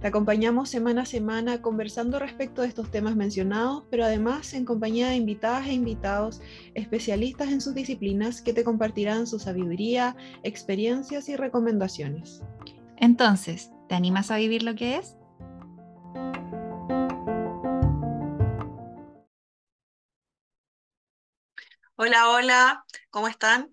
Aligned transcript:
Te 0.00 0.06
acompañamos 0.06 0.70
semana 0.70 1.02
a 1.02 1.04
semana 1.04 1.60
conversando 1.60 2.18
respecto 2.18 2.62
de 2.62 2.68
estos 2.68 2.90
temas 2.90 3.16
mencionados, 3.16 3.84
pero 3.90 4.02
además 4.02 4.54
en 4.54 4.64
compañía 4.64 5.08
de 5.08 5.16
invitadas 5.16 5.66
e 5.66 5.74
invitados 5.74 6.40
especialistas 6.74 7.50
en 7.50 7.60
sus 7.60 7.74
disciplinas 7.74 8.40
que 8.40 8.54
te 8.54 8.64
compartirán 8.64 9.26
su 9.26 9.38
sabiduría, 9.38 10.16
experiencias 10.42 11.28
y 11.28 11.36
recomendaciones. 11.36 12.40
Entonces, 12.96 13.72
¿te 13.90 13.94
animas 13.94 14.30
a 14.30 14.38
vivir 14.38 14.62
lo 14.62 14.74
que 14.74 14.96
es? 14.96 15.16
Hola, 21.96 22.30
hola, 22.30 22.84
¿cómo 23.10 23.28
están? 23.28 23.68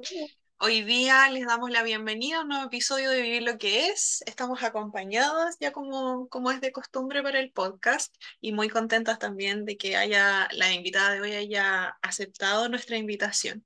Hoy 0.59 0.81
día 0.81 1.29
les 1.29 1.45
damos 1.45 1.69
la 1.69 1.83
bienvenida 1.83 2.37
a 2.37 2.41
un 2.41 2.47
nuevo 2.47 2.65
episodio 2.65 3.11
de 3.11 3.21
Vivir 3.21 3.43
lo 3.43 3.59
que 3.59 3.89
es. 3.89 4.23
Estamos 4.25 4.63
acompañadas 4.63 5.57
ya 5.59 5.71
como, 5.71 6.27
como 6.29 6.49
es 6.49 6.61
de 6.61 6.71
costumbre 6.71 7.21
para 7.21 7.39
el 7.39 7.51
podcast 7.51 8.15
y 8.41 8.53
muy 8.53 8.67
contentas 8.67 9.19
también 9.19 9.65
de 9.65 9.77
que 9.77 9.95
haya 9.95 10.47
la 10.51 10.73
invitada 10.73 11.11
de 11.11 11.21
hoy 11.21 11.33
haya 11.33 11.95
aceptado 12.01 12.69
nuestra 12.69 12.97
invitación. 12.97 13.63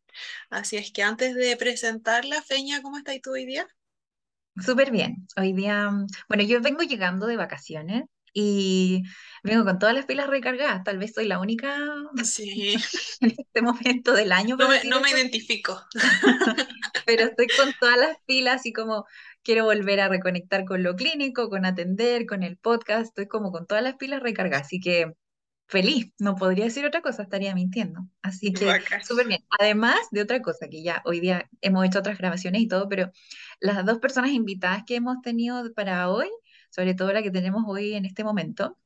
Así 0.49 0.75
es 0.75 0.91
que 0.91 1.01
antes 1.01 1.33
de 1.33 1.55
presentarla, 1.55 2.41
Feña, 2.41 2.81
¿cómo 2.81 2.97
estás 2.97 3.21
tú 3.21 3.31
hoy 3.31 3.45
día? 3.45 3.65
Súper 4.57 4.91
bien. 4.91 5.27
Hoy 5.37 5.53
día, 5.53 5.89
bueno, 6.27 6.43
yo 6.43 6.59
vengo 6.59 6.83
llegando 6.83 7.25
de 7.25 7.37
vacaciones 7.37 8.03
y 8.33 9.03
vengo 9.43 9.65
con 9.65 9.79
todas 9.79 9.95
las 9.95 10.05
pilas 10.05 10.27
recargadas. 10.27 10.83
Tal 10.83 10.97
vez 10.97 11.13
soy 11.13 11.27
la 11.27 11.39
única 11.39 11.77
sí. 12.23 12.75
en 13.21 13.31
este 13.37 13.61
momento 13.61 14.13
del 14.13 14.31
año. 14.31 14.55
No 14.57 14.69
me, 14.69 14.83
no 14.85 15.01
me 15.01 15.11
identifico. 15.11 15.81
Pero 17.05 17.25
estoy 17.25 17.47
con 17.47 17.73
todas 17.79 17.97
las 17.97 18.17
pilas 18.25 18.65
y 18.65 18.73
como 18.73 19.05
quiero 19.43 19.65
volver 19.65 19.99
a 19.99 20.09
reconectar 20.09 20.65
con 20.65 20.83
lo 20.83 20.95
clínico, 20.95 21.49
con 21.49 21.65
atender, 21.65 22.25
con 22.25 22.43
el 22.43 22.57
podcast. 22.57 23.07
Estoy 23.07 23.27
como 23.27 23.51
con 23.51 23.65
todas 23.65 23.83
las 23.83 23.95
pilas 23.95 24.21
recargadas. 24.21 24.67
Así 24.67 24.79
que 24.79 25.13
feliz, 25.67 26.11
no 26.19 26.35
podría 26.35 26.65
decir 26.65 26.85
otra 26.85 27.01
cosa, 27.01 27.23
estaría 27.23 27.55
mintiendo. 27.55 28.01
Así 28.21 28.53
que 28.53 28.81
súper 29.03 29.27
bien. 29.27 29.45
Además 29.59 29.99
de 30.11 30.21
otra 30.21 30.41
cosa, 30.41 30.67
que 30.69 30.83
ya 30.83 31.01
hoy 31.05 31.19
día 31.21 31.49
hemos 31.61 31.85
hecho 31.85 31.99
otras 31.99 32.17
grabaciones 32.17 32.61
y 32.61 32.67
todo, 32.67 32.89
pero 32.89 33.11
las 33.59 33.85
dos 33.85 33.99
personas 33.99 34.31
invitadas 34.31 34.83
que 34.85 34.95
hemos 34.95 35.21
tenido 35.21 35.73
para 35.73 36.09
hoy 36.09 36.27
sobre 36.71 36.95
todo 36.95 37.13
la 37.13 37.21
que 37.21 37.31
tenemos 37.31 37.63
hoy 37.67 37.93
en 37.93 38.05
este 38.05 38.23
momento, 38.23 38.77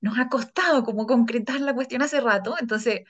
nos 0.00 0.18
ha 0.18 0.28
costado 0.28 0.84
como 0.84 1.06
concretar 1.06 1.60
la 1.60 1.74
cuestión 1.74 2.02
hace 2.02 2.20
rato, 2.20 2.56
entonces 2.58 3.00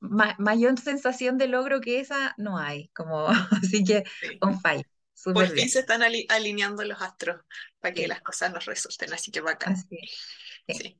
mayor 0.00 0.78
sensación 0.80 1.38
de 1.38 1.46
logro 1.46 1.80
que 1.80 2.00
esa 2.00 2.34
no 2.36 2.58
hay, 2.58 2.88
como 2.88 3.28
así 3.62 3.84
que 3.84 4.04
on 4.40 4.60
fire. 4.60 4.86
Por 5.24 5.48
fin 5.48 5.68
se 5.68 5.80
están 5.80 6.02
alineando 6.02 6.82
los 6.84 7.00
astros 7.00 7.42
para 7.78 7.94
que 7.94 8.08
las 8.08 8.22
cosas 8.22 8.52
nos 8.52 8.64
resulten, 8.64 9.12
así 9.12 9.30
que 9.30 9.40
bacán. 9.40 9.76
Sí. 10.66 10.98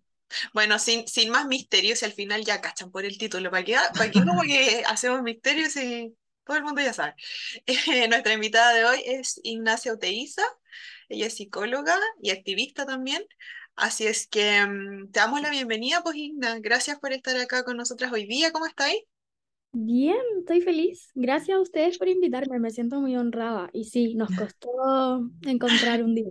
Bueno, 0.54 0.78
sin, 0.78 1.06
sin 1.08 1.30
más 1.30 1.46
misterios, 1.46 2.02
y 2.02 2.04
al 2.04 2.12
final 2.12 2.44
ya 2.44 2.60
cachan 2.60 2.90
por 2.90 3.04
el 3.04 3.18
título, 3.18 3.50
¿para 3.50 3.64
qué, 3.64 3.76
para 3.96 4.12
como 4.12 4.42
que 4.42 4.82
hacemos 4.86 5.22
misterios 5.22 5.76
y 5.76 6.16
todo 6.44 6.56
el 6.56 6.62
mundo 6.62 6.80
ya 6.80 6.92
sabe? 6.92 7.14
nuestra 8.08 8.32
invitada 8.32 8.72
de 8.72 8.84
hoy 8.84 9.02
es 9.04 9.40
Ignacia 9.42 9.92
Oteiza, 9.92 10.44
ella 11.08 11.26
es 11.26 11.34
psicóloga 11.34 11.98
y 12.22 12.30
activista 12.30 12.86
también. 12.86 13.24
Así 13.76 14.06
es 14.06 14.26
que 14.26 14.64
mm, 14.64 15.10
te 15.10 15.20
damos 15.20 15.40
la 15.40 15.50
bienvenida, 15.50 16.02
pues 16.02 16.16
Igna. 16.16 16.58
Gracias 16.60 16.98
por 16.98 17.12
estar 17.12 17.36
acá 17.36 17.64
con 17.64 17.76
nosotras 17.76 18.12
hoy 18.12 18.26
día. 18.26 18.52
¿Cómo 18.52 18.66
estáis? 18.66 19.02
Bien, 19.72 20.16
estoy 20.38 20.60
feliz. 20.60 21.10
Gracias 21.14 21.56
a 21.56 21.60
ustedes 21.60 21.98
por 21.98 22.08
invitarme. 22.08 22.58
Me 22.58 22.70
siento 22.70 23.00
muy 23.00 23.16
honrada. 23.16 23.70
Y 23.72 23.84
sí, 23.84 24.14
nos 24.14 24.28
costó 24.54 25.30
encontrar 25.42 26.02
un 26.02 26.14
día. 26.14 26.30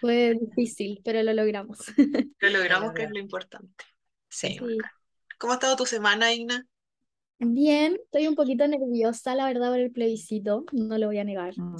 Fue 0.00 0.34
difícil, 0.40 1.00
pero 1.04 1.22
lo 1.22 1.32
logramos. 1.32 1.78
Lo 2.40 2.50
logramos, 2.50 2.92
que 2.92 3.02
es 3.02 3.10
lo 3.10 3.18
importante. 3.18 3.84
Sí. 4.28 4.56
¿Cómo 5.38 5.52
ha 5.52 5.56
estado 5.56 5.74
tu 5.74 5.86
semana, 5.86 6.32
Igna? 6.32 6.64
Bien, 7.38 7.98
estoy 8.04 8.28
un 8.28 8.36
poquito 8.36 8.66
nerviosa, 8.68 9.34
la 9.34 9.46
verdad, 9.46 9.70
por 9.70 9.80
el 9.80 9.90
plebiscito, 9.90 10.64
no 10.70 10.98
lo 10.98 11.08
voy 11.08 11.18
a 11.18 11.24
negar. 11.24 11.54
Mm. 11.56 11.74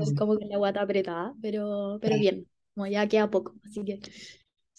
Es 0.00 0.12
mm. 0.12 0.16
como 0.16 0.38
que 0.38 0.46
la 0.46 0.58
guata 0.58 0.82
apretada, 0.82 1.34
pero, 1.42 1.98
pero 2.00 2.16
bien, 2.16 2.46
como 2.76 2.86
ya 2.86 3.08
queda 3.08 3.30
poco, 3.30 3.54
así 3.64 3.82
que 3.84 3.98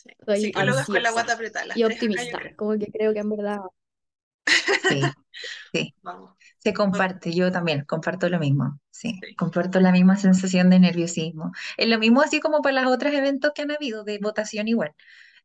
estoy 0.05 0.51
con 0.51 1.01
la 1.01 1.11
guata 1.11 1.33
apretada. 1.33 1.73
Y 1.75 1.83
optimista, 1.83 2.39
como 2.55 2.77
que 2.77 2.91
creo 2.91 3.11
que 3.11 3.19
en 3.19 3.29
verdad... 3.29 3.57
Sí, 4.87 5.01
sí. 5.73 5.95
Se 6.59 6.73
comparte, 6.73 7.33
yo 7.33 7.51
también 7.51 7.85
comparto 7.85 8.29
lo 8.29 8.39
mismo, 8.39 8.79
sí, 8.91 9.19
comparto 9.35 9.79
la 9.79 9.91
misma 9.91 10.15
sensación 10.15 10.69
de 10.69 10.79
nerviosismo. 10.79 11.51
Es 11.75 11.87
lo 11.87 11.97
mismo 11.97 12.21
así 12.21 12.39
como 12.39 12.61
para 12.61 12.83
los 12.83 12.93
otros 12.93 13.13
eventos 13.13 13.51
que 13.55 13.63
han 13.63 13.71
habido 13.71 14.03
de 14.03 14.19
votación 14.19 14.67
igual. 14.67 14.93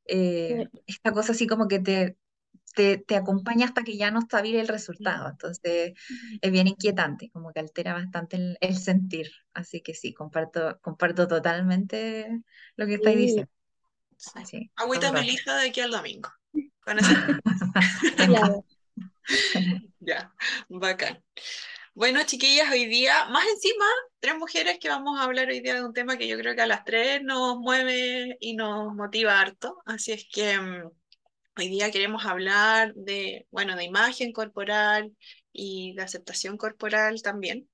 Eh, 0.04 0.66
esta 0.86 1.12
cosa 1.12 1.32
así 1.32 1.46
como 1.46 1.68
que 1.68 1.78
te, 1.78 2.16
te, 2.74 3.04
acompaña 3.14 3.66
hasta 3.66 3.82
que 3.82 3.96
ya 3.96 4.10
no 4.10 4.20
está 4.20 4.42
bien 4.42 4.58
el 4.58 4.68
resultado. 4.68 5.28
Entonces 5.28 5.92
es 6.40 6.52
bien 6.52 6.68
inquietante, 6.68 7.30
como 7.30 7.52
que 7.52 7.60
altera 7.60 7.94
bastante 7.94 8.56
el, 8.60 8.76
sentir. 8.76 9.30
Así 9.54 9.80
que 9.80 9.94
sí, 9.94 10.12
comparto, 10.14 10.78
comparto 10.80 11.28
totalmente 11.28 12.28
lo 12.76 12.86
que 12.86 12.94
estáis 12.94 13.16
diciendo. 13.18 13.50
Sí. 14.16 14.70
Agüita 14.76 15.12
melija 15.12 15.56
de 15.56 15.68
aquí 15.68 15.80
al 15.80 15.90
domingo. 15.90 16.30
ya, 20.00 20.32
bacán. 20.68 21.22
Bueno, 21.94 22.22
chiquillas, 22.24 22.70
hoy 22.70 22.86
día, 22.86 23.26
más 23.26 23.44
encima, 23.46 23.84
tres 24.18 24.38
mujeres 24.38 24.78
que 24.78 24.88
vamos 24.88 25.20
a 25.20 25.24
hablar 25.24 25.48
hoy 25.48 25.60
día 25.60 25.74
de 25.74 25.84
un 25.84 25.92
tema 25.92 26.16
que 26.16 26.26
yo 26.26 26.38
creo 26.38 26.54
que 26.54 26.62
a 26.62 26.66
las 26.66 26.84
tres 26.84 27.22
nos 27.22 27.58
mueve 27.58 28.38
y 28.40 28.56
nos 28.56 28.94
motiva 28.94 29.38
harto. 29.38 29.82
Así 29.84 30.12
es 30.12 30.26
que 30.32 30.58
mm, 30.58 30.90
Hoy 31.56 31.68
día 31.68 31.90
queremos 31.90 32.24
hablar 32.24 32.94
de, 32.94 33.46
bueno, 33.50 33.76
de 33.76 33.84
imagen 33.84 34.32
corporal 34.32 35.14
y 35.52 35.94
de 35.94 36.02
aceptación 36.02 36.56
corporal 36.56 37.20
también, 37.20 37.68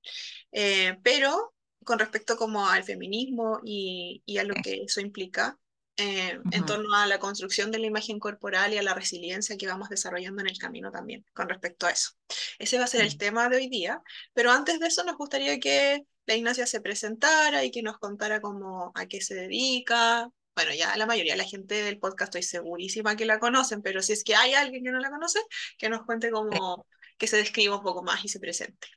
eh, 0.51 0.97
pero 1.01 1.53
con 1.85 1.97
respecto 1.97 2.35
como 2.35 2.67
al 2.67 2.83
feminismo 2.83 3.61
y, 3.63 4.21
a 4.37 4.43
lo 4.43 4.53
que 4.55 4.83
eso 4.83 4.99
implica 4.99 5.57
eh, 5.95 6.39
en 6.51 6.65
torno 6.65 6.93
a 6.93 7.07
la 7.07 7.19
construcción 7.19 7.71
de 7.71 7.79
la 7.79 7.87
imagen 7.87 8.19
corporal 8.19 8.73
y 8.73 8.77
a 8.77 8.83
la 8.83 8.93
resiliencia 8.93 9.57
que 9.57 9.67
vamos 9.67 9.87
desarrollando 9.87 10.41
en 10.41 10.49
el 10.49 10.57
camino 10.57 10.91
también 10.91 11.25
con 11.33 11.47
respecto 11.47 11.87
a 11.87 11.91
eso. 11.91 12.11
Ese 12.57 12.77
va 12.77 12.83
a 12.83 12.87
ser 12.87 13.01
el 13.01 13.17
tema 13.17 13.47
de 13.47 13.57
hoy 13.57 13.69
día, 13.69 14.01
pero 14.33 14.51
antes 14.51 14.79
de 14.81 14.87
eso 14.87 15.05
nos 15.05 15.15
gustaría 15.15 15.57
que 15.59 16.03
la 16.25 16.35
Ignacia 16.35 16.67
se 16.67 16.81
presentara 16.81 17.63
y 17.63 17.71
que 17.71 17.81
nos 17.81 17.97
contara 17.97 18.41
cómo, 18.41 18.91
a 18.93 19.05
qué 19.07 19.21
se 19.21 19.35
dedica, 19.35 20.29
bueno, 20.59 20.75
ya 20.77 20.97
la 20.97 21.05
mayoría 21.05 21.33
de 21.33 21.37
la 21.37 21.45
gente 21.45 21.75
del 21.83 21.99
podcast 21.99 22.35
estoy 22.35 22.43
segurísima 22.43 23.15
que 23.15 23.25
la 23.25 23.39
conocen, 23.39 23.81
pero 23.81 24.01
si 24.01 24.11
es 24.11 24.25
que 24.25 24.35
hay 24.35 24.53
alguien 24.53 24.83
que 24.83 24.91
no 24.91 24.99
la 24.99 25.09
conoce, 25.09 25.39
que 25.77 25.87
nos 25.87 26.03
cuente 26.03 26.31
cómo, 26.31 26.85
que 27.17 27.27
se 27.27 27.37
describa 27.37 27.77
un 27.77 27.81
poco 27.81 28.03
más 28.03 28.25
y 28.25 28.27
se 28.27 28.41
presente. 28.41 28.89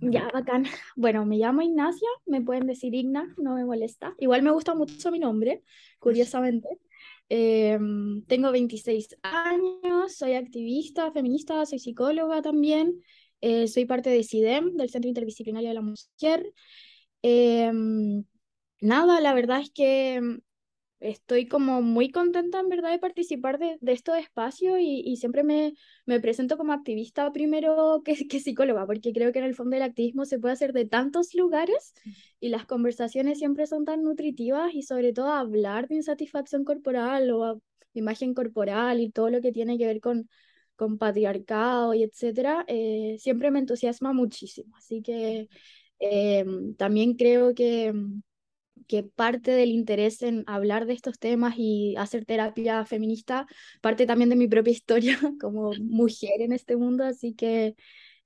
Ya, 0.00 0.28
bacán. 0.32 0.66
Bueno, 0.96 1.24
me 1.24 1.36
llamo 1.36 1.62
Ignacia, 1.62 2.08
me 2.26 2.40
pueden 2.40 2.66
decir 2.66 2.96
Igna, 2.96 3.32
no 3.36 3.54
me 3.54 3.64
molesta. 3.64 4.12
Igual 4.18 4.42
me 4.42 4.50
gusta 4.50 4.74
mucho 4.74 5.12
mi 5.12 5.20
nombre, 5.20 5.62
curiosamente. 6.00 6.68
Em, 7.28 8.24
tengo 8.24 8.50
26 8.50 9.18
años, 9.22 10.16
soy 10.16 10.34
activista, 10.34 11.12
feminista, 11.12 11.64
soy 11.64 11.78
psicóloga 11.78 12.42
también. 12.42 13.00
Eh, 13.40 13.68
soy 13.68 13.84
parte 13.84 14.10
de 14.10 14.24
CIDEM, 14.24 14.76
del 14.76 14.90
Centro 14.90 15.08
Interdisciplinario 15.08 15.68
de 15.68 15.74
la 15.74 15.82
Mujer. 15.82 16.52
Em, 17.22 18.24
nada, 18.80 19.20
la 19.20 19.32
verdad 19.32 19.60
es 19.60 19.70
que 19.70 20.20
estoy 21.02 21.46
como 21.46 21.82
muy 21.82 22.10
contenta 22.10 22.60
en 22.60 22.68
verdad 22.68 22.90
de 22.90 22.98
participar 22.98 23.58
de, 23.58 23.76
de 23.80 23.92
estos 23.92 24.16
espacios 24.18 24.78
y, 24.80 25.02
y 25.04 25.16
siempre 25.16 25.42
me, 25.42 25.74
me, 26.06 26.20
presento 26.20 26.56
como 26.56 26.72
activista 26.72 27.30
primero 27.32 28.02
que, 28.04 28.14
que, 28.28 28.40
psicóloga, 28.40 28.86
porque 28.86 29.12
creo 29.12 29.32
que 29.32 29.40
en 29.40 29.44
el 29.44 29.54
fondo 29.54 29.76
el 29.76 29.82
activismo 29.82 30.24
se 30.24 30.38
puede 30.38 30.54
hacer 30.54 30.72
de 30.72 30.86
tantos 30.86 31.34
lugares 31.34 31.92
y 32.40 32.48
las 32.48 32.66
conversaciones 32.66 33.38
siempre 33.38 33.66
son 33.66 33.84
tan 33.84 34.02
nutritivas 34.02 34.74
y 34.74 34.82
sobre 34.82 35.12
todo 35.12 35.28
hablar 35.28 35.88
de 35.88 35.96
insatisfacción 35.96 36.64
corporal 36.64 37.30
o 37.30 37.60
imagen 37.94 38.34
corporal 38.34 39.00
y 39.00 39.10
todo 39.10 39.30
lo 39.30 39.40
que 39.40 39.52
tiene 39.52 39.78
que 39.78 39.86
ver 39.86 40.00
con, 40.00 40.28
con 40.76 40.98
patriarcado 40.98 41.94
y 41.94 42.02
etcétera, 42.02 42.64
eh, 42.68 43.16
siempre 43.18 43.50
me 43.50 43.58
entusiasma 43.58 44.12
muchísimo. 44.12 44.76
Así 44.76 45.02
que 45.02 45.48
em, 45.98 46.74
también 46.74 47.14
creo 47.14 47.54
que, 47.54 47.92
que 48.92 49.04
parte 49.04 49.52
del 49.52 49.70
interés 49.70 50.20
en 50.20 50.44
hablar 50.46 50.84
de 50.84 50.92
estos 50.92 51.18
temas 51.18 51.54
y 51.56 51.96
hacer 51.96 52.26
terapia 52.26 52.84
feminista 52.84 53.46
parte 53.80 54.04
también 54.04 54.28
de 54.28 54.36
mi 54.36 54.48
propia 54.48 54.70
historia 54.70 55.18
como 55.40 55.72
mujer 55.80 56.42
en 56.42 56.52
este 56.52 56.76
mundo. 56.76 57.02
Así 57.02 57.32
que 57.32 57.74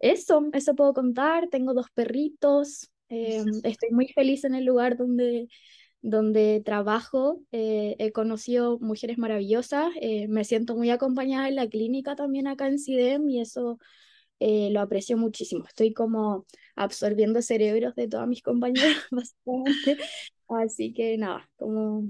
eso, 0.01 0.49
eso 0.53 0.75
puedo 0.75 0.93
contar. 0.93 1.49
Tengo 1.51 1.73
dos 1.73 1.87
perritos. 1.95 2.91
em, 3.09 3.47
estoy 3.63 3.91
muy 3.93 4.09
feliz 4.09 4.43
en 4.43 4.57
el 4.57 4.65
lugar 4.65 4.97
donde 4.97 5.47
donde 6.03 6.63
trabajo, 6.65 7.41
eh, 7.53 7.95
he 7.99 8.11
conocido 8.13 8.79
mujeres 8.81 9.19
maravillosas, 9.19 9.89
eh, 10.01 10.29
me 10.29 10.45
siento 10.45 10.77
muy 10.77 10.91
acompañada 10.91 11.49
en 11.49 11.57
la 11.57 11.69
clínica 11.69 12.15
también 12.15 12.47
acá 12.47 12.69
en 12.69 12.79
CIDEM 12.79 13.29
y 13.29 13.41
eso 13.41 13.79
eh, 14.39 14.71
lo 14.71 14.81
aprecio 14.81 15.17
muchísimo. 15.17 15.65
Estoy 15.67 15.93
como 15.93 16.47
absorbiendo 16.77 17.41
cerebros 17.43 17.95
de 17.95 18.09
todas 18.09 18.29
mis 18.29 18.43
compañeras, 18.43 18.97
básicamente. 19.11 19.99
Así 20.49 20.93
que 20.93 21.17
nada, 21.19 21.49
como 21.57 22.05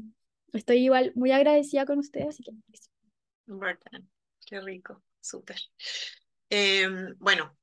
estoy 0.53 0.79
igual 0.79 1.13
muy 1.15 1.33
agradecida 1.33 1.87
con 1.87 1.99
ustedes, 1.99 2.29
así 2.29 2.43
que 2.43 2.53
qué 4.47 4.61
rico, 4.61 5.03
súper. 5.21 5.57
Em, 6.49 7.15
bueno, 7.19 7.57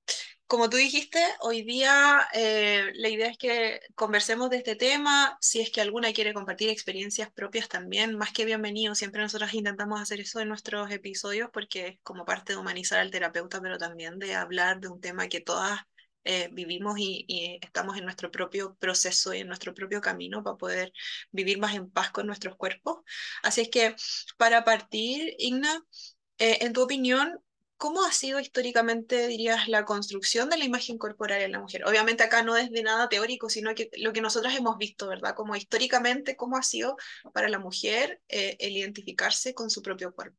como 0.54 0.70
tú 0.70 0.78
dijiste, 0.78 1.20
hoy 1.40 1.64
día 1.64 2.28
eh, 2.34 2.92
la 2.96 3.10
idea 3.10 3.28
es 3.28 3.38
que 3.38 3.80
conversemos 3.96 4.50
de 4.50 4.58
este 4.58 4.76
tema. 4.76 5.38
Si 5.42 5.62
es 5.62 5.72
que 5.72 5.82
alguna 5.82 6.14
quiere 6.14 6.34
compartir 6.34 6.70
experiencias 6.70 7.32
propias 7.32 7.70
también, 7.70 8.16
más 8.18 8.34
que 8.34 8.46
bienvenido. 8.46 8.94
Siempre 8.94 9.22
nosotros 9.22 9.54
intentamos 9.54 10.00
hacer 10.00 10.20
eso 10.20 10.40
en 10.42 10.50
nuestros 10.50 10.92
episodios 10.92 11.50
porque 11.52 11.88
es 11.88 12.00
como 12.04 12.24
parte 12.26 12.54
de 12.54 12.60
humanizar 12.60 13.00
al 13.00 13.10
terapeuta, 13.10 13.62
pero 13.62 13.78
también 13.78 14.20
de 14.20 14.36
hablar 14.36 14.80
de 14.80 14.90
un 14.90 15.02
tema 15.02 15.28
que 15.28 15.42
todas 15.42 15.80
eh, 16.24 16.50
vivimos 16.52 16.96
y, 17.00 17.60
estamos 17.62 17.98
en 17.98 18.06
nuestro 18.06 18.32
propio 18.32 18.76
proceso 18.76 19.34
y 19.34 19.40
en 19.40 19.48
nuestro 19.48 19.74
propio 19.74 20.02
camino 20.02 20.44
para 20.44 20.58
poder 20.58 20.94
vivir 21.32 21.60
más 21.60 21.76
en 21.76 21.90
paz 21.90 22.12
con 22.12 22.28
nuestros 22.28 22.56
cuerpos. 22.56 23.00
Así 23.44 23.62
es 23.62 23.70
que 23.70 23.96
para 24.38 24.64
partir, 24.64 25.36
Igna, 25.38 25.84
eh, 26.38 26.60
en 26.62 26.74
tu 26.74 26.82
opinión, 26.82 27.40
¿cómo 27.78 28.04
ha 28.06 28.12
sido 28.12 28.40
históricamente, 28.40 29.28
dirías, 29.28 29.68
la 29.68 29.86
construcción 29.86 30.50
de 30.50 30.58
la 30.58 30.66
imagen 30.66 30.98
corporal 30.98 31.42
en 31.42 31.52
la 31.52 31.60
mujer? 31.60 31.86
Obviamente 31.86 32.24
acá 32.24 32.44
no 32.44 32.56
es 32.58 32.72
de 32.72 32.84
nada 32.84 33.10
teórico, 33.10 33.50
sino 33.50 33.76
que 33.76 33.90
lo 33.98 34.14
que 34.14 34.22
nosotras 34.22 34.56
hemos 34.56 34.78
visto, 34.78 35.08
¿verdad? 35.08 35.36
Como 35.36 35.56
históricamente, 35.56 36.36
¿cómo 36.38 36.58
ha 36.58 36.64
sido 36.64 36.98
para 37.34 37.50
la 37.50 37.60
mujer 37.60 38.22
eh, 38.30 38.56
el 38.60 38.78
identificarse 38.78 39.54
con 39.54 39.70
su 39.70 39.82
propio 39.82 40.14
cuerpo? 40.14 40.38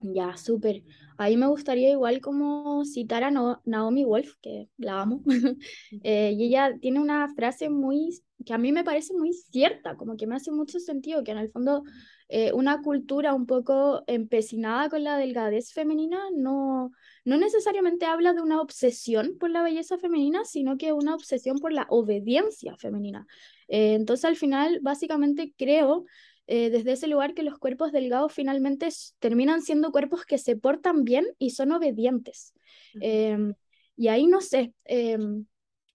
Ya, 0.00 0.36
súper. 0.36 0.84
Ahí 1.16 1.36
me 1.36 1.48
gustaría 1.48 1.90
igual 1.90 2.20
como 2.20 2.84
citar 2.84 3.24
a 3.24 3.30
No- 3.32 3.60
Naomi 3.64 4.04
Wolf, 4.04 4.34
que 4.40 4.68
la 4.76 5.00
amo. 5.02 5.22
Eh, 6.04 6.32
y 6.36 6.44
ella 6.46 6.72
tiene 6.80 7.00
una 7.00 7.28
frase 7.34 7.68
muy, 7.68 8.22
que 8.46 8.54
a 8.54 8.58
mí 8.58 8.70
me 8.72 8.84
parece 8.84 9.12
muy 9.14 9.32
cierta, 9.32 9.96
como 9.96 10.16
que 10.16 10.26
me 10.28 10.36
hace 10.36 10.52
mucho 10.52 10.78
sentido, 10.78 11.24
que 11.24 11.32
en 11.32 11.38
el 11.38 11.50
fondo 11.50 11.82
eh, 12.28 12.52
una 12.52 12.80
cultura 12.82 13.34
un 13.34 13.46
poco 13.46 14.04
empecinada 14.06 14.88
con 14.88 15.02
la 15.02 15.16
delgadez 15.18 15.72
femenina 15.72 16.20
no, 16.36 16.92
no 17.24 17.36
necesariamente 17.36 18.06
habla 18.06 18.32
de 18.34 18.40
una 18.42 18.60
obsesión 18.60 19.36
por 19.40 19.50
la 19.50 19.62
belleza 19.64 19.98
femenina, 19.98 20.44
sino 20.44 20.76
que 20.78 20.92
una 20.92 21.14
obsesión 21.16 21.58
por 21.58 21.72
la 21.72 21.86
obediencia 21.90 22.76
femenina. 22.76 23.26
Eh, 23.68 23.94
entonces 23.94 24.24
al 24.24 24.36
final, 24.36 24.78
básicamente 24.82 25.52
creo 25.56 26.04
eh, 26.50 26.70
desde 26.70 26.92
ese 26.92 27.08
lugar 27.08 27.34
que 27.34 27.42
los 27.42 27.58
cuerpos 27.58 27.92
delgados 27.92 28.32
finalmente 28.32 28.88
terminan 29.18 29.60
siendo 29.60 29.92
cuerpos 29.92 30.24
que 30.24 30.38
se 30.38 30.56
portan 30.56 31.04
bien 31.04 31.26
y 31.38 31.50
son 31.50 31.72
obedientes. 31.72 32.54
Em, 33.02 33.52
y 33.96 34.08
ahí 34.08 34.26
no 34.26 34.40
sé, 34.40 34.72
em, 34.84 35.44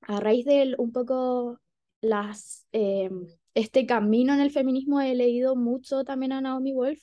a 0.02 0.20
raíz 0.20 0.46
de 0.46 0.76
un 0.78 0.92
poco 0.92 1.60
las, 2.02 2.68
em, 2.72 3.26
este 3.56 3.88
camino 3.88 4.32
en 4.36 4.42
el 4.42 4.52
feminismo 4.52 5.02
he 5.02 5.16
leído 5.16 5.56
mucho 5.56 6.04
también 6.04 6.34
a 6.34 6.42
Naomi 6.42 6.72
Wolf, 6.72 7.02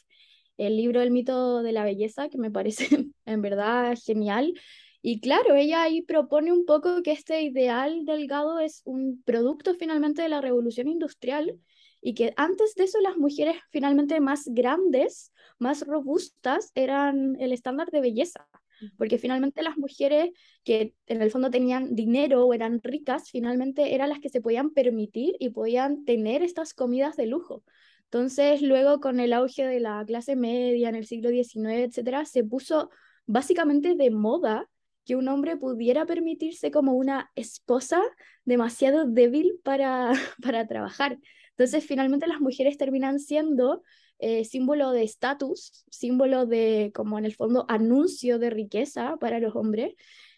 el 0.56 0.76
libro 0.76 1.00
El 1.00 1.10
mito 1.10 1.62
de 1.64 1.72
la 1.72 1.84
belleza, 1.84 2.28
que 2.28 2.38
me 2.38 2.52
parece 2.52 2.86
en 3.26 3.42
verdad 3.42 3.96
genial. 4.04 4.54
Y 5.02 5.20
claro, 5.20 5.56
ella 5.56 5.82
ahí 5.82 6.02
propone 6.02 6.52
un 6.52 6.66
poco 6.66 7.02
que 7.02 7.10
este 7.10 7.42
ideal 7.42 8.04
delgado 8.04 8.60
es 8.60 8.82
un 8.84 9.22
producto 9.24 9.74
finalmente 9.74 10.22
de 10.22 10.28
la 10.28 10.40
revolución 10.40 10.86
industrial 10.86 11.58
y 12.02 12.14
que 12.14 12.32
antes 12.36 12.74
de 12.74 12.84
eso 12.84 13.00
las 13.00 13.16
mujeres 13.16 13.56
finalmente 13.70 14.20
más 14.20 14.44
grandes, 14.46 15.32
más 15.58 15.86
robustas, 15.86 16.70
eran 16.74 17.36
el 17.40 17.52
estándar 17.52 17.90
de 17.90 18.00
belleza, 18.00 18.48
porque 18.96 19.18
finalmente 19.18 19.62
las 19.62 19.76
mujeres 19.76 20.30
que 20.64 20.94
en 21.06 21.20
el 21.20 21.30
fondo 21.30 21.50
tenían 21.50 21.94
dinero 21.94 22.46
o 22.46 22.54
eran 22.54 22.80
ricas, 22.82 23.30
finalmente 23.30 23.94
eran 23.94 24.08
las 24.08 24.20
que 24.20 24.30
se 24.30 24.40
podían 24.40 24.70
permitir 24.70 25.36
y 25.38 25.50
podían 25.50 26.04
tener 26.04 26.42
estas 26.42 26.72
comidas 26.72 27.16
de 27.16 27.26
lujo. 27.26 27.62
Entonces, 28.04 28.62
luego 28.62 29.00
con 29.00 29.20
el 29.20 29.32
auge 29.32 29.66
de 29.66 29.80
la 29.80 30.02
clase 30.06 30.34
media 30.34 30.88
en 30.88 30.94
el 30.94 31.06
siglo 31.06 31.30
XIX, 31.30 31.84
etcétera, 31.84 32.24
se 32.24 32.42
puso 32.42 32.90
básicamente 33.26 33.94
de 33.94 34.10
moda 34.10 34.68
que 35.04 35.16
un 35.16 35.28
hombre 35.28 35.56
pudiera 35.56 36.06
permitirse 36.06 36.70
como 36.70 36.94
una 36.94 37.30
esposa 37.34 38.02
demasiado 38.44 39.06
débil 39.06 39.60
para, 39.62 40.12
para 40.42 40.66
trabajar. 40.66 41.18
Entonces, 41.56 41.84
finalmente 41.84 42.26
las 42.26 42.40
mujeres 42.40 42.76
terminan 42.76 43.18
siendo 43.18 43.82
eh, 44.18 44.44
símbolo 44.44 44.92
de 44.92 45.02
estatus, 45.02 45.84
símbolo 45.90 46.46
de, 46.46 46.92
como 46.94 47.18
en 47.18 47.24
el 47.24 47.34
fondo, 47.34 47.64
anuncio 47.68 48.38
de 48.38 48.50
riqueza 48.50 49.16
para 49.18 49.40
los 49.40 49.56
hombres. 49.56 49.94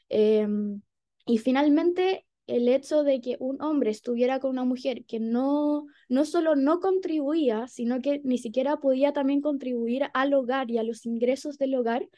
Em, 0.09 0.81
y 1.27 1.39
finalmente, 1.39 2.27
el 2.47 2.69
hecho 2.69 3.03
de 3.03 3.21
que 3.21 3.37
un 3.41 3.61
hombre 3.63 3.91
estuviera 3.91 4.41
con 4.41 4.51
una 4.51 4.65
mujer 4.65 5.05
que 5.05 5.21
no, 5.21 5.87
no 6.09 6.25
solo 6.25 6.55
no 6.57 6.81
contribuía, 6.81 7.67
sino 7.69 8.01
que 8.01 8.21
ni 8.25 8.39
siquiera 8.39 8.79
podía 8.79 9.13
también 9.13 9.41
contribuir 9.41 10.05
al 10.15 10.35
hogar 10.35 10.71
y 10.71 10.79
a 10.79 10.83
los 10.83 11.07
ingresos 11.07 11.59
del 11.59 11.75
hogar, 11.75 12.09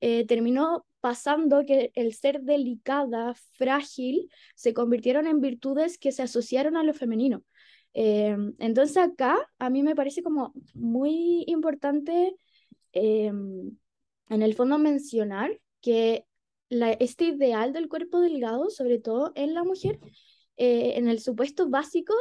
eh, 0.00 0.26
terminó 0.26 0.86
pasando 1.00 1.64
que 1.66 1.92
el 1.94 2.14
ser 2.14 2.42
delicada, 2.42 3.34
frágil, 3.52 4.30
se 4.54 4.72
convirtieron 4.74 5.26
en 5.26 5.40
virtudes 5.40 5.98
que 5.98 6.12
se 6.12 6.22
asociaron 6.22 6.76
a 6.76 6.82
lo 6.82 6.94
femenino. 6.94 7.42
Eh, 7.94 8.36
entonces 8.58 8.96
acá 8.96 9.38
a 9.58 9.70
mí 9.70 9.82
me 9.82 9.96
parece 9.96 10.22
como 10.22 10.52
muy 10.74 11.44
importante 11.46 12.36
eh, 12.92 13.26
en 13.26 14.42
el 14.42 14.54
fondo 14.54 14.78
mencionar 14.78 15.60
que 15.80 16.24
este 16.70 17.24
ideal 17.24 17.72
del 17.72 17.88
cuerpo 17.88 18.20
delgado, 18.20 18.70
sobre 18.70 18.98
todo 18.98 19.32
en 19.34 19.54
la 19.54 19.64
mujer, 19.64 19.98
eh, 20.56 20.92
en 20.96 21.08
el 21.08 21.18
supuesto 21.20 21.68
básico, 21.68 22.14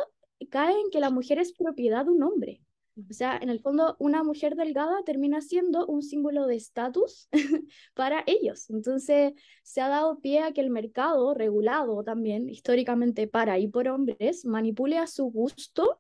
cae 0.50 0.74
en 0.74 0.90
que 0.92 1.00
la 1.00 1.12
mujer 1.12 1.40
es 1.40 1.54
propiedad 1.54 2.06
de 2.06 2.12
un 2.12 2.24
hombre. 2.24 2.62
O 3.10 3.13
sea, 3.13 3.38
en 3.41 3.50
el 3.50 3.60
fondo, 3.60 3.96
una 4.00 4.24
mujer 4.24 4.56
delgada 4.56 5.03
termina 5.06 5.41
siendo 5.41 5.86
un 5.88 6.01
símbolo 6.01 6.48
de 6.48 6.56
estatus 6.56 7.29
para 7.94 8.24
ellos. 8.27 8.70
Entonces, 8.70 9.34
se 9.63 9.82
ha 9.82 9.88
dado 9.89 10.20
pie 10.20 10.41
a 10.41 10.51
que 10.53 10.62
el 10.62 10.70
mercado, 10.70 11.34
regulado 11.34 12.03
también 12.03 12.50
históricamente 12.50 13.27
para 13.27 13.60
y 13.60 13.68
por 13.68 13.88
hombres, 13.88 14.46
manipule 14.46 14.98
a 14.98 15.08
su 15.08 15.25
gusto 15.25 16.00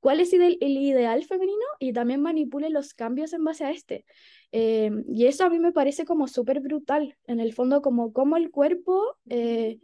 cuál 0.00 0.20
es 0.20 0.32
ide- 0.32 0.58
el 0.60 0.76
ideal 0.76 1.24
femenino 1.24 1.64
y 1.80 1.92
también 1.92 2.20
manipule 2.22 2.70
los 2.70 2.94
cambios 2.94 3.32
en 3.32 3.44
base 3.44 3.64
a 3.64 3.70
este. 3.70 4.04
Eh, 4.52 4.90
y 5.08 5.26
eso 5.26 5.44
a 5.44 5.50
mí 5.50 5.58
me 5.58 5.72
parece 5.72 6.04
como 6.04 6.28
súper 6.28 6.60
brutal, 6.60 7.16
en 7.26 7.40
el 7.40 7.52
fondo, 7.54 7.82
como, 7.82 8.12
como 8.12 8.36
el 8.36 8.50
cuerpo, 8.50 9.16
eh, 9.28 9.78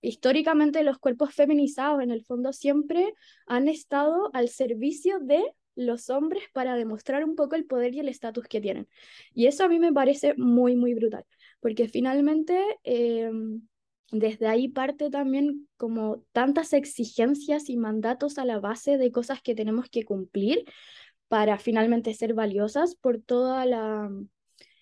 históricamente 0.00 0.82
los 0.82 0.98
cuerpos 0.98 1.34
feminizados, 1.34 2.02
en 2.02 2.10
el 2.10 2.24
fondo, 2.24 2.52
siempre 2.52 3.14
han 3.46 3.68
estado 3.68 4.30
al 4.32 4.48
servicio 4.48 5.18
de 5.20 5.42
los 5.78 6.10
hombres 6.10 6.44
para 6.52 6.76
demostrar 6.76 7.24
un 7.24 7.36
poco 7.36 7.56
el 7.56 7.64
poder 7.64 7.94
y 7.94 8.00
el 8.00 8.08
estatus 8.08 8.46
que 8.48 8.60
tienen. 8.60 8.88
Y 9.32 9.46
eso 9.46 9.64
a 9.64 9.68
mí 9.68 9.78
me 9.78 9.92
parece 9.92 10.34
muy, 10.36 10.76
muy 10.76 10.94
brutal, 10.94 11.24
porque 11.60 11.88
finalmente... 11.88 12.60
eh, 12.84 13.30
desde 14.10 14.46
ahí 14.46 14.68
parte 14.68 15.10
también 15.10 15.68
como 15.76 16.24
tantas 16.32 16.72
exigencias 16.72 17.68
y 17.68 17.76
mandatos 17.76 18.38
a 18.38 18.46
la 18.46 18.58
base 18.58 18.96
de 18.96 19.12
cosas 19.12 19.42
que 19.42 19.54
tenemos 19.54 19.90
que 19.90 20.04
cumplir 20.04 20.64
para 21.28 21.58
finalmente 21.58 22.14
ser 22.14 22.32
valiosas 22.32 22.94
por 22.94 23.20
toda 23.20 23.66
la 23.66 24.10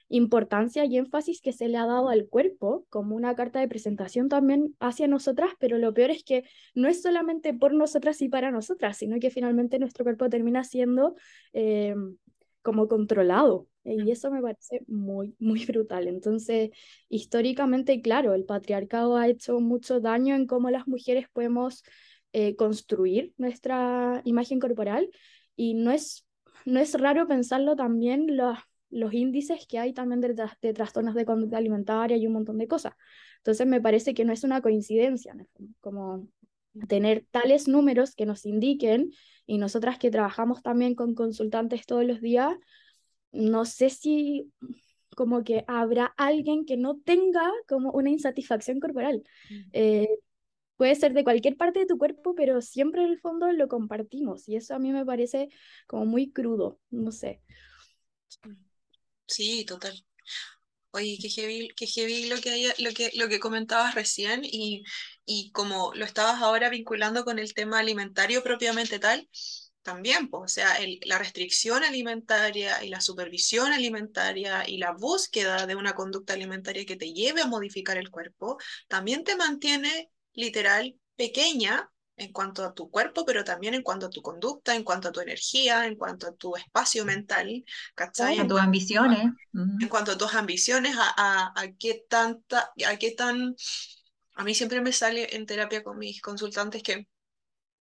importancia 0.09 0.85
y 0.85 0.97
énfasis 0.97 1.41
que 1.41 1.53
se 1.53 1.69
le 1.69 1.77
ha 1.79 1.87
dado 1.87 2.09
al 2.09 2.29
cuerpo 2.29 2.87
como 2.91 3.17
una 3.17 3.35
carta 3.35 3.61
de 3.61 3.69
presentación 3.69 4.29
también 4.29 4.77
hacia 4.81 5.09
nosotras, 5.09 5.51
pero 5.59 5.79
lo 5.79 5.93
peor 5.95 6.11
es 6.11 6.23
que 6.23 6.45
no 6.75 6.89
es 6.89 7.03
solamente 7.03 7.53
por 7.55 7.75
nosotras 7.75 8.23
y 8.23 8.29
para 8.29 8.51
nosotras, 8.51 8.97
sino 8.97 9.19
que 9.19 9.31
finalmente 9.31 9.79
nuestro 9.79 10.05
cuerpo 10.05 10.29
termina 10.29 10.65
siendo 10.65 11.17
eh, 11.53 11.95
como 12.63 12.89
controlado. 12.89 13.69
Y 13.85 14.11
eso 14.11 14.31
me 14.33 14.43
parece 14.43 14.83
muy, 14.89 15.37
muy 15.39 15.65
brutal. 15.65 16.09
Entonces, 16.09 16.71
históricamente, 17.09 18.01
claro, 18.03 18.35
el 18.35 18.45
patriarcado 18.45 19.17
ha 19.17 19.29
hecho 19.29 19.61
mucho 19.61 20.01
daño 20.01 20.35
en 20.35 20.47
cómo 20.47 20.71
las 20.71 20.89
mujeres 20.89 21.29
podemos 21.33 21.85
eh, 22.33 22.57
construir 22.57 23.33
nuestra 23.39 24.21
imagen 24.25 24.59
corporal 24.61 25.09
y 25.55 25.75
no 25.75 25.93
es, 25.93 26.27
no 26.65 26.81
es 26.81 26.95
raro 27.01 27.29
pensarlo 27.29 27.77
también 27.77 28.37
los 28.37 28.59
los 28.91 29.13
índices 29.13 29.67
que 29.67 29.79
hay 29.79 29.93
también 29.93 30.21
de, 30.21 30.35
de, 30.63 30.73
trastornos 30.73 31.15
de 31.15 31.25
conducta 31.25 31.59
alimentaria 31.59 32.17
y 32.17 32.27
un 32.27 32.35
montón 32.35 32.59
de 32.59 32.69
cosas. 32.69 32.95
Entonces 33.39 33.67
me 33.67 33.81
parece 33.81 34.15
que 34.15 34.25
no 34.25 34.33
es 34.33 34.45
una 34.45 34.61
coincidencia, 34.61 35.35
como 35.81 36.29
tener 36.89 37.25
tales 37.31 37.69
números 37.69 38.15
que 38.15 38.27
nos 38.27 38.45
indiquen 38.45 39.11
y 39.47 39.59
nosotras 39.59 39.99
que 39.99 40.11
trabajamos 40.11 40.63
también 40.63 40.95
con 40.95 41.15
consultantes 41.15 41.87
todos 41.87 42.05
los 42.05 42.21
días, 42.21 42.55
no 43.33 43.65
sé 43.65 43.91
si 43.91 44.53
como 45.17 45.45
que 45.45 45.65
habrá 45.67 46.07
alguien 46.17 46.67
que 46.67 46.77
no 46.77 46.99
tenga 46.99 47.51
como 47.67 47.91
una 47.93 48.11
insatisfacción 48.11 48.81
corporal. 48.81 49.23
Eh, 49.73 50.09
puede 50.77 50.95
ser 50.95 51.15
de 51.15 51.25
cualquier 51.25 51.57
parte 51.57 51.81
de 51.81 51.87
tu 51.87 51.97
cuerpo, 51.97 52.35
pero 52.35 52.61
siempre 52.61 53.03
en 53.03 53.11
el 53.13 53.19
fondo 53.19 53.51
lo 53.53 53.69
compartimos 53.69 54.49
y 54.49 54.57
eso 54.57 54.75
a 54.75 54.79
mí 54.79 54.93
me 54.93 55.07
parece 55.07 55.49
como 55.87 56.05
muy 56.05 56.31
crudo, 56.31 56.79
no 56.91 57.13
sé. 57.13 57.41
Sí, 59.27 59.65
total. 59.65 60.05
Oye, 60.93 61.19
qué 61.21 61.29
heavy, 61.31 61.69
qué 61.77 61.87
heavy 61.87 62.27
lo 62.29 62.41
que, 62.41 62.51
hay, 62.51 62.67
lo 62.79 62.93
que, 62.95 63.11
lo 63.15 63.29
que 63.29 63.41
comentabas 63.41 63.95
recién 63.95 64.43
y, 64.45 64.85
y 65.27 65.53
como 65.53 65.93
lo 65.95 66.05
estabas 66.07 66.43
ahora 66.43 66.71
vinculando 66.71 67.25
con 67.25 67.39
el 67.39 67.55
tema 67.55 67.81
alimentario 67.81 68.43
propiamente 68.43 68.99
tal, 68.99 69.29
también, 69.83 70.29
pues, 70.31 70.53
o 70.53 70.55
sea, 70.55 70.77
la 71.07 71.19
restricción 71.19 71.85
alimentaria 71.85 72.85
y 72.85 72.89
la 72.91 73.01
supervisión 73.03 73.73
alimentaria 73.73 74.69
y 74.69 74.79
la 74.79 74.93
búsqueda 74.93 75.67
de 75.67 75.77
una 75.77 75.95
conducta 75.95 76.35
alimentaria 76.35 76.87
que 76.87 76.97
te 76.97 77.13
lleve 77.13 77.43
a 77.43 77.47
modificar 77.47 77.99
el 77.99 78.11
cuerpo, 78.11 78.59
también 78.89 79.25
te 79.25 79.37
mantiene 79.37 80.11
literal 80.35 80.97
pequeña 81.17 81.91
en 82.17 82.33
cuanto 82.33 82.65
a 82.65 82.73
tu 82.73 82.91
cuerpo, 82.91 83.25
pero 83.25 83.45
también 83.45 83.75
en 83.75 83.83
cuanto 83.83 84.07
a 84.07 84.11
tu 84.11 84.23
conducta, 84.23 84.75
en 84.75 84.85
cuanto 84.85 85.09
a 85.09 85.13
tu 85.13 85.21
energía, 85.21 85.87
en 85.87 85.97
cuanto 85.97 86.29
a 86.29 86.35
tu 86.35 86.57
espacio 86.57 87.05
mental, 87.05 87.65
¿cachai? 87.95 88.39
A 88.39 88.47
tus 88.47 88.61
ambiciones. 88.61 89.31
En 89.53 89.89
cuanto 89.89 90.13
a 90.13 90.19
tus 90.19 90.35
ambiciones, 90.35 90.97
a, 90.99 91.53
a, 91.55 91.73
qué 91.79 92.05
tanta, 92.09 92.73
a 92.87 92.97
qué 92.97 93.11
tan... 93.13 93.55
A 94.35 94.45
mí 94.45 94.55
siempre 94.55 94.81
me 94.81 94.93
sale 94.93 95.35
en 95.35 95.47
terapia 95.47 95.83
con 95.83 95.99
mis 95.99 96.21
consultantes 96.21 96.83
que 96.83 97.07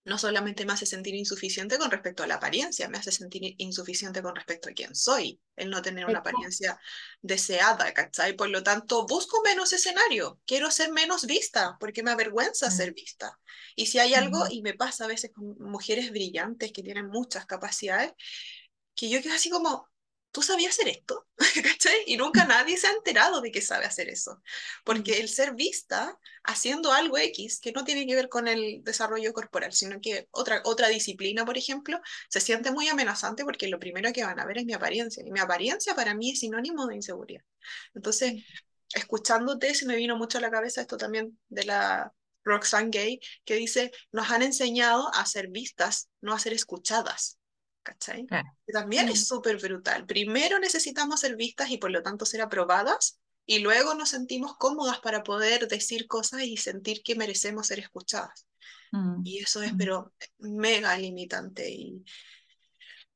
no 0.04 0.18
solamente 0.18 0.66
me 0.66 0.74
hace 0.74 0.86
sentir 0.86 1.14
insuficiente 1.14 1.78
con 1.78 1.90
respecto 1.90 2.22
a 2.22 2.26
la 2.26 2.34
apariencia, 2.34 2.88
me 2.88 2.98
hace 2.98 3.10
sentir 3.10 3.54
insuficiente 3.58 4.22
con 4.22 4.34
respecto 4.36 4.68
a 4.68 4.72
quién 4.72 4.94
soy, 4.94 5.40
el 5.56 5.70
no 5.70 5.80
tener 5.80 6.04
una 6.06 6.18
apariencia 6.18 6.78
deseada, 7.22 7.92
¿cachai? 7.94 8.34
Por 8.34 8.50
lo 8.50 8.62
tanto, 8.62 9.06
busco 9.06 9.40
menos 9.42 9.72
escenario, 9.72 10.40
quiero 10.46 10.70
ser 10.70 10.92
menos 10.92 11.26
vista, 11.26 11.76
porque 11.80 12.02
me 12.02 12.10
avergüenza 12.10 12.70
ser 12.70 12.92
vista. 12.92 13.38
Y 13.76 13.86
si 13.86 13.98
hay 13.98 14.14
algo, 14.14 14.46
y 14.50 14.62
me 14.62 14.74
pasa 14.74 15.04
a 15.04 15.08
veces 15.08 15.32
con 15.34 15.56
mujeres 15.58 16.10
brillantes 16.10 16.72
que 16.72 16.82
tienen 16.82 17.06
muchas 17.08 17.46
capacidades, 17.46 18.12
que 18.94 19.08
yo 19.08 19.22
quedo 19.22 19.34
así 19.34 19.50
como, 19.50 19.88
¿tú 20.34 20.42
sabías 20.42 20.72
hacer 20.72 20.88
esto? 20.88 21.28
¿Cachai? 21.62 21.94
Y 22.06 22.16
nunca 22.16 22.44
nadie 22.44 22.76
se 22.76 22.88
ha 22.88 22.92
enterado 22.92 23.40
de 23.40 23.52
que 23.52 23.62
sabe 23.62 23.86
hacer 23.86 24.08
eso. 24.08 24.42
Porque 24.84 25.20
el 25.20 25.28
ser 25.28 25.54
vista 25.54 26.18
haciendo 26.42 26.92
algo 26.92 27.16
X 27.16 27.60
que 27.60 27.70
no 27.70 27.84
tiene 27.84 28.04
que 28.04 28.16
ver 28.16 28.28
con 28.28 28.48
el 28.48 28.82
desarrollo 28.82 29.32
corporal, 29.32 29.72
sino 29.72 30.00
que 30.00 30.26
otra, 30.32 30.60
otra 30.64 30.88
disciplina, 30.88 31.44
por 31.44 31.56
ejemplo, 31.56 32.00
se 32.28 32.40
siente 32.40 32.72
muy 32.72 32.88
amenazante 32.88 33.44
porque 33.44 33.68
lo 33.68 33.78
primero 33.78 34.12
que 34.12 34.24
van 34.24 34.40
a 34.40 34.44
ver 34.44 34.58
es 34.58 34.64
mi 34.64 34.72
apariencia. 34.72 35.22
Y 35.24 35.30
mi 35.30 35.38
apariencia 35.38 35.94
para 35.94 36.14
mí 36.14 36.32
es 36.32 36.40
sinónimo 36.40 36.86
de 36.88 36.96
inseguridad. 36.96 37.44
Entonces, 37.94 38.42
escuchándote, 38.92 39.72
se 39.74 39.86
me 39.86 39.94
vino 39.96 40.16
mucho 40.16 40.38
a 40.38 40.40
la 40.40 40.50
cabeza 40.50 40.80
esto 40.80 40.96
también 40.96 41.38
de 41.48 41.64
la 41.64 42.12
Roxanne 42.42 42.90
Gay, 42.90 43.20
que 43.44 43.54
dice, 43.54 43.92
nos 44.10 44.30
han 44.30 44.42
enseñado 44.42 45.14
a 45.14 45.24
ser 45.26 45.48
vistas, 45.48 46.10
no 46.20 46.34
a 46.34 46.40
ser 46.40 46.52
escuchadas. 46.52 47.38
¿Cachai? 47.84 48.26
Que 48.26 48.72
también 48.72 49.08
es 49.08 49.20
mm. 49.20 49.24
súper 49.24 49.58
brutal. 49.58 50.06
Primero 50.06 50.58
necesitamos 50.58 51.20
ser 51.20 51.36
vistas 51.36 51.70
y 51.70 51.78
por 51.78 51.92
lo 51.92 52.02
tanto 52.02 52.26
ser 52.26 52.40
aprobadas 52.40 53.20
y 53.46 53.60
luego 53.60 53.94
nos 53.94 54.08
sentimos 54.08 54.56
cómodas 54.56 54.98
para 55.00 55.22
poder 55.22 55.68
decir 55.68 56.08
cosas 56.08 56.42
y 56.42 56.56
sentir 56.56 57.02
que 57.04 57.14
merecemos 57.14 57.68
ser 57.68 57.78
escuchadas. 57.78 58.48
Mm. 58.90 59.20
Y 59.24 59.38
eso 59.38 59.62
es, 59.62 59.74
mm. 59.74 59.76
pero 59.76 60.12
mega 60.38 60.98
limitante 60.98 61.70
y 61.70 62.02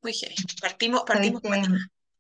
muy 0.03 0.13
gay. 0.13 0.35
Partimos, 0.61 1.03
partimos 1.05 1.43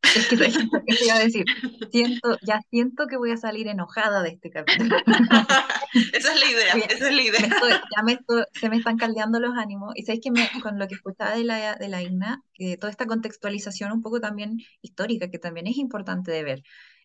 es 0.02 0.28
que 0.28 0.36
te 0.86 1.04
iba 1.04 1.14
a 1.14 1.18
decir, 1.18 1.44
siento, 1.90 2.38
ya 2.42 2.60
siento 2.70 3.06
que 3.06 3.16
voy 3.16 3.30
a 3.32 3.36
salir 3.36 3.68
enojada 3.68 4.22
de 4.22 4.30
este 4.30 4.50
capítulo. 4.50 4.96
esa 6.12 6.34
es 6.34 6.40
la 6.40 6.50
idea, 6.50 6.74
esa 6.88 7.08
es 7.08 7.14
la 7.14 7.22
idea. 7.22 7.48
ya 7.96 8.02
me 8.02 8.18
se 8.52 8.68
me 8.68 8.76
están 8.76 8.96
caldeando 8.96 9.40
los 9.40 9.56
ánimos. 9.56 9.92
Y 9.96 10.04
sabes 10.04 10.20
que 10.22 10.30
me, 10.30 10.48
con 10.62 10.78
lo 10.78 10.86
que 10.88 10.94
escuchaba 10.94 11.34
de 11.36 11.44
la, 11.44 11.76
de 11.76 11.88
la 11.88 12.02
Igna, 12.02 12.42
que 12.54 12.76
toda 12.76 12.90
esta 12.90 13.06
contextualización 13.06 13.92
un 13.92 14.02
poco 14.02 14.20
también 14.20 14.58
histórica, 14.82 15.30
que 15.30 15.38
también 15.38 15.66
es 15.66 15.76
importante 15.76 16.30
de 16.30 16.44
ver. 16.44 16.62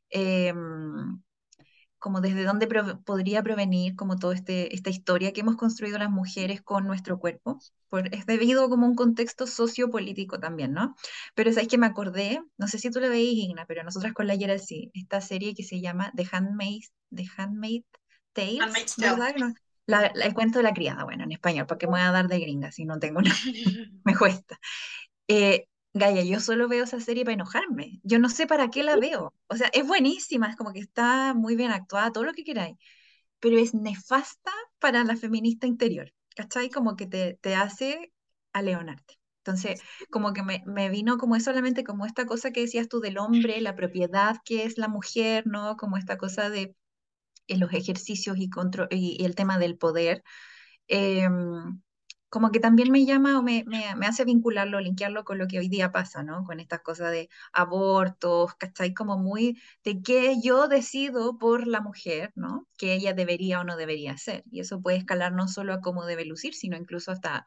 Eh, 0.10 0.54
como 2.04 2.20
desde 2.20 2.44
dónde 2.44 2.68
podría 3.06 3.42
provenir 3.44 3.96
como 3.96 4.18
toda 4.18 4.36
este, 4.36 4.76
esta 4.76 4.90
historia 4.90 5.32
que 5.32 5.40
hemos 5.40 5.56
construido 5.56 5.98
las 5.98 6.10
mujeres 6.10 6.62
con 6.62 6.86
nuestro 6.86 7.18
cuerpo. 7.18 7.60
Por, 7.88 8.14
es 8.14 8.26
debido 8.26 8.68
como 8.68 8.86
un 8.86 8.96
contexto 8.96 9.48
sociopolítico 9.48 10.38
también, 10.38 10.74
¿no? 10.74 10.98
Pero 11.34 11.54
sabes 11.54 11.70
que 11.70 11.78
me 11.78 11.86
acordé, 11.86 12.42
no 12.58 12.68
sé 12.68 12.78
si 12.78 12.92
tú 12.92 13.00
lo 13.00 13.08
veis, 13.08 13.46
Igna, 13.46 13.66
pero 13.68 13.86
nosotras 13.86 14.12
con 14.12 14.28
la 14.28 14.36
Yera 14.36 14.58
sí, 14.60 14.92
esta 14.94 15.22
serie 15.22 15.56
que 15.56 15.64
se 15.64 15.80
llama 15.80 16.12
The 16.14 16.28
Handmaid, 16.30 16.84
The 17.16 17.26
Handmaid 17.38 17.84
Tales, 18.34 18.98
¿verdad? 18.98 19.34
el 20.14 20.34
cuento 20.34 20.60
de 20.60 20.64
la 20.64 20.74
criada, 20.74 21.06
bueno, 21.06 21.24
en 21.24 21.32
español, 21.32 21.68
porque 21.68 21.88
me 21.88 21.92
voy 21.92 22.02
a 22.02 22.12
dar 22.12 22.28
de 22.28 22.40
gringa 22.40 22.74
si 22.74 22.84
no 22.84 23.00
tengo 23.00 23.20
una, 23.20 23.34
me 24.04 24.14
cuesta. 24.14 24.60
Eh, 25.30 25.68
Gaya, 25.94 26.24
yo 26.24 26.40
solo 26.40 26.68
veo 26.68 26.84
esa 26.86 27.00
serie 27.00 27.24
para 27.24 27.36
enojarme. 27.36 28.00
Yo 28.04 28.20
no 28.20 28.30
sé 28.30 28.48
para 28.48 28.70
qué 28.70 28.84
la 28.84 28.96
veo. 28.98 29.34
O 29.48 29.56
sea, 29.56 29.70
es 29.74 29.86
buenísima, 29.86 30.50
es 30.50 30.56
como 30.56 30.74
que 30.74 30.80
está 30.80 31.34
muy 31.36 31.56
bien 31.56 31.72
actuada, 31.72 32.12
todo 32.12 32.24
lo 32.24 32.34
que 32.34 32.44
queráis, 32.44 32.78
pero 33.40 33.58
es 33.60 33.74
nefasta 33.74 34.52
para 34.80 35.04
la 35.04 35.18
feminista 35.18 35.68
interior. 35.68 36.12
¿Cachai? 36.36 36.70
Como 36.70 36.96
que 36.96 37.08
te, 37.08 37.38
te 37.42 37.56
hace 37.56 38.12
aleonarte. 38.54 39.20
Entonces, 39.40 39.82
como 40.10 40.34
que 40.34 40.42
me, 40.42 40.64
me, 40.66 40.90
vino 40.90 41.18
como 41.18 41.36
es 41.36 41.44
solamente 41.44 41.84
como 41.84 42.06
esta 42.06 42.26
cosa 42.26 42.52
que 42.52 42.62
decías 42.62 42.88
tú 42.88 43.02
del 43.02 43.18
hombre, 43.18 43.62
la 43.62 43.76
propiedad 43.76 44.38
que 44.46 44.64
es 44.64 44.78
la 44.78 44.88
mujer, 44.88 45.46
¿no? 45.48 45.76
Como 45.78 45.98
esta 45.98 46.18
cosa 46.18 46.50
de 46.50 46.76
en 47.48 47.60
los 47.60 47.74
ejercicios 47.74 48.38
y, 48.38 48.50
control, 48.50 48.88
y, 48.92 49.24
el 49.26 49.36
tema 49.36 49.60
del 49.60 49.78
poder. 49.78 50.24
Em, 50.88 51.82
como 52.34 52.50
que 52.52 52.60
también 52.60 52.92
me 52.92 53.06
llama 53.06 53.38
o 53.38 53.44
me, 53.44 53.64
me, 53.68 53.86
hace 54.08 54.26
vincularlo, 54.26 54.80
linkearlo 54.80 55.24
con 55.24 55.38
lo 55.38 55.48
que 55.48 55.60
hoy 55.60 55.68
día 55.70 55.92
pasa, 55.92 56.24
¿no? 56.24 56.44
Con 56.46 56.60
estas 56.60 56.82
cosas 56.82 57.12
de 57.12 57.30
abortos, 57.52 58.56
¿cachai? 58.56 58.96
Como 58.96 59.20
muy 59.20 59.62
de 59.84 60.02
qué 60.02 60.38
yo 60.42 60.68
decido 60.68 61.38
por 61.38 61.68
la 61.68 61.80
mujer, 61.80 62.32
¿no? 62.34 62.68
Que 62.76 62.96
ella 62.96 63.14
debería 63.14 63.62
o 63.62 63.64
no 63.64 63.78
debería 63.78 64.14
hacer. 64.14 64.44
Y 64.50 64.62
eso 64.62 64.82
puede 64.82 64.98
escalar 64.98 65.34
no 65.34 65.48
solo 65.48 65.74
a 65.74 65.82
cómo 65.82 66.08
debe 66.08 66.26
lucir, 66.26 66.56
sino 66.56 66.76
incluso 66.76 67.12
hasta, 67.12 67.46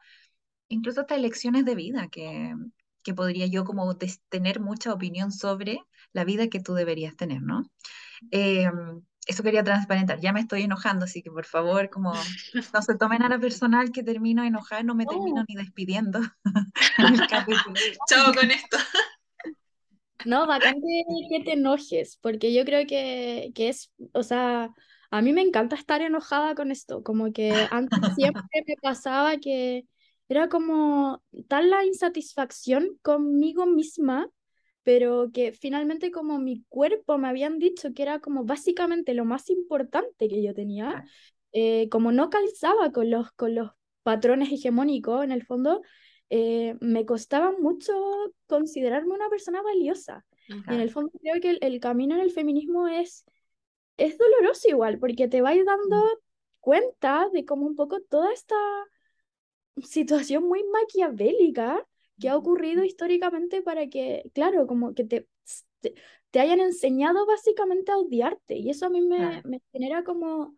incluso 0.69 1.01
hasta 1.01 1.15
elecciones 1.15 1.65
de 1.65 1.75
vida, 1.75 2.07
que, 2.07 2.55
que 3.03 3.13
podría 3.13 3.45
yo 3.47 3.65
como 3.65 3.97
tener 4.29 4.61
mucha 4.61 4.93
opinión 4.93 5.33
sobre 5.33 5.79
la 6.13 6.23
vida 6.23 6.47
que 6.47 6.61
tú 6.61 6.75
deberías 6.75 7.17
tener, 7.17 7.41
¿no? 7.41 7.69
Eh, 8.31 8.69
eso 9.27 9.43
quería 9.43 9.63
transparentar. 9.63 10.19
Ya 10.19 10.33
me 10.33 10.39
estoy 10.39 10.63
enojando, 10.63 11.05
así 11.05 11.21
que 11.21 11.31
por 11.31 11.45
favor, 11.45 11.89
como 11.89 12.13
no 12.73 12.81
se 12.81 12.95
tomen 12.95 13.21
a 13.23 13.29
la 13.29 13.39
personal 13.39 13.91
que 13.91 14.03
termino 14.03 14.43
enojada, 14.43 14.83
no 14.83 14.95
me 14.95 15.05
termino 15.05 15.43
ni 15.47 15.55
despidiendo 15.55 16.19
Chao 18.09 18.33
con 18.33 18.51
esto. 18.51 18.77
No, 20.25 20.47
bacán 20.47 20.75
que, 20.81 21.43
te 21.43 21.53
enojes, 21.53 22.17
porque 22.21 22.53
yo 22.53 22.65
creo 22.65 22.87
que, 22.87 23.51
que, 23.53 23.69
es, 23.69 23.91
o 24.13 24.23
sea, 24.23 24.69
a 25.11 25.21
mí 25.21 25.31
me 25.31 25.41
encanta 25.41 25.75
estar 25.75 26.01
enojada 26.01 26.55
con 26.55 26.71
esto, 26.71 27.03
como 27.03 27.31
que 27.31 27.67
antes 27.71 27.99
siempre 28.19 28.63
me 28.65 28.75
pasaba 28.81 29.37
que 29.37 29.85
era 30.29 30.49
como 30.49 31.23
tal 31.47 31.69
la 31.69 31.85
insatisfacción 31.85 32.97
conmigo 33.01 33.65
misma 33.65 34.27
pero 34.87 35.31
que 35.33 35.51
finalmente 35.51 36.11
como 36.11 36.39
mi 36.39 36.63
cuerpo 36.69 37.17
me 37.17 37.27
habían 37.27 37.59
dicho 37.59 37.93
que 37.93 38.03
era 38.03 38.19
como 38.19 38.45
básicamente 38.45 39.13
lo 39.13 39.25
más 39.25 39.49
importante 39.49 40.29
que 40.29 40.41
yo 40.41 40.53
tenía, 40.53 41.03
eh, 41.51 41.89
como 41.89 42.13
no 42.13 42.29
calzaba 42.29 42.93
con 42.93 43.09
los, 43.09 43.29
con 43.33 43.53
los 43.53 43.71
patrones 44.03 44.49
hegemónicos 44.49 45.25
en 45.25 45.33
el 45.33 45.43
fondo, 45.43 45.81
eh, 46.29 46.77
me 46.79 47.05
costaba 47.05 47.51
mucho 47.51 47.91
considerarme 48.45 49.13
una 49.13 49.27
persona 49.27 49.61
valiosa. 49.61 50.25
en 50.47 50.79
el 50.79 50.89
fondo 50.89 51.11
creo 51.19 51.41
que 51.41 51.57
el, 51.59 51.79
camino 51.81 52.15
en 52.15 52.21
el 52.21 52.31
feminismo 52.31 52.87
es, 52.87 53.25
es 53.97 54.17
doloroso 54.17 54.69
igual, 54.69 54.99
porque 54.99 55.27
te 55.27 55.41
vais 55.41 55.65
dando 55.65 55.97
mm. 55.97 56.19
cuenta 56.61 57.27
de 57.33 57.43
como 57.43 57.65
un 57.65 57.75
poco 57.75 57.99
toda 58.03 58.31
esta 58.31 58.55
situación 59.83 60.47
muy 60.47 60.63
maquiavélica 60.63 61.85
que 62.19 62.29
ha 62.29 62.37
ocurrido 62.37 62.83
históricamente 62.83 63.61
para 63.61 63.87
que, 63.87 64.29
claro, 64.33 64.67
como 64.67 64.93
que 64.93 65.03
te, 65.05 65.27
te, 66.31 66.39
hayan 66.39 66.59
enseñado 66.59 67.25
básicamente 67.25 67.91
a 67.91 67.97
odiarte. 67.97 68.55
Y 68.57 68.69
eso 68.69 68.85
a 68.87 68.89
mí 68.89 69.01
me, 69.01 69.41
me 69.43 69.61
genera 69.71 70.03
como 70.03 70.55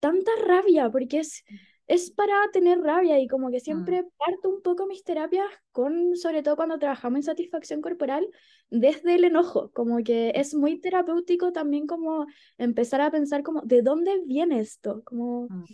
tanta 0.00 0.30
rabia, 0.44 0.90
porque 0.90 1.18
es, 1.20 1.44
es 1.86 2.10
para 2.10 2.34
tener 2.52 2.80
rabia 2.80 3.18
y 3.18 3.26
como 3.28 3.50
que 3.50 3.58
Mm. 3.58 3.62
siempre 3.64 4.04
parto 4.18 4.48
un 4.48 4.62
poco 4.62 4.86
mis 4.86 5.04
terapias 5.04 5.46
con, 5.72 6.16
sobre 6.16 6.42
todo 6.42 6.56
cuando 6.56 6.78
trabajamos 6.78 7.18
en 7.18 7.22
satisfacción 7.24 7.80
corporal, 7.82 8.28
desde 8.70 9.16
el 9.16 9.24
enojo, 9.24 9.70
como 9.72 9.98
que 10.02 10.32
es 10.34 10.54
muy 10.54 10.80
terapéutico 10.80 11.52
también 11.52 11.86
como 11.86 12.26
empezar 12.58 13.00
a 13.00 13.10
pensar 13.10 13.42
como, 13.42 13.62
¿de 13.62 13.82
dónde 13.82 14.20
viene 14.26 14.60
esto? 14.60 15.02
Como, 15.04 15.50
Mm. 15.50 15.64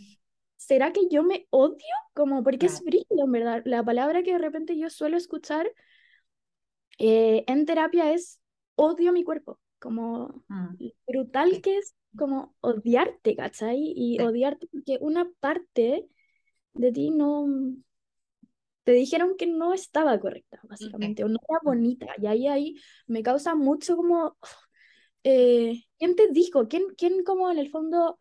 ¿Será 0.66 0.92
que 0.92 1.08
yo 1.08 1.22
me 1.22 1.46
odio? 1.50 1.76
Como, 2.14 2.42
porque 2.42 2.66
es 2.66 2.82
brígido, 2.82 3.24
en 3.24 3.32
verdad. 3.32 3.62
La 3.64 3.84
palabra 3.84 4.22
que 4.22 4.32
de 4.32 4.38
repente 4.38 4.76
yo 4.78 4.90
suelo 4.90 5.16
escuchar 5.16 5.70
eh, 6.98 7.44
en 7.46 7.66
terapia 7.66 8.12
es 8.12 8.40
odio 8.74 9.12
mi 9.12 9.24
cuerpo, 9.24 9.58
como 9.78 10.44
Mm. 10.50 10.76
brutal 11.06 11.60
que 11.62 11.78
es 11.78 11.94
como 12.16 12.54
odiarte, 12.60 13.36
¿cachai? 13.36 13.78
Y 13.96 14.18
Sí. 14.18 14.24
odiarte 14.24 14.66
porque 14.68 14.98
una 15.00 15.30
parte 15.40 16.08
de 16.74 16.92
ti 16.92 17.10
no 17.10 17.46
te 18.84 18.92
dijeron 18.92 19.36
que 19.36 19.46
no 19.46 19.74
estaba 19.74 20.18
correcta, 20.20 20.60
básicamente, 20.64 21.24
o 21.24 21.28
no 21.28 21.38
era 21.48 21.58
Mm. 21.62 21.64
bonita. 21.64 22.06
Y 22.18 22.26
ahí, 22.26 22.46
ahí 22.48 22.74
me 23.06 23.22
causa 23.22 23.54
mucho 23.54 23.96
como, 23.96 24.36
eh, 25.24 25.82
¿quién 25.98 26.16
te 26.16 26.28
dijo? 26.30 26.68
¿Quién, 26.68 26.84
quién 26.96 27.24
como 27.24 27.50
en 27.50 27.58
el 27.58 27.70
fondo 27.70 28.18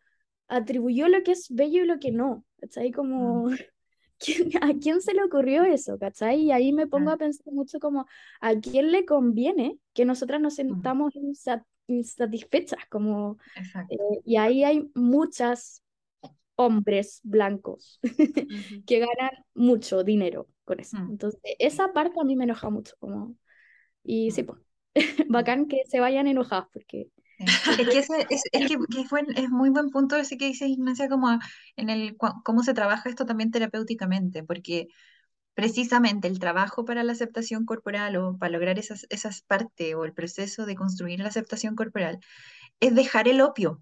atribuyó 0.48 1.08
lo 1.08 1.24
que 1.24 1.32
es 1.34 1.48
bello 1.50 1.84
y 1.84 1.88
lo 1.88 2.00
que 2.00 2.12
no? 2.12 2.46
¿Cachai? 2.62 2.92
Como, 2.92 3.50
¿quién- 4.20 4.52
¿a 4.62 4.74
quién 4.80 5.02
se 5.02 5.14
le 5.14 5.24
ocurrió 5.24 5.64
eso? 5.64 5.98
¿Cachai? 6.00 6.42
Y 6.42 6.52
ahí 6.52 6.74
me 6.74 6.88
pongo 6.88 7.12
a 7.12 7.18
Claro. 7.18 7.20
pensar 7.20 7.54
mucho 7.54 7.80
como, 7.80 8.06
¿a 8.42 8.56
quién 8.60 8.92
le 8.92 9.06
conviene 9.06 9.80
que 9.94 10.06
nosotras 10.06 10.42
nos 10.42 10.56
Mm. 10.70 10.90
sentamos 10.90 11.14
insa- 11.16 11.66
insatisfechas? 11.88 12.86
Como, 12.90 13.38
eh, 13.90 13.98
y 14.26 14.38
ahí 14.38 14.64
hay 14.64 14.90
muchas 14.96 15.84
hombres 16.56 17.20
blancos 17.24 18.00
Ujú. 18.50 18.84
que 18.86 19.00
ganan 19.00 19.32
mucho 19.54 20.04
dinero 20.04 20.48
con 20.66 20.80
eso. 20.80 20.98
Mm. 20.98 21.10
Entonces, 21.10 21.40
esa 21.60 21.94
parte 21.94 22.20
a 22.20 22.24
mí 22.24 22.36
me 22.36 22.46
enoja 22.46 22.70
mucho, 22.70 22.96
como, 23.00 23.36
y 24.04 24.32
sí, 24.32 24.44
pues, 24.44 24.62
bacán 25.30 25.68
que 25.68 25.84
se 25.88 26.00
vayan 26.00 26.28
enojadas, 26.28 26.68
porque. 26.74 27.10
Es 27.38 27.90
que, 27.90 28.00
es, 28.00 29.50
muy 29.50 29.70
buen 29.70 29.90
punto 29.90 30.16
ese 30.16 30.38
que 30.38 30.46
dice 30.46 30.68
Ignacia, 30.68 31.10
como 31.10 31.38
en 31.76 31.90
el 31.90 32.16
cómo 32.18 32.64
se 32.64 32.74
trabaja 32.74 33.10
esto 33.10 33.26
también 33.26 33.52
terapéuticamente, 33.52 34.44
porque 34.44 34.88
precisamente 35.54 36.28
el 36.28 36.40
trabajo 36.40 36.86
para 36.86 37.04
la 37.04 37.14
aceptación 37.14 37.66
corporal 37.66 38.16
o 38.18 38.38
para 38.38 38.52
lograr 38.52 38.80
esas, 38.80 39.06
esas 39.10 39.42
partes 39.42 39.96
o 39.96 40.06
el 40.06 40.14
proceso 40.14 40.66
de 40.66 40.76
construir 40.76 41.20
la 41.20 41.30
aceptación 41.30 41.76
corporal 41.76 42.20
es 42.80 42.96
dejar 42.96 43.28
el 43.28 43.42
opio, 43.42 43.82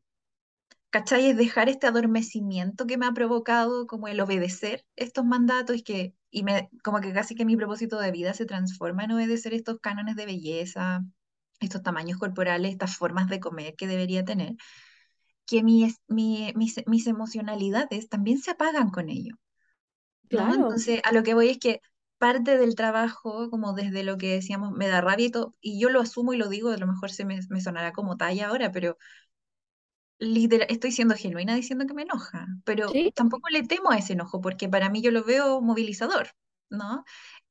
¿cachai? 0.90 1.28
Es 1.30 1.38
dejar 1.38 1.70
este 1.70 1.88
adormecimiento 1.88 2.86
que 2.88 2.98
me 2.98 3.06
ha 3.08 3.14
provocado 3.14 3.88
como 3.88 4.08
el 4.08 4.22
obedecer 4.22 4.86
estos 4.96 5.26
mandatos 5.26 5.78
y 5.78 5.84
que 5.84 6.16
y 6.30 6.44
me, 6.44 6.70
como 6.84 7.00
que 7.00 7.14
casi 7.14 7.36
que 7.36 7.46
mi 7.46 7.56
propósito 7.56 8.00
de 8.00 8.12
vida 8.12 8.34
se 8.34 8.46
transforma 8.46 9.04
en 9.04 9.12
obedecer 9.12 9.54
estos 9.54 9.80
cánones 9.80 10.16
de 10.16 10.26
belleza, 10.26 11.04
estos 11.64 11.84
tamaños 11.84 12.20
corporales, 12.20 12.72
estas 12.72 12.98
formas 12.98 13.30
de 13.30 13.40
comer 13.40 13.76
que 13.76 13.88
debería 13.88 14.26
tener, 14.26 14.56
que 15.48 15.64
mi, 15.64 15.86
es- 15.86 16.02
mi- 16.08 16.54
mis, 16.56 16.76
mis 16.88 17.08
emocionalidades 17.08 18.10
también 18.10 18.40
se 18.40 18.52
apagan 18.52 18.90
con 18.92 19.10
ello, 19.10 19.36
¿no? 20.30 20.54
claro, 20.54 20.56
Entonces, 20.56 21.02
a 21.04 21.12
lo 21.14 21.24
que 21.24 21.34
voy 21.34 21.50
es 21.50 21.60
que 21.60 21.82
parte 22.18 22.58
del 22.58 22.76
trabajo, 22.76 23.50
como 23.50 23.74
desde 23.74 24.04
lo 24.04 24.18
que 24.18 24.34
decíamos, 24.34 24.72
me 24.72 24.88
da 24.88 25.02
rabia 25.02 25.28
y 25.28 25.32
todo, 25.32 25.56
y 25.62 25.80
yo 25.80 25.90
lo 25.90 26.02
asumo 26.02 26.34
y 26.34 26.38
lo 26.38 26.50
digo, 26.50 26.72
a 26.72 26.78
lo 26.78 26.88
mejor 26.88 27.12
se 27.12 27.26
me, 27.26 27.40
me 27.50 27.62
sonará 27.62 27.92
como 27.94 28.18
talla 28.18 28.48
ahora, 28.50 28.72
pero 28.72 28.98
literal, 30.20 30.68
estoy 30.70 30.92
siendo 30.92 31.16
genuina 31.16 31.56
diciendo 31.56 31.86
que 31.86 31.94
me 31.94 32.04
enoja, 32.04 32.48
pero 32.66 32.94
sí, 32.94 33.14
tampoco 33.14 33.50
le 33.50 33.64
temo 33.64 33.92
a 33.92 33.98
ese 33.98 34.14
enojo, 34.14 34.42
porque 34.42 34.70
para 34.70 34.90
mí 34.90 35.02
yo 35.02 35.12
lo 35.12 35.24
veo 35.24 35.62
movilizador, 35.62 36.30
¿no? 36.70 37.04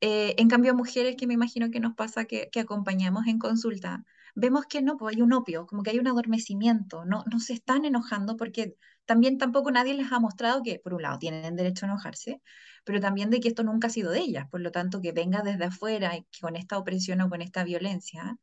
Eh, 0.02 0.34
en 0.38 0.48
cambio, 0.48 0.74
mujeres 0.74 1.14
que 1.16 1.28
me 1.28 1.34
imagino 1.34 1.70
que 1.70 1.80
nos 1.80 1.94
pasa 1.94 2.24
que, 2.24 2.50
que 2.50 2.60
acompañamos 2.60 3.26
en 3.28 3.38
consulta, 3.38 4.04
vemos 4.34 4.66
que 4.66 4.82
no, 4.82 4.96
pues 4.96 5.14
hay 5.16 5.22
un 5.22 5.32
opio, 5.32 5.66
como 5.66 5.82
que 5.84 5.90
hay 5.90 6.00
un 6.00 6.08
adormecimiento, 6.08 7.04
no, 7.04 7.24
no 7.30 7.38
se 7.40 7.52
están 7.52 7.84
enojando 7.84 8.36
porque 8.36 8.76
también 9.04 9.38
tampoco 9.38 9.70
nadie 9.70 9.94
les 9.94 10.10
ha 10.12 10.18
mostrado 10.18 10.62
que, 10.64 10.80
por 10.80 10.94
un 10.94 11.02
lado, 11.02 11.18
tienen 11.18 11.54
derecho 11.56 11.86
a 11.86 11.90
enojarse, 11.90 12.42
pero 12.84 13.00
también 13.00 13.30
de 13.30 13.40
que 13.40 13.48
esto 13.48 13.62
nunca 13.62 13.86
ha 13.88 13.90
sido 13.90 14.10
de 14.10 14.20
ellas, 14.20 14.48
por 14.50 14.60
lo 14.60 14.72
tanto, 14.72 15.00
que 15.00 15.12
venga 15.12 15.42
desde 15.42 15.66
afuera 15.66 16.16
y 16.16 16.24
que 16.24 16.40
con 16.40 16.56
esta 16.56 16.78
opresión 16.78 17.20
o 17.20 17.30
con 17.30 17.40
esta 17.42 17.64
violencia, 17.64 18.38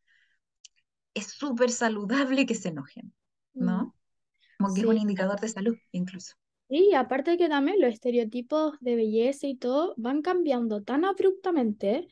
es 1.13 1.27
súper 1.27 1.71
saludable 1.71 2.45
que 2.47 2.55
se 2.55 2.69
enojen, 2.69 3.13
mm, 3.53 3.65
¿no? 3.65 3.95
Como 4.57 4.73
que 4.73 4.81
es 4.81 4.87
un 4.87 4.97
indicador 4.97 5.39
de 5.39 5.49
salud, 5.49 5.77
incluso. 5.91 6.35
Y 6.69 6.93
aparte 6.93 7.37
que 7.37 7.49
también 7.49 7.81
los 7.81 7.93
estereotipos 7.93 8.75
de 8.79 8.95
belleza 8.95 9.47
y 9.47 9.55
todo 9.55 9.95
van 9.97 10.21
cambiando 10.21 10.83
tan 10.83 11.03
abruptamente 11.03 12.07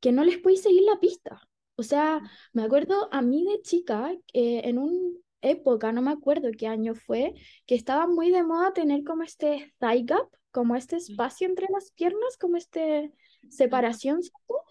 que 0.00 0.12
no 0.12 0.24
les 0.24 0.38
podéis 0.38 0.62
seguir 0.62 0.82
la 0.82 0.98
pista. 0.98 1.40
O 1.76 1.84
sea, 1.84 2.20
me 2.52 2.64
acuerdo 2.64 3.08
a 3.12 3.22
mí 3.22 3.44
de 3.44 3.62
chica, 3.62 4.12
eh, 4.32 4.62
en 4.64 4.78
una 4.78 5.18
época, 5.40 5.92
no 5.92 6.02
me 6.02 6.10
acuerdo 6.10 6.48
qué 6.56 6.66
año 6.66 6.94
fue, 6.94 7.34
que 7.66 7.76
estaba 7.76 8.06
muy 8.08 8.30
de 8.30 8.42
moda 8.42 8.72
tener 8.72 9.04
como 9.04 9.22
este 9.22 9.72
thigh 9.78 10.04
gap, 10.04 10.28
como 10.50 10.76
este 10.76 10.96
espacio 10.96 11.46
entre 11.46 11.66
las 11.72 11.92
piernas, 11.92 12.36
como 12.38 12.56
este 12.56 13.12
separación, 13.48 14.22
¿cierto? 14.22 14.64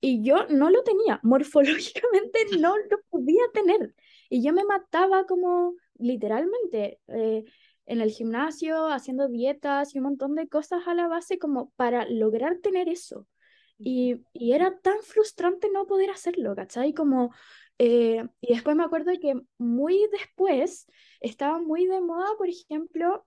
Y 0.00 0.22
yo 0.22 0.46
no 0.48 0.70
lo 0.70 0.82
tenía, 0.84 1.20
morfológicamente 1.24 2.46
no 2.60 2.76
lo 2.76 2.98
podía 3.10 3.42
tener. 3.52 3.94
Y 4.30 4.42
yo 4.44 4.52
me 4.52 4.64
mataba 4.64 5.26
como 5.26 5.74
literalmente 5.98 7.00
eh, 7.08 7.44
en 7.86 8.00
el 8.00 8.10
gimnasio, 8.10 8.88
haciendo 8.88 9.28
dietas 9.28 9.94
y 9.94 9.98
un 9.98 10.04
montón 10.04 10.34
de 10.34 10.48
cosas 10.48 10.86
a 10.86 10.94
la 10.94 11.08
base 11.08 11.38
como 11.38 11.70
para 11.76 12.06
lograr 12.08 12.58
tener 12.58 12.88
eso. 12.88 13.26
Y, 13.78 14.22
y 14.32 14.52
era 14.52 14.78
tan 14.78 15.02
frustrante 15.02 15.68
no 15.70 15.86
poder 15.86 16.10
hacerlo, 16.10 16.54
¿cachai? 16.54 16.94
Como, 16.94 17.32
eh, 17.78 18.26
y 18.40 18.54
después 18.54 18.74
me 18.74 18.84
acuerdo 18.84 19.12
que 19.20 19.34
muy 19.58 20.08
después 20.12 20.86
estaba 21.20 21.58
muy 21.58 21.86
de 21.86 22.00
moda, 22.00 22.26
por 22.38 22.48
ejemplo, 22.48 23.26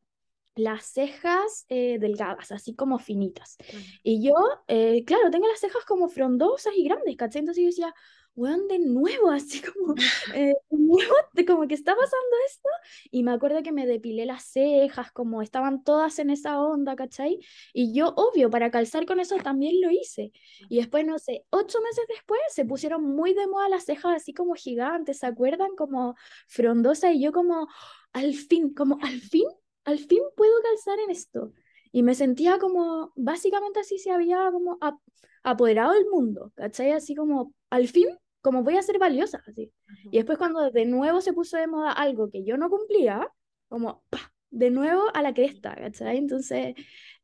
las 0.56 0.86
cejas 0.86 1.66
eh, 1.70 2.00
delgadas, 2.00 2.52
así 2.52 2.76
como 2.76 3.00
finitas. 3.00 3.58
Y 4.04 4.28
yo, 4.28 4.34
eh, 4.68 5.04
claro, 5.06 5.30
tengo 5.32 5.48
las 5.48 5.60
cejas 5.60 5.86
como 5.86 6.10
frondosas 6.10 6.74
y 6.76 6.84
grandes, 6.84 7.16
¿cachai? 7.16 7.42
Entonces 7.42 7.64
yo 7.64 7.68
decía, 7.68 7.96
weón, 8.36 8.68
de 8.68 8.80
nuevo, 8.80 9.30
así 9.32 9.62
como, 9.62 9.96
eh, 10.36 10.56
de 10.70 10.78
nuevo, 10.78 11.14
como 11.48 11.68
que 11.68 11.74
está 11.76 11.96
pasando 11.96 12.36
esto. 12.48 12.70
Y 13.12 13.24
me 13.24 13.32
acuerdo 13.32 13.64
que 13.64 13.72
me 13.72 13.86
depilé 13.86 14.26
las 14.26 14.44
cejas, 14.46 15.12
como 15.12 15.42
estaban 15.42 15.84
todas 15.84 16.20
en 16.20 16.30
esa 16.30 16.62
onda, 16.62 16.96
¿cachai? 16.96 17.40
Y 17.74 17.94
yo, 17.94 18.14
obvio, 18.16 18.50
para 18.50 18.72
calzar 18.72 19.06
con 19.06 19.20
eso 19.20 19.36
también 19.38 19.82
lo 19.82 19.90
hice. 19.92 20.32
Y 20.70 20.78
después, 20.78 21.06
no 21.06 21.20
sé, 21.20 21.46
ocho 21.50 21.80
meses 21.82 22.06
después 22.10 22.40
se 22.50 22.66
pusieron 22.66 23.04
muy 23.04 23.34
de 23.34 23.48
moda 23.48 23.70
las 23.70 23.86
cejas 23.86 24.16
así 24.16 24.34
como 24.34 24.54
gigantes, 24.56 25.20
¿se 25.20 25.26
acuerdan? 25.28 25.76
Como 25.78 26.16
frondosas 26.48 27.14
y 27.16 27.22
yo 27.22 27.32
como, 27.32 27.68
al 28.14 28.34
fin, 28.34 28.74
como 28.74 28.98
al 29.02 29.20
fin, 29.22 29.46
al 29.86 30.00
fin 30.00 30.20
puedo 30.36 30.54
calzar 30.64 31.00
en 31.00 31.12
esto. 31.12 31.54
Y 31.92 32.04
me 32.04 32.14
sentía 32.16 32.60
como, 32.60 33.12
básicamente 33.16 33.80
así 33.80 33.98
se 33.98 34.12
había 34.12 34.50
como 34.52 34.78
ap- 34.82 35.02
apoderado 35.44 35.94
del 35.94 36.06
mundo, 36.12 36.52
¿cachai? 36.56 36.92
Así 36.92 37.16
como, 37.16 37.54
al 37.70 37.88
fin, 37.88 38.08
como 38.42 38.64
voy 38.64 38.78
a 38.78 38.82
ser 38.82 39.00
valiosa, 39.00 39.42
así. 39.48 39.72
Y 40.12 40.18
después 40.18 40.38
cuando 40.38 40.72
de 40.72 40.86
nuevo 40.86 41.22
se 41.22 41.34
puso 41.34 41.58
de 41.58 41.68
moda 41.68 41.92
algo 41.92 42.30
que 42.30 42.44
yo 42.44 42.58
no 42.58 42.70
cumplía, 42.70 43.28
como, 43.68 44.04
¡pa! 44.10 44.32
de 44.52 44.72
nuevo 44.72 45.04
a 45.14 45.22
la 45.22 45.34
cresta, 45.34 45.76
¿cachai? 45.76 46.18
Entonces, 46.18 46.76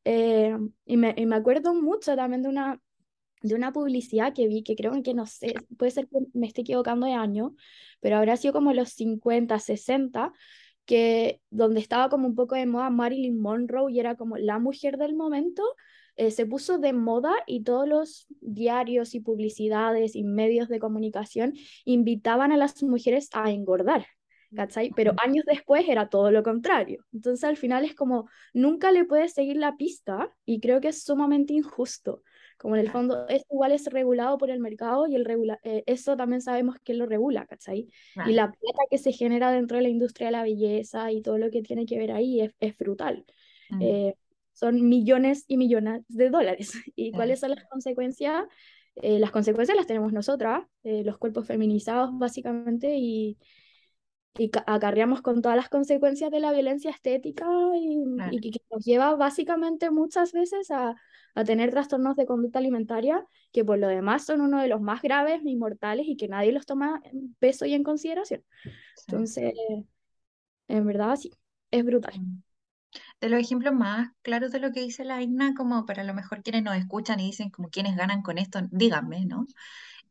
eh, 0.03 0.55
y 0.85 0.97
me, 0.97 1.13
y 1.17 1.25
me 1.25 1.35
acuerdo 1.35 1.73
mucho 1.73 2.15
también 2.15 2.43
de 2.43 2.49
una, 2.49 2.79
de 3.41 3.55
una 3.55 3.73
publicidad 3.73 4.33
que 4.33 4.47
vi, 4.47 4.63
que 4.63 4.75
creo 4.75 4.91
que 5.03 5.13
no 5.13 5.25
sé, 5.25 5.55
puede 5.77 5.91
ser 5.91 6.07
que 6.07 6.17
me 6.33 6.47
esté 6.47 6.61
equivocando 6.61 7.05
de 7.05 7.13
año, 7.13 7.55
pero 7.99 8.17
habrá 8.17 8.37
sido 8.37 8.53
como 8.53 8.73
los 8.73 8.89
50, 8.89 9.59
60, 9.59 10.33
que 10.85 11.41
donde 11.49 11.79
estaba 11.79 12.09
como 12.09 12.27
un 12.27 12.35
poco 12.35 12.55
de 12.55 12.65
moda 12.65 12.89
Marilyn 12.89 13.39
Monroe 13.39 13.91
y 13.91 13.99
era 13.99 14.15
como 14.15 14.37
la 14.37 14.59
mujer 14.59 14.97
del 14.97 15.15
momento, 15.15 15.63
eh, 16.15 16.31
se 16.31 16.45
puso 16.45 16.77
de 16.77 16.93
moda 16.93 17.33
y 17.45 17.63
todos 17.63 17.87
los 17.87 18.27
diarios 18.41 19.15
y 19.15 19.19
publicidades 19.19 20.15
y 20.15 20.23
medios 20.23 20.69
de 20.69 20.79
comunicación 20.79 21.53
invitaban 21.83 22.51
a 22.51 22.57
las 22.57 22.81
mujeres 22.83 23.29
a 23.33 23.51
engordar. 23.51 24.05
¿Cachai? 24.55 24.91
Pero 24.95 25.13
años 25.17 25.43
después 25.45 25.85
era 25.89 26.07
todo 26.07 26.31
lo 26.31 26.41
contrario. 26.41 27.03
Entonces 27.11 27.43
al 27.43 27.57
final 27.57 27.83
es 27.83 27.93
como 27.93 28.29
nunca 28.53 28.91
le 28.91 29.03
puedes 29.03 29.33
seguir 29.33 29.57
la 29.57 29.75
pista 29.75 30.31
y 30.45 30.61
creo 30.61 30.79
que 30.79 30.89
es 30.89 31.03
sumamente 31.03 31.53
injusto. 31.53 32.21
Como 32.57 32.75
en 32.75 32.81
el 32.81 32.91
fondo 32.91 33.27
es 33.27 33.43
igual 33.51 33.73
es 33.73 33.85
regulado 33.87 34.37
por 34.37 34.49
el 34.49 34.61
mercado 34.61 35.07
y 35.07 35.15
el 35.15 35.25
regula 35.25 35.59
eh, 35.63 35.83
eso 35.87 36.15
también 36.15 36.41
sabemos 36.41 36.77
que 36.79 36.93
lo 36.93 37.05
regula, 37.05 37.45
¿cachai? 37.47 37.89
Y 38.25 38.31
la 38.31 38.49
plata 38.49 38.83
que 38.89 38.97
se 38.97 39.11
genera 39.11 39.51
dentro 39.51 39.75
de 39.75 39.83
la 39.83 39.89
industria 39.89 40.27
de 40.27 40.31
la 40.31 40.43
belleza 40.43 41.11
y 41.11 41.21
todo 41.21 41.37
lo 41.37 41.51
que 41.51 41.61
tiene 41.61 41.85
que 41.85 41.97
ver 41.97 42.13
ahí 42.13 42.39
es, 42.39 42.55
es 42.61 42.77
brutal. 42.77 43.25
Mm. 43.69 43.81
Eh, 43.81 44.15
son 44.55 44.89
millones 44.89 45.45
y 45.47 45.57
millones 45.57 46.01
de 46.09 46.31
dólares. 46.31 46.73
¿Y 46.95 47.11
Claro. 47.11 47.19
cuáles 47.19 47.41
son 47.41 47.51
las 47.51 47.65
consecuencias? 47.69 48.45
Eh, 48.95 49.19
las 49.19 49.31
consecuencias 49.31 49.77
las 49.77 49.87
tenemos 49.87 50.13
nosotras, 50.13 50.63
eh, 50.83 51.03
los 51.03 51.17
cuerpos 51.19 51.45
feminizados 51.47 52.11
básicamente, 52.17 52.95
y, 52.97 53.37
y 54.37 54.51
acarreamos 54.67 55.21
con 55.21 55.41
todas 55.41 55.57
las 55.57 55.69
consecuencias 55.69 56.31
de 56.31 56.39
la 56.41 56.51
violencia 56.53 56.91
estética 56.91 57.45
y, 57.75 58.03
y 58.31 58.51
que 58.51 58.59
nos 58.71 58.83
lleva 58.85 59.15
básicamente 59.15 59.91
muchas 59.91 60.33
veces 60.33 60.71
a, 60.71 60.95
a, 61.35 61.43
tener 61.45 61.71
trastornos 61.71 62.15
de 62.15 62.25
conducta 62.25 62.59
alimentaria 62.59 63.25
que 63.53 63.63
por 63.65 63.77
lo 63.79 63.87
demás 63.87 64.25
son 64.25 64.41
uno 64.41 64.61
de 64.61 64.67
los 64.69 64.81
más 64.81 65.01
graves 65.01 65.41
y 65.45 65.55
mortales 65.57 66.05
y 66.07 66.17
que 66.17 66.27
nadie 66.27 66.51
los 66.53 66.65
toma 66.65 67.01
en 67.05 67.35
peso 67.39 67.65
y 67.65 67.73
en 67.73 67.83
consideración. 67.83 68.43
Entonces, 69.07 69.53
en 70.67 70.85
verdad 70.85 71.15
sí, 71.15 71.31
es 71.71 71.85
brutal. 71.85 72.13
De 73.21 73.29
los 73.29 73.39
ejemplos 73.39 73.73
más 73.73 74.09
claros 74.21 74.51
de 74.51 74.59
lo 74.59 74.71
que 74.71 74.81
dice 74.81 75.05
la 75.05 75.21
Igna, 75.21 75.53
como 75.55 75.85
para 75.85 76.03
lo 76.03 76.13
mejor 76.13 76.43
quienes 76.43 76.63
nos 76.63 76.75
escuchan 76.75 77.19
y 77.19 77.27
dicen 77.27 77.49
como 77.49 77.69
quienes 77.69 77.95
ganan 77.95 78.21
con 78.21 78.37
esto, 78.37 78.59
díganme, 78.71 79.25
¿no? 79.25 79.45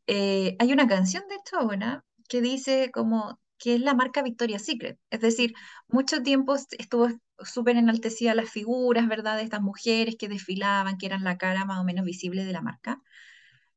Eh, 0.07 0.55
hay 0.59 0.73
una 0.73 0.87
canción 0.87 1.23
de 1.29 1.35
hecho 1.35 1.57
ahora 1.57 2.03
que 2.29 2.41
dice 2.41 2.91
como 2.93 3.39
que 3.57 3.75
es 3.75 3.81
la 3.81 3.93
marca 3.93 4.21
Victoria's 4.21 4.65
Secret. 4.65 4.99
Es 5.09 5.21
decir, 5.21 5.53
mucho 5.87 6.21
tiempo 6.23 6.55
estuvo 6.55 7.09
súper 7.39 7.77
enaltecida 7.77 8.35
las 8.35 8.49
figuras, 8.49 9.07
¿verdad? 9.07 9.37
De 9.37 9.43
estas 9.43 9.61
mujeres 9.61 10.15
que 10.19 10.27
desfilaban, 10.29 10.97
que 10.97 11.05
eran 11.05 11.23
la 11.23 11.37
cara 11.37 11.65
más 11.65 11.79
o 11.79 11.83
menos 11.83 12.05
visible 12.05 12.45
de 12.45 12.53
la 12.53 12.61
marca. 12.61 13.01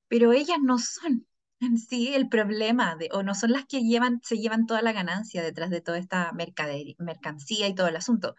Pero 0.08 0.32
ellas 0.32 0.58
no 0.62 0.78
son 0.78 1.26
en 1.60 1.78
sí 1.78 2.14
el 2.14 2.28
problema, 2.28 2.96
de, 2.96 3.08
o 3.12 3.22
no 3.22 3.34
son 3.34 3.52
las 3.52 3.66
que 3.66 3.82
llevan, 3.82 4.20
se 4.22 4.38
llevan 4.38 4.66
toda 4.66 4.82
la 4.82 4.92
ganancia 4.92 5.42
detrás 5.42 5.70
de 5.70 5.80
toda 5.80 5.98
esta 5.98 6.32
mercancía 6.32 7.68
y 7.68 7.74
todo 7.74 7.88
el 7.88 7.96
asunto. 7.96 8.34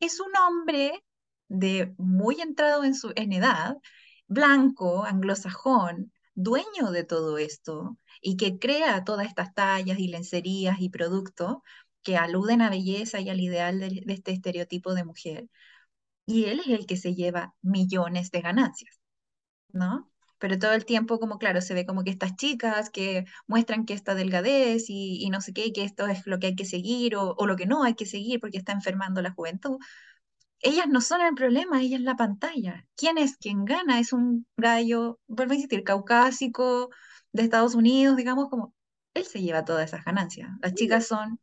Es 0.00 0.20
un 0.20 0.34
hombre 0.36 1.04
de 1.48 1.94
muy 1.98 2.40
entrado 2.40 2.84
en, 2.84 2.94
su, 2.94 3.12
en 3.16 3.32
edad, 3.32 3.76
blanco, 4.26 5.04
anglosajón, 5.04 6.12
dueño 6.34 6.90
de 6.92 7.04
todo 7.04 7.38
esto, 7.38 7.98
y 8.20 8.36
que 8.36 8.58
crea 8.58 9.04
todas 9.04 9.26
estas 9.26 9.54
tallas 9.54 9.98
y 9.98 10.08
lencerías 10.08 10.80
y 10.80 10.90
productos 10.90 11.58
que 12.02 12.16
aluden 12.16 12.62
a 12.62 12.70
belleza 12.70 13.20
y 13.20 13.30
al 13.30 13.40
ideal 13.40 13.80
de, 13.80 14.04
este 14.08 14.32
estereotipo 14.32 14.94
de 14.94 15.04
mujer. 15.04 15.48
Y 16.26 16.46
él 16.46 16.60
es 16.60 16.68
el 16.68 16.86
que 16.86 16.96
se 16.96 17.14
lleva 17.14 17.54
millones 17.62 18.30
de 18.30 18.40
ganancias, 18.42 19.00
¿no? 19.72 20.10
Pero 20.38 20.58
todo 20.58 20.72
el 20.74 20.84
tiempo, 20.84 21.18
como 21.18 21.38
claro, 21.38 21.60
se 21.60 21.74
ve 21.74 21.86
como 21.86 22.04
que 22.04 22.10
estas 22.10 22.36
chicas 22.36 22.90
que 22.90 23.24
muestran 23.46 23.86
que 23.86 23.94
esta 23.94 24.14
delgadez 24.14 24.84
y, 24.88 25.28
no 25.30 25.40
sé 25.40 25.52
qué, 25.52 25.72
que 25.72 25.84
esto 25.84 26.06
es 26.06 26.26
lo 26.26 26.38
que 26.38 26.48
hay 26.48 26.56
que 26.56 26.64
seguir 26.64 27.16
o, 27.16 27.34
o, 27.36 27.46
lo 27.46 27.56
que 27.56 27.66
no 27.66 27.82
hay 27.84 27.94
que 27.94 28.06
seguir 28.06 28.40
porque 28.40 28.58
está 28.58 28.72
enfermando 28.72 29.22
la 29.22 29.32
juventud. 29.32 29.78
Ellas 30.60 30.86
no 30.88 31.00
son 31.00 31.20
el 31.22 31.34
problema, 31.34 31.82
ella 31.82 31.96
es 31.96 32.02
la 32.02 32.16
pantalla. 32.16 32.86
¿Quién 32.96 33.18
es 33.18 33.36
quien 33.36 33.64
gana? 33.64 34.00
Es 34.00 34.12
un 34.12 34.46
gallo, 34.56 35.20
vuelvo 35.26 35.52
a 35.52 35.54
insistir, 35.56 35.84
caucásico, 35.84 36.90
de 37.32 37.42
Estados 37.42 37.74
Unidos, 37.74 38.16
digamos, 38.16 38.48
como 38.48 38.74
él 39.14 39.24
se 39.24 39.42
lleva 39.42 39.64
todas 39.64 39.86
esas 39.86 40.04
ganancias. 40.04 40.50
Las 40.62 40.74
chicas 40.74 41.06
son 41.06 41.40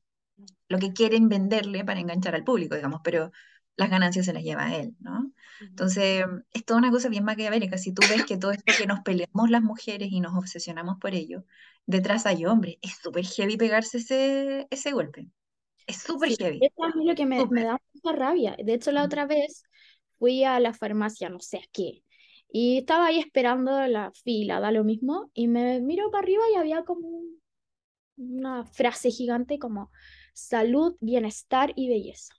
lo 0.68 0.80
que 0.80 0.94
quieren 0.94 1.30
venderle 1.30 1.86
para 1.86 2.00
enganchar 2.00 2.36
al 2.36 2.44
público, 2.44 2.76
digamos, 2.76 3.02
pero 3.04 3.32
las 3.76 3.90
ganancias 3.90 4.26
se 4.26 4.34
las 4.34 4.44
lleva 4.44 4.76
él, 4.76 4.96
¿no? 5.00 5.32
Entonces, 5.62 6.26
es 6.52 6.66
toda 6.66 6.80
una 6.80 6.92
cosa 6.92 7.10
bien 7.10 7.24
maquiavélica. 7.24 7.78
Si 7.78 7.94
tú 7.94 8.02
ves 8.10 8.26
que 8.26 8.38
todo 8.38 8.52
esto 8.52 8.74
que 8.78 8.86
nos 8.86 9.02
peleamos 9.02 9.50
las 9.50 9.62
mujeres 9.62 10.10
y 10.12 10.20
nos 10.20 10.36
obsesionamos 10.36 10.98
por 11.00 11.14
ello, 11.16 11.46
detrás 11.86 12.26
hay 12.26 12.46
hombres, 12.46 12.78
es 12.82 12.98
súper 13.02 13.26
heavy 13.26 13.58
pegarse 13.58 13.98
ese, 13.98 14.68
ese 14.70 14.92
golpe. 14.92 15.28
Es 15.88 15.98
súper 15.98 16.36
heavy. 16.38 16.60
Eso 16.62 16.88
es 16.88 17.06
lo 17.06 17.16
que 17.16 17.26
me, 17.26 17.46
me 17.48 17.64
da 17.64 17.78
mucha 17.94 18.16
rabia. 18.16 18.56
De 18.64 18.74
hecho, 18.74 18.92
la 18.92 19.04
otra 19.04 19.26
vez 19.26 19.64
fui 20.20 20.44
a 20.44 20.60
la 20.60 20.74
farmacia, 20.74 21.30
no 21.30 21.40
sé 21.40 21.58
a 21.58 21.64
qué, 21.72 22.04
y 22.56 22.78
estaba 22.78 23.08
ahí 23.08 23.20
esperando 23.20 23.86
la 23.88 24.12
fila, 24.12 24.60
da 24.60 24.72
lo 24.72 24.84
mismo, 24.84 25.32
y 25.34 25.48
me 25.48 25.82
miro 25.82 26.12
para 26.12 26.24
arriba 26.24 26.44
y 26.54 26.58
había 26.58 26.84
como 26.84 27.24
una 28.16 28.64
frase 28.64 29.10
gigante 29.10 29.58
como 29.58 29.92
salud, 30.34 30.96
bienestar 31.02 31.74
y 31.76 31.90
belleza. 31.90 32.34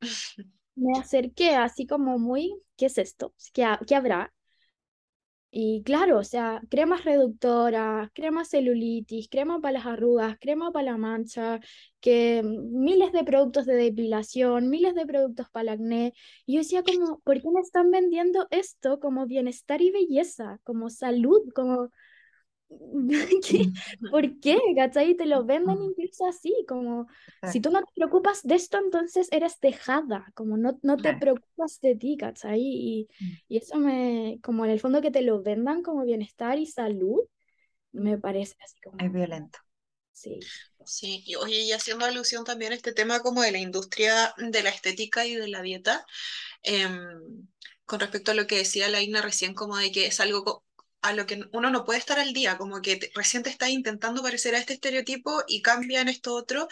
Me 0.78 0.98
acerqué 0.98 1.54
así 1.56 1.86
como 1.86 2.18
muy, 2.18 2.54
¿qué 2.76 2.86
es 2.86 2.96
esto? 2.98 3.34
¿Qué, 3.52 3.66
qué 3.86 3.94
habrá? 3.96 4.32
Y 5.50 5.82
claro, 5.82 6.18
o 6.18 6.24
sea, 6.24 6.60
cremas 6.70 7.04
reductoras, 7.04 8.10
crema 8.14 8.44
celulitis, 8.44 9.28
crema 9.30 9.60
para 9.62 9.72
las 9.78 9.86
arrugas, 9.86 10.36
crema 10.38 10.70
para 10.72 10.92
la 10.92 10.98
mancha, 10.98 11.58
que 12.00 12.42
miles 12.44 13.12
de 13.12 13.24
productos 13.24 13.64
de 13.64 13.74
depilación, 13.74 14.68
miles 14.68 14.94
de 14.94 15.06
productos 15.06 15.48
para 15.50 15.62
el 15.62 15.68
acné. 15.80 16.12
Y 16.44 16.54
yo 16.54 16.58
decía 16.60 16.82
como, 16.82 17.20
¿por 17.20 17.40
qué 17.40 17.48
me 17.50 17.60
están 17.60 17.90
vendiendo 17.90 18.46
esto 18.50 19.00
como 19.00 19.26
bienestar 19.26 19.80
y 19.80 19.90
belleza, 19.90 20.60
como 20.64 20.90
salud, 20.90 21.40
como 21.54 21.90
¿Por 24.10 24.40
qué? 24.40 24.58
¿Cachai? 24.76 25.14
Te 25.14 25.26
lo 25.26 25.44
venden 25.44 25.82
incluso 25.82 26.26
así, 26.26 26.54
como 26.68 27.06
si 27.50 27.60
tú 27.60 27.70
no 27.70 27.80
te 27.80 27.92
preocupas 27.94 28.42
de 28.42 28.54
esto, 28.56 28.78
entonces 28.78 29.28
eres 29.30 29.58
dejada, 29.60 30.30
como 30.34 30.56
no, 30.56 30.78
no 30.82 30.96
te 30.96 31.16
preocupas 31.16 31.80
de 31.80 31.96
ti, 31.96 32.16
¿cachai? 32.18 32.60
Y, 32.60 33.08
mm. 33.20 33.32
y, 33.48 33.56
eso 33.56 33.76
me, 33.76 34.38
como 34.42 34.64
en 34.64 34.70
el 34.70 34.80
fondo 34.80 35.00
que 35.00 35.10
te 35.10 35.22
lo 35.22 35.42
vendan 35.42 35.82
como 35.82 36.04
bienestar 36.04 36.58
y 36.58 36.66
salud, 36.66 37.20
me 37.92 38.18
parece 38.18 38.56
así 38.62 38.78
como... 38.80 38.98
Es 38.98 39.12
violento. 39.12 39.58
Sí. 40.12 40.38
Sí, 40.84 41.22
y 41.26 41.36
oye, 41.36 41.60
y 41.62 41.72
haciendo 41.72 42.04
alusión 42.04 42.44
también 42.44 42.72
a 42.72 42.74
este 42.74 42.92
tema 42.92 43.20
como 43.20 43.42
de 43.42 43.52
la 43.52 43.58
industria 43.58 44.34
de 44.36 44.62
la 44.62 44.70
estética 44.70 45.26
y 45.26 45.36
de 45.36 45.48
la 45.48 45.62
dieta, 45.62 46.04
em, 46.62 47.46
con 47.84 48.00
respecto 48.00 48.32
a 48.32 48.34
lo 48.34 48.46
que 48.46 48.56
decía 48.56 48.88
la 48.88 49.00
Igna 49.00 49.22
recién, 49.22 49.54
como 49.54 49.76
de 49.76 49.92
que 49.92 50.06
es 50.06 50.18
algo 50.20 50.64
a 51.02 51.12
lo 51.12 51.26
que 51.26 51.40
uno 51.52 51.70
no 51.70 51.84
puede 51.84 51.98
estar 51.98 52.18
al 52.18 52.32
día, 52.32 52.58
como 52.58 52.80
que 52.80 53.10
recién 53.14 53.42
te 53.42 53.50
está 53.50 53.68
intentando 53.70 54.22
parecer 54.22 54.54
a 54.54 54.58
este 54.58 54.74
estereotipo 54.74 55.42
y 55.46 55.62
cambia 55.62 56.00
en 56.00 56.08
esto 56.08 56.34
otro. 56.34 56.68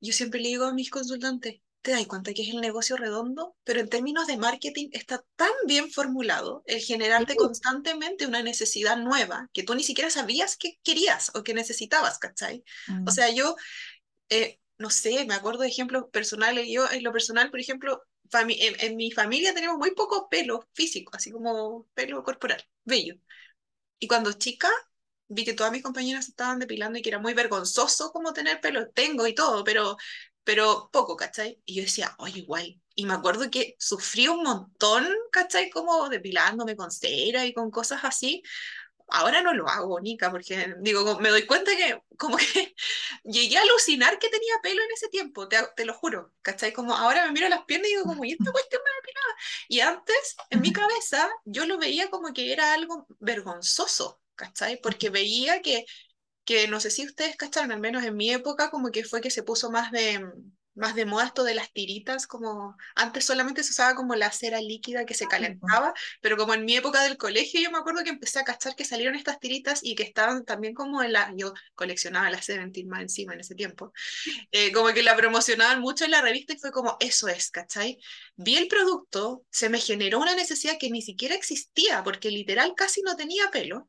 Yo 0.00 0.12
siempre 0.12 0.40
le 0.40 0.48
digo 0.48 0.64
a 0.64 0.74
mis 0.74 0.90
consultantes, 0.90 1.60
te 1.82 1.90
das 1.90 2.06
cuenta 2.06 2.32
que 2.32 2.42
es 2.42 2.48
el 2.48 2.60
negocio 2.60 2.96
redondo, 2.96 3.56
pero 3.64 3.80
en 3.80 3.88
términos 3.88 4.28
de 4.28 4.36
marketing 4.36 4.88
está 4.92 5.24
tan 5.36 5.50
bien 5.66 5.90
formulado 5.90 6.62
el 6.66 6.80
generarte 6.80 7.34
constantemente 7.34 8.26
una 8.26 8.42
necesidad 8.42 8.96
nueva 8.96 9.50
que 9.52 9.64
tú 9.64 9.74
ni 9.74 9.82
siquiera 9.82 10.08
sabías 10.08 10.56
que 10.56 10.78
querías 10.84 11.32
o 11.34 11.42
que 11.42 11.54
necesitabas, 11.54 12.18
¿cachai? 12.18 12.64
O 12.88 12.92
mm. 12.92 13.08
sea, 13.08 13.30
yo, 13.30 13.56
eh, 14.28 14.60
no 14.78 14.90
sé, 14.90 15.24
me 15.26 15.34
acuerdo 15.34 15.62
de 15.62 15.68
ejemplos 15.68 16.04
personales, 16.12 16.68
yo 16.70 16.88
en 16.88 17.02
lo 17.02 17.12
personal, 17.12 17.50
por 17.50 17.58
ejemplo, 17.58 18.04
en, 18.32 18.80
en, 18.80 18.96
mi 18.96 19.10
familia 19.10 19.52
tenemos 19.52 19.76
muy 19.76 19.90
poco 19.90 20.28
pelo 20.28 20.68
físico, 20.72 21.10
así 21.14 21.32
como 21.32 21.88
pelo 21.94 22.22
corporal, 22.22 22.64
bello. 22.84 23.16
Y 24.02 24.08
cuando 24.08 24.32
chica, 24.32 24.68
vi 25.28 25.44
que 25.44 25.54
todas 25.54 25.70
mis 25.72 25.82
compañeras 25.84 26.28
estaban 26.28 26.58
depilando 26.58 26.98
y 26.98 27.02
que 27.02 27.08
era 27.10 27.20
muy 27.20 27.34
vergonzoso 27.34 28.10
como 28.12 28.32
tener 28.32 28.60
pelo. 28.60 28.90
Tengo 28.90 29.28
y 29.28 29.34
todo, 29.34 29.62
pero, 29.62 29.96
pero 30.42 30.90
poco, 30.92 31.16
¿cachai? 31.16 31.62
Y 31.64 31.76
yo 31.76 31.82
decía, 31.84 32.12
oye, 32.18 32.40
igual. 32.40 32.80
Y 32.96 33.06
me 33.06 33.14
acuerdo 33.14 33.48
que 33.48 33.76
sufrí 33.78 34.26
un 34.26 34.42
montón, 34.42 35.06
¿cachai? 35.30 35.70
Como 35.70 36.08
depilándome 36.08 36.74
con 36.74 36.90
cera 36.90 37.46
y 37.46 37.54
con 37.54 37.70
cosas 37.70 38.00
así. 38.04 38.42
Ahora 39.14 39.42
no 39.42 39.52
lo 39.52 39.68
hago, 39.68 40.00
Nica, 40.00 40.30
porque 40.30 40.74
digo, 40.80 41.18
me 41.20 41.28
doy 41.28 41.46
cuenta 41.46 41.70
que 41.76 42.00
como 42.16 42.36
que 42.38 42.74
llegué 43.24 43.58
a 43.58 43.62
alucinar 43.62 44.18
que 44.18 44.28
tenía 44.28 44.54
pelo 44.62 44.82
en 44.82 44.90
ese 44.92 45.08
tiempo, 45.08 45.48
te, 45.48 45.58
te, 45.76 45.84
lo 45.84 45.94
juro, 45.94 46.32
¿cachai? 46.42 46.72
Como 46.72 46.94
ahora 46.94 47.26
me 47.26 47.32
miro 47.32 47.48
las 47.48 47.64
piernas 47.64 47.88
y 47.88 47.92
digo, 47.92 48.04
como, 48.04 48.24
¿y 48.24 48.32
esta 48.32 48.50
cuestión 48.50 48.80
me 48.82 48.90
y 49.68 49.80
antes, 49.80 50.36
en 50.50 50.60
mi 50.60 50.72
cabeza, 50.72 51.30
yo 51.44 51.66
lo 51.66 51.78
veía 51.78 52.10
como 52.10 52.32
que 52.32 52.52
era 52.52 52.74
algo 52.74 53.06
vergonzoso, 53.20 54.20
¿cachai? 54.34 54.80
Porque 54.80 55.10
veía 55.10 55.62
que, 55.62 55.86
que 56.44 56.68
no 56.68 56.80
sé 56.80 56.90
si 56.90 57.04
ustedes 57.04 57.36
cacharon, 57.36 57.72
al 57.72 57.80
menos 57.80 58.04
en 58.04 58.16
mi 58.16 58.30
época, 58.30 58.70
como 58.70 58.90
que 58.90 59.04
fue 59.04 59.20
que 59.20 59.30
se 59.30 59.42
puso 59.42 59.70
más 59.70 59.92
de, 59.92 60.24
más 60.74 60.94
de 60.94 61.04
moda 61.04 61.26
esto 61.26 61.44
de 61.44 61.54
las 61.54 61.72
tiritas, 61.72 62.26
como 62.26 62.76
antes 62.94 63.24
solamente 63.24 63.62
se 63.62 63.70
usaba 63.70 63.94
como 63.94 64.14
la 64.14 64.30
cera 64.32 64.60
líquida 64.60 65.04
que 65.04 65.14
se 65.14 65.24
ah, 65.24 65.28
calentaba, 65.28 65.92
pero 66.20 66.36
como 66.36 66.54
en 66.54 66.64
mi 66.64 66.76
época 66.76 67.02
del 67.02 67.16
colegio 67.16 67.60
yo 67.60 67.70
me 67.70 67.78
acuerdo 67.78 68.02
que 68.04 68.10
empecé 68.10 68.38
a 68.38 68.44
cachar 68.44 68.74
que 68.74 68.84
salieron 68.84 69.14
estas 69.14 69.38
tiritas 69.38 69.80
y 69.82 69.94
que 69.94 70.02
estaban 70.02 70.44
también 70.44 70.74
como 70.74 71.02
en 71.02 71.12
la, 71.12 71.32
yo 71.36 71.52
coleccionaba 71.74 72.30
la 72.30 72.40
Seventeen 72.40 72.88
más 72.88 73.02
encima 73.02 73.34
en 73.34 73.40
ese 73.40 73.54
tiempo, 73.54 73.92
eh, 74.50 74.72
como 74.72 74.88
que 74.88 75.02
la 75.02 75.16
promocionaban 75.16 75.80
mucho 75.80 76.04
en 76.04 76.12
la 76.12 76.22
revista 76.22 76.54
y 76.54 76.58
fue 76.58 76.72
como, 76.72 76.96
eso 77.00 77.28
es, 77.28 77.50
¿cachai? 77.50 77.98
Vi 78.36 78.56
el 78.56 78.68
producto, 78.68 79.44
se 79.50 79.68
me 79.68 79.78
generó 79.78 80.20
una 80.20 80.34
necesidad 80.34 80.78
que 80.78 80.90
ni 80.90 81.02
siquiera 81.02 81.34
existía, 81.34 82.02
porque 82.02 82.30
literal 82.30 82.74
casi 82.76 83.02
no 83.02 83.16
tenía 83.16 83.50
pelo, 83.50 83.88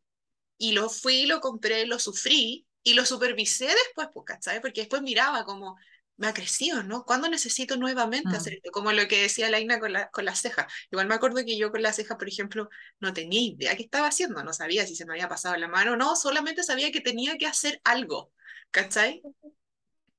y 0.57 0.73
lo 0.73 0.89
fui, 0.89 1.25
lo 1.25 1.39
compré, 1.39 1.85
lo 1.85 1.99
sufrí, 1.99 2.67
y 2.83 2.93
lo 2.93 3.05
supervisé 3.05 3.67
después, 3.67 4.09
pues, 4.13 4.25
¿cachai? 4.25 4.61
Porque 4.61 4.81
después 4.81 5.01
miraba 5.01 5.45
como, 5.45 5.77
me 6.17 6.27
ha 6.27 6.33
crecido, 6.33 6.83
¿no? 6.83 7.05
¿Cuándo 7.05 7.27
necesito 7.27 7.75
nuevamente 7.77 8.35
hacer 8.35 8.53
mm. 8.53 8.55
esto? 8.57 8.71
Como 8.71 8.91
lo 8.91 9.07
que 9.07 9.21
decía 9.21 9.49
Laina 9.49 9.79
con 9.79 9.93
la, 9.93 10.09
con 10.09 10.25
la 10.25 10.35
ceja. 10.35 10.67
Igual 10.91 11.07
me 11.07 11.15
acuerdo 11.15 11.43
que 11.43 11.57
yo 11.57 11.71
con 11.71 11.81
la 11.81 11.93
ceja, 11.93 12.17
por 12.17 12.27
ejemplo, 12.27 12.69
no 12.99 13.13
tenía 13.13 13.41
idea 13.41 13.75
qué 13.75 13.83
estaba 13.83 14.07
haciendo, 14.07 14.43
no 14.43 14.53
sabía 14.53 14.85
si 14.85 14.95
se 14.95 15.05
me 15.05 15.13
había 15.13 15.27
pasado 15.27 15.55
la 15.57 15.67
mano 15.67 15.93
o 15.93 15.95
no, 15.95 16.15
solamente 16.15 16.63
sabía 16.63 16.91
que 16.91 17.01
tenía 17.01 17.37
que 17.37 17.47
hacer 17.47 17.81
algo, 17.83 18.31
¿cachai? 18.71 19.21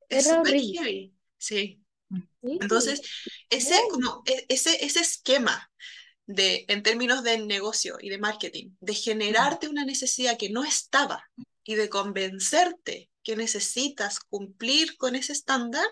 Es 0.09 0.29
súper 0.29 0.61
Sí. 1.39 1.81
Entonces, 2.43 3.03
ese, 3.51 3.77
como, 3.91 4.23
e, 4.27 4.47
ese, 4.49 4.85
ese 4.85 5.01
esquema 5.01 5.71
de, 6.27 6.65
en 6.69 6.83
términos 6.83 7.23
de 7.23 7.39
negocio 7.39 7.97
y 8.01 8.09
de 8.09 8.19
marketing, 8.19 8.71
de 8.81 8.95
generarte 8.95 9.69
una 9.69 9.85
necesidad 9.85 10.39
que 10.39 10.51
no 10.51 10.65
estaba 10.65 11.29
y 11.65 11.75
de 11.75 11.89
convencerte 11.89 13.11
que 13.25 13.37
necesitas 13.37 14.21
cumplir 14.21 14.97
con 14.97 15.17
ese 15.17 15.33
estándar, 15.33 15.87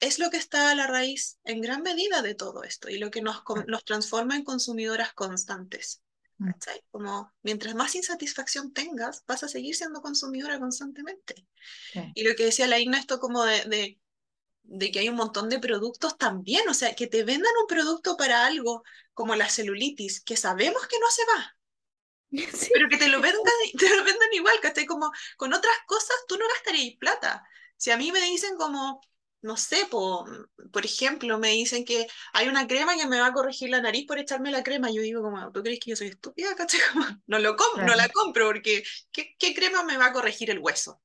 es 0.00 0.18
lo 0.18 0.30
que 0.30 0.38
está 0.38 0.70
a 0.70 0.74
la 0.74 0.86
raíz 0.86 1.38
en 1.44 1.60
gran 1.60 1.82
medida 1.82 2.22
de 2.22 2.34
todo 2.34 2.62
esto 2.62 2.88
y 2.88 2.98
lo 2.98 3.10
que 3.10 3.20
nos, 3.20 3.42
nos 3.66 3.84
transforma 3.84 4.34
en 4.36 4.44
consumidoras 4.44 5.12
constantes. 5.12 6.02
Mm. 6.38 6.52
Como 6.90 7.30
mientras 7.42 7.74
más 7.74 7.94
insatisfacción 7.94 8.72
tengas, 8.72 9.24
vas 9.26 9.44
a 9.44 9.48
seguir 9.48 9.76
siendo 9.76 10.00
consumidora 10.00 10.58
constantemente. 10.58 11.46
Y 12.14 12.24
lo 12.24 12.34
que 12.34 12.46
decía 12.46 12.66
la 12.66 12.78
Igna, 12.78 12.98
esto 12.98 13.20
como 13.20 13.44
de, 13.44 13.64
de, 13.66 14.00
de, 14.62 14.90
que 14.90 15.00
hay 15.00 15.10
un 15.10 15.16
montón 15.16 15.50
de 15.50 15.58
productos 15.58 16.16
también, 16.16 16.66
o 16.66 16.74
sea, 16.74 16.94
que 16.94 17.06
te 17.06 17.24
vendan 17.24 17.52
un 17.60 17.66
producto 17.66 18.16
para 18.16 18.46
algo 18.46 18.82
como 19.12 19.36
la 19.36 19.50
celulitis, 19.50 20.22
que 20.22 20.38
sabemos 20.38 20.86
que 20.86 20.98
no 20.98 21.10
se 21.10 21.22
va, 21.26 21.56
pero 22.72 22.88
que 22.88 22.96
te 22.96 23.08
lo 23.08 23.20
vendan, 23.20 23.42
te 23.78 23.96
lo 23.96 24.04
vendan 24.04 24.32
igual, 24.32 24.54
que 24.60 24.86
como 24.86 25.10
con 25.36 25.52
otras 25.52 25.76
cosas 25.86 26.16
tú 26.28 26.36
no 26.36 26.46
gastarías 26.48 26.96
plata. 26.98 27.44
Si 27.76 27.90
a 27.90 27.96
mí 27.96 28.12
me 28.12 28.20
dicen 28.20 28.56
como, 28.56 29.00
no 29.42 29.56
sé, 29.56 29.86
por 29.90 30.84
ejemplo, 30.84 31.38
me 31.38 31.50
dicen 31.50 31.84
que 31.84 32.06
hay 32.32 32.48
una 32.48 32.66
crema 32.66 32.96
que 32.96 33.06
me 33.06 33.20
va 33.20 33.28
a 33.28 33.32
corregir 33.32 33.70
la 33.70 33.80
nariz 33.80 34.06
por 34.06 34.18
echarme 34.18 34.50
la 34.50 34.62
crema, 34.62 34.90
yo 34.90 35.02
digo 35.02 35.22
como, 35.22 35.50
¿tú 35.50 35.62
crees 35.62 35.80
que 35.80 35.90
yo 35.90 35.96
soy 35.96 36.08
estúpida? 36.08 36.54
no, 37.26 37.38
lo 37.38 37.56
no 37.78 37.94
la 37.94 38.08
compro 38.10 38.46
porque 38.46 38.84
¿qué, 39.12 39.34
¿qué 39.38 39.54
crema 39.54 39.82
me 39.82 39.96
va 39.96 40.06
a 40.06 40.12
corregir 40.12 40.50
el 40.50 40.58
hueso? 40.58 41.00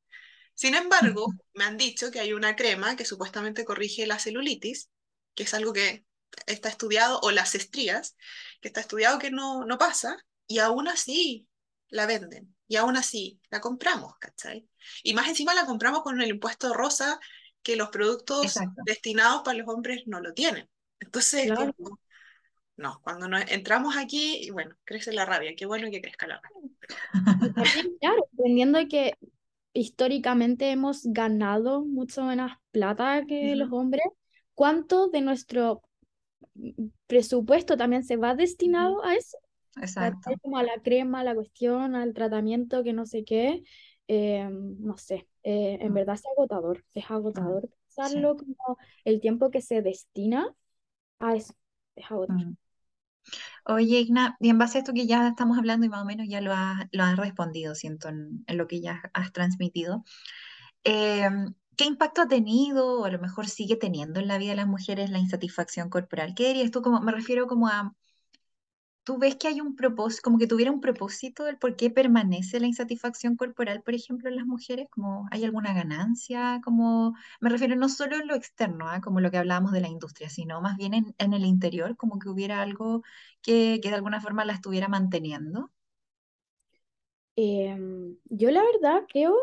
Sin 0.53 0.75
embargo, 0.75 1.33
me 1.53 1.65
han 1.65 1.77
dicho 1.77 2.11
que 2.11 2.19
hay 2.19 2.33
una 2.33 2.55
crema 2.55 2.95
que 2.95 3.05
supuestamente 3.05 3.65
corrige 3.65 4.07
la 4.07 4.19
celulitis, 4.19 4.89
que 5.33 5.43
es 5.43 5.53
algo 5.53 5.73
que 5.73 6.05
está 6.45 6.69
estudiado, 6.69 7.19
o 7.21 7.31
las 7.31 7.55
estrías, 7.55 8.15
que 8.61 8.69
está 8.69 8.81
estudiado 8.81 9.19
que 9.19 9.31
no, 9.31 9.65
no 9.65 9.77
pasa, 9.77 10.17
y 10.47 10.60
aún 10.60 10.88
así 10.88 11.47
la 11.89 12.05
venden, 12.05 12.55
y 12.67 12.75
aún 12.75 12.97
así 12.97 13.39
la 13.49 13.62
compramos, 13.62 14.17
¿cachai? 14.19 14.67
Y 15.03 15.13
más 15.13 15.27
encima 15.27 15.53
la 15.53 15.65
compramos 15.65 16.03
con 16.03 16.21
el 16.21 16.29
impuesto 16.29 16.73
rosa 16.73 17.19
que 17.62 17.75
los 17.75 17.89
productos 17.89 18.55
destinados 18.86 19.41
para 19.43 19.58
los 19.58 19.67
hombres 19.67 20.03
no 20.05 20.19
lo 20.19 20.34
tienen. 20.34 20.69
Entonces, 20.99 21.51
no, 22.77 22.99
cuando 23.01 23.27
nos 23.27 23.49
entramos 23.51 23.95
aquí, 23.97 24.49
bueno, 24.51 24.75
crece 24.84 25.13
la 25.13 25.25
rabia, 25.25 25.55
qué 25.55 25.65
bueno 25.65 25.89
que 25.89 26.01
crezca 26.01 26.27
la 26.27 26.41
rabia. 26.41 26.71
claro, 28.01 28.27
entendiendo 28.34 28.79
que 28.89 29.17
históricamente 29.73 30.71
hemos 30.71 31.03
ganado 31.05 31.86
mucho 31.86 32.23
menos 32.23 32.51
plata 32.71 33.23
que 33.27 33.55
los 33.55 33.71
hombres, 33.71 34.05
¿cuánto 34.53 35.08
de 35.08 35.21
nuestro 35.21 35.81
presupuesto 37.08 37.77
también 37.77 38.03
se 38.03 38.17
va 38.17 38.36
destinado 38.36 39.03
a 39.03 39.15
eso? 39.15 39.38
Exacto. 39.77 40.31
Como 40.41 40.57
a 40.57 40.63
la 40.63 40.79
crema, 40.81 41.21
a 41.21 41.23
la 41.23 41.35
cuestión, 41.35 41.95
al 41.95 42.13
tratamiento, 42.13 42.83
que 42.83 42.93
no 42.93 43.05
sé 43.05 43.23
qué. 43.23 43.63
Eh, 44.07 44.47
no 44.51 44.97
sé, 44.97 45.27
eh, 45.41 45.79
en 45.81 45.91
mm. 45.91 45.93
verdad 45.95 46.15
es 46.15 46.25
agotador, 46.27 46.85
es 46.93 47.09
agotador 47.09 47.63
mm, 47.63 47.71
pensarlo 47.88 48.38
como 48.38 48.77
el 49.03 49.19
tiempo 49.19 49.49
que 49.49 49.61
se 49.61 49.81
destina 49.81 50.53
a 51.19 51.35
eso, 51.35 51.55
es 51.95 52.05
agotador. 52.11 52.45
Mm. 52.45 52.57
Oye, 53.65 53.99
Igna, 54.01 54.38
y 54.39 54.49
en 54.49 54.59
base 54.59 54.77
a 54.77 54.81
esto 54.81 54.93
que 54.93 55.07
ya 55.07 55.27
estamos 55.29 55.57
hablando 55.57 55.88
y 55.88 55.89
más 55.89 56.03
o 56.03 56.05
menos 56.05 56.27
ya 56.29 56.39
lo 56.39 56.53
has, 56.53 56.85
lo 56.91 57.03
has 57.03 57.17
respondido, 57.17 57.73
siento, 57.73 58.09
en, 58.09 58.45
lo 58.47 58.67
que 58.67 58.79
ya 58.79 59.01
has 59.13 59.31
transmitido, 59.31 60.03
em, 60.83 61.55
¿qué 61.75 61.85
impacto 61.85 62.21
ha 62.21 62.27
tenido 62.27 63.01
o 63.01 63.05
a 63.05 63.09
lo 63.09 63.19
mejor 63.19 63.47
sigue 63.47 63.75
teniendo 63.75 64.19
en 64.19 64.27
la 64.27 64.38
vida 64.38 64.51
de 64.51 64.57
las 64.57 64.67
mujeres 64.67 65.09
la 65.09 65.17
insatisfacción 65.17 65.89
corporal? 65.89 66.35
¿Qué 66.35 66.49
dirías 66.49 66.69
tú? 66.69 66.83
Como, 66.83 67.01
me 67.01 67.11
refiero 67.11 67.47
como 67.47 67.67
a 67.67 67.95
¿Tú 69.06 69.20
ves 69.20 69.36
que 69.36 69.48
hay 69.48 69.62
un 69.62 69.76
propósito, 69.76 70.24
como 70.24 70.39
que 70.39 70.48
tuviera 70.48 70.72
un 70.72 70.82
propósito 70.82 71.44
del 71.44 71.58
por 71.60 71.76
qué 71.76 71.91
permanece 71.91 72.60
la 72.60 72.65
insatisfacción 72.65 73.36
corporal, 73.38 73.84
por 73.84 73.94
ejemplo, 73.94 74.30
en 74.30 74.36
las 74.36 74.48
mujeres? 74.48 74.88
Como, 74.89 75.28
¿hay 75.32 75.44
alguna 75.46 75.76
ganancia? 75.76 76.60
Como, 76.63 77.13
me 77.39 77.50
refiero 77.52 77.76
no 77.76 77.88
solo 77.88 78.15
en 78.15 78.28
lo 78.28 78.34
externo, 78.34 78.89
¿ah? 78.89 79.02
como 79.02 79.22
lo 79.22 79.30
que 79.30 79.38
hablábamos 79.38 79.74
de 79.74 79.82
la 79.82 79.89
industria, 79.89 80.30
sino 80.30 80.60
más 80.60 80.76
bien 80.76 81.13
en, 81.20 81.34
el 81.34 81.46
interior, 81.46 81.96
como 81.98 82.18
que 82.18 82.30
hubiera 82.30 82.63
algo 82.63 83.04
que, 83.44 83.80
que 83.82 83.89
de 83.89 83.96
alguna 83.96 84.22
forma 84.22 84.44
la 84.44 84.54
estuviera 84.54 84.88
manteniendo. 84.88 85.70
Em, 87.36 88.18
yo 88.26 88.50
la 88.50 88.63
verdad 88.63 89.04
creo 89.08 89.36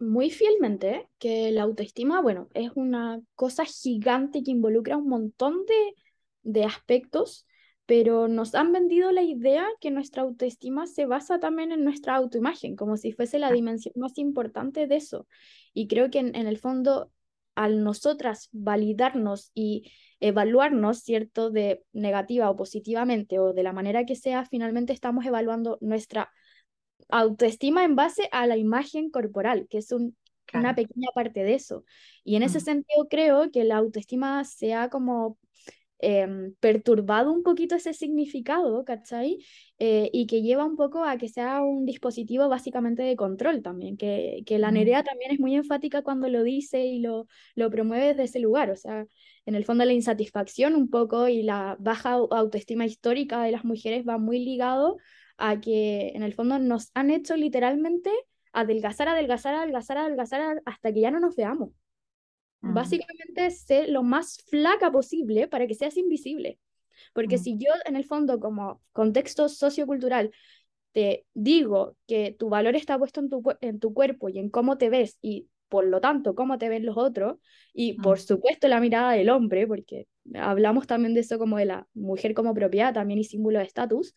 muy 0.00 0.30
fielmente 0.30 1.08
que 1.18 1.52
la 1.52 1.62
autoestima, 1.62 2.20
bueno, 2.20 2.48
es 2.54 2.72
una 2.74 3.20
cosa 3.36 3.64
gigante 3.64 4.42
que 4.42 4.50
involucra 4.50 4.96
un 4.96 5.08
montón 5.08 5.64
de, 5.66 5.94
de 6.42 6.64
aspectos 6.64 7.46
pero 7.86 8.28
nos 8.28 8.54
han 8.54 8.72
vendido 8.72 9.12
la 9.12 9.22
idea 9.22 9.66
que 9.80 9.90
nuestra 9.90 10.22
autoestima 10.22 10.86
se 10.86 11.06
basa 11.06 11.38
también 11.38 11.70
en 11.72 11.84
nuestra 11.84 12.16
autoimagen, 12.16 12.76
como 12.76 12.96
si 12.96 13.12
fuese 13.12 13.38
la 13.38 13.52
dimensión 13.52 13.92
más 13.96 14.16
importante 14.16 14.86
de 14.86 14.96
eso. 14.96 15.26
Y 15.74 15.86
creo 15.86 16.10
que 16.10 16.20
en, 16.20 16.34
el 16.34 16.58
fondo, 16.58 17.12
al 17.54 17.84
nosotras 17.84 18.48
validarnos 18.52 19.50
y 19.54 19.92
evaluarnos, 20.20 21.00
¿cierto?, 21.00 21.50
de 21.50 21.84
negativa 21.92 22.48
o 22.50 22.56
positivamente, 22.56 23.38
o 23.38 23.52
de 23.52 23.62
la 23.62 23.74
manera 23.74 24.06
que 24.06 24.16
sea, 24.16 24.46
finalmente 24.46 24.94
estamos 24.94 25.26
evaluando 25.26 25.76
nuestra 25.82 26.30
autoestima 27.10 27.84
en 27.84 27.96
base 27.96 28.30
a 28.32 28.46
la 28.46 28.56
imagen 28.56 29.10
corporal, 29.10 29.66
que 29.68 29.78
es 29.78 29.92
un, 29.92 30.16
una 30.54 30.74
pequeña 30.74 31.08
parte 31.14 31.42
de 31.42 31.54
eso. 31.54 31.84
Y 32.22 32.36
en 32.36 32.44
ese 32.44 32.58
mm. 32.58 32.62
sentido 32.62 33.08
creo 33.10 33.50
que 33.50 33.64
la 33.64 33.76
autoestima 33.76 34.42
sea 34.44 34.88
como 34.88 35.36
Em, 36.06 36.54
perturbado 36.60 37.32
un 37.32 37.42
poquito 37.42 37.74
ese 37.76 37.94
significado, 37.94 38.84
¿cachai? 38.84 39.38
Eh, 39.78 40.10
y 40.12 40.26
que 40.26 40.42
lleva 40.42 40.66
un 40.66 40.76
poco 40.76 41.02
a 41.02 41.16
que 41.16 41.30
sea 41.30 41.62
un 41.62 41.86
dispositivo 41.86 42.46
básicamente 42.50 43.02
de 43.02 43.16
control 43.16 43.62
también, 43.62 43.96
que, 43.96 44.42
que 44.44 44.58
la 44.58 44.70
Nerea 44.70 45.02
también 45.02 45.30
es 45.32 45.40
muy 45.40 45.54
enfática 45.54 46.02
cuando 46.02 46.28
lo 46.28 46.42
dice 46.42 46.84
y 46.84 46.98
lo, 47.00 47.26
lo 47.54 47.70
promueve 47.70 48.08
desde 48.08 48.24
ese 48.24 48.38
lugar, 48.38 48.70
o 48.70 48.76
sea, 48.76 49.06
en 49.46 49.54
el 49.54 49.64
fondo 49.64 49.86
la 49.86 49.94
insatisfacción 49.94 50.74
un 50.74 50.90
poco 50.90 51.26
y 51.28 51.42
la 51.42 51.76
baja 51.80 52.12
autoestima 52.12 52.84
histórica 52.84 53.42
de 53.42 53.52
las 53.52 53.64
mujeres 53.64 54.04
va 54.06 54.18
muy 54.18 54.44
ligado 54.44 54.98
a 55.38 55.58
que 55.58 56.08
en 56.14 56.22
el 56.22 56.34
fondo 56.34 56.58
nos 56.58 56.90
han 56.92 57.10
hecho 57.10 57.34
literalmente 57.34 58.10
adelgazar, 58.52 59.08
adelgazar, 59.08 59.54
adelgazar, 59.54 59.96
adelgazar 59.96 60.62
hasta 60.66 60.92
que 60.92 61.00
ya 61.00 61.10
no 61.10 61.20
nos 61.20 61.34
veamos. 61.34 61.70
Básicamente, 62.72 63.50
sé 63.50 63.88
lo 63.88 64.02
más 64.02 64.38
flaca 64.48 64.90
posible 64.90 65.48
para 65.48 65.66
que 65.66 65.74
seas 65.74 65.96
invisible. 65.96 66.58
Porque 67.12 67.38
si 67.38 67.56
yo, 67.58 67.70
en 67.84 67.96
el 67.96 68.04
fondo, 68.04 68.40
como 68.40 68.80
contexto 68.92 69.48
sociocultural, 69.48 70.30
te 70.92 71.26
digo 71.34 71.96
que 72.06 72.34
tu 72.38 72.48
valor 72.48 72.76
está 72.76 72.98
puesto 72.98 73.20
en 73.20 73.28
tu, 73.28 73.42
en 73.60 73.80
tu 73.80 73.92
cuerpo 73.92 74.28
y 74.28 74.38
en 74.38 74.48
cómo 74.48 74.78
te 74.78 74.90
ves 74.90 75.18
y 75.20 75.48
por 75.68 75.86
lo 75.86 76.00
tanto 76.00 76.36
cómo 76.36 76.56
te 76.56 76.68
ven 76.68 76.86
los 76.86 76.96
otros 76.96 77.38
y 77.72 77.94
por 77.94 78.20
supuesto 78.20 78.68
la 78.68 78.78
mirada 78.78 79.12
del 79.12 79.28
hombre, 79.30 79.66
porque 79.66 80.06
hablamos 80.34 80.86
también 80.86 81.14
de 81.14 81.20
eso 81.20 81.36
como 81.36 81.58
de 81.58 81.64
la 81.64 81.88
mujer 81.94 82.32
como 82.32 82.54
propiedad 82.54 82.94
también 82.94 83.18
y 83.18 83.24
símbolo 83.24 83.58
de 83.58 83.64
estatus, 83.64 84.14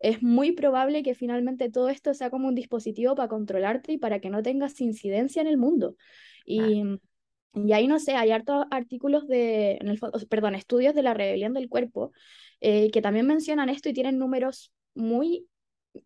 es 0.00 0.22
muy 0.22 0.52
probable 0.52 1.02
que 1.02 1.14
finalmente 1.14 1.70
todo 1.70 1.88
esto 1.88 2.12
sea 2.12 2.28
como 2.28 2.48
un 2.48 2.54
dispositivo 2.54 3.14
para 3.14 3.28
controlarte 3.28 3.92
y 3.92 3.98
para 3.98 4.20
que 4.20 4.28
no 4.28 4.42
tengas 4.42 4.80
incidencia 4.80 5.40
en 5.40 5.48
el 5.48 5.56
mundo. 5.56 5.96
Y, 6.44 6.84
y 7.66 7.72
ahí, 7.72 7.86
no 7.86 7.98
sé, 7.98 8.14
hay 8.14 8.30
hartos 8.30 8.66
artículos 8.70 9.26
de, 9.28 9.78
en 9.80 9.88
el, 9.88 9.98
perdón, 10.28 10.54
estudios 10.54 10.94
de 10.94 11.02
la 11.02 11.14
rebelión 11.14 11.54
del 11.54 11.68
cuerpo 11.68 12.12
eh, 12.60 12.90
que 12.90 13.02
también 13.02 13.26
mencionan 13.26 13.68
esto 13.68 13.88
y 13.88 13.92
tienen 13.92 14.18
números 14.18 14.72
muy 14.94 15.46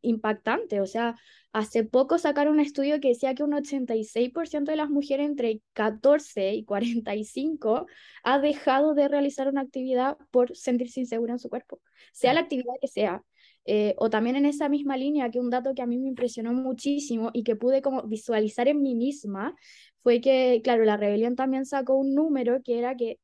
impactantes. 0.03 0.81
O 0.81 0.87
sea, 0.87 1.17
hace 1.53 1.85
poco 1.85 2.19
sacaron 2.19 2.55
un 2.55 2.61
estudio 2.61 3.01
que 3.01 3.09
decía 3.09 3.35
que 3.35 3.43
un 3.43 3.55
86% 3.55 4.71
de 4.71 4.77
las 4.77 4.91
mujeres 4.91 5.27
entre 5.27 5.61
14 5.73 6.55
y 6.55 6.65
45 6.65 7.87
ha 8.25 8.39
dejado 8.39 8.95
de 8.95 9.09
realizar 9.09 9.49
una 9.49 9.63
actividad 9.63 10.17
por 10.31 10.57
sentirse 10.57 11.01
insegura 11.01 11.33
en 11.35 11.39
su 11.39 11.49
cuerpo, 11.49 11.81
sea 12.13 12.33
la 12.35 12.41
actividad 12.41 12.75
que 12.81 12.89
sea. 12.89 13.23
Eh, 13.65 13.95
o 13.99 14.11
también 14.11 14.37
en 14.37 14.47
esa 14.47 14.69
misma 14.69 14.97
línea, 14.97 15.31
que 15.31 15.39
un 15.39 15.51
dato 15.51 15.75
que 15.75 15.83
a 15.83 15.87
mí 15.87 15.99
me 15.99 16.09
impresionó 16.09 16.53
muchísimo 16.53 17.31
y 17.33 17.45
que 17.45 17.57
pude 17.57 17.81
como 17.83 18.03
visualizar 18.03 18.69
en 18.69 18.83
mí 18.83 18.95
misma, 18.95 19.55
fue 20.03 20.21
que, 20.21 20.61
claro, 20.65 20.85
la 20.85 20.97
rebelión 20.97 21.37
también 21.37 21.65
sacó 21.65 21.95
un 21.95 22.15
número 22.15 22.61
que 22.63 22.79
era 22.79 22.97
que 22.97 23.21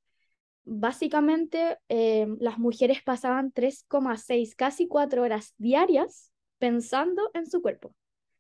básicamente 0.65 1.79
eh, 1.89 2.27
las 2.41 2.59
mujeres 2.59 3.03
pasaban 3.03 3.53
3,6, 3.53 4.55
casi 4.55 4.87
4 4.87 5.23
horas 5.23 5.55
diarias 5.59 6.31
pensando 6.59 7.31
en 7.35 7.47
su 7.47 7.63
cuerpo, 7.63 7.95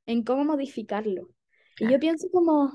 en 0.06 0.22
cómo 0.22 0.44
modificarlo. 0.44 1.28
Y 1.80 1.90
yo 1.90 1.98
pienso 1.98 2.28
como 2.30 2.72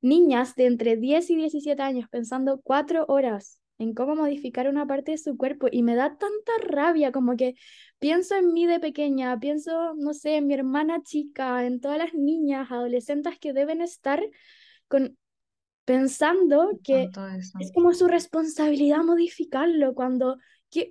niñas 0.00 0.54
de 0.54 0.66
entre 0.66 0.96
10 0.96 1.30
y 1.30 1.36
17 1.36 1.82
años 1.82 2.08
pensando 2.08 2.60
4 2.62 3.04
horas 3.08 3.60
en 3.78 3.94
cómo 3.94 4.16
modificar 4.16 4.68
una 4.68 4.86
parte 4.86 5.12
de 5.12 5.18
su 5.18 5.36
cuerpo 5.36 5.68
y 5.70 5.82
me 5.82 5.94
da 5.94 6.16
tanta 6.16 6.52
rabia 6.66 7.12
como 7.12 7.36
que 7.36 7.54
pienso 7.98 8.34
en 8.34 8.52
mí 8.52 8.66
de 8.66 8.80
pequeña, 8.80 9.38
pienso, 9.38 9.94
no 9.96 10.14
sé, 10.14 10.36
en 10.36 10.46
mi 10.46 10.54
hermana 10.54 11.02
chica, 11.02 11.66
en 11.66 11.80
todas 11.80 11.98
las 11.98 12.14
niñas, 12.14 12.70
adolescentes 12.70 13.38
que 13.38 13.52
deben 13.52 13.80
estar 13.80 14.22
con 14.88 15.16
pensando 15.84 16.80
que 16.82 17.08
es 17.60 17.72
como 17.72 17.94
su 17.94 18.08
responsabilidad 18.08 19.04
modificarlo 19.04 19.94
cuando 19.94 20.36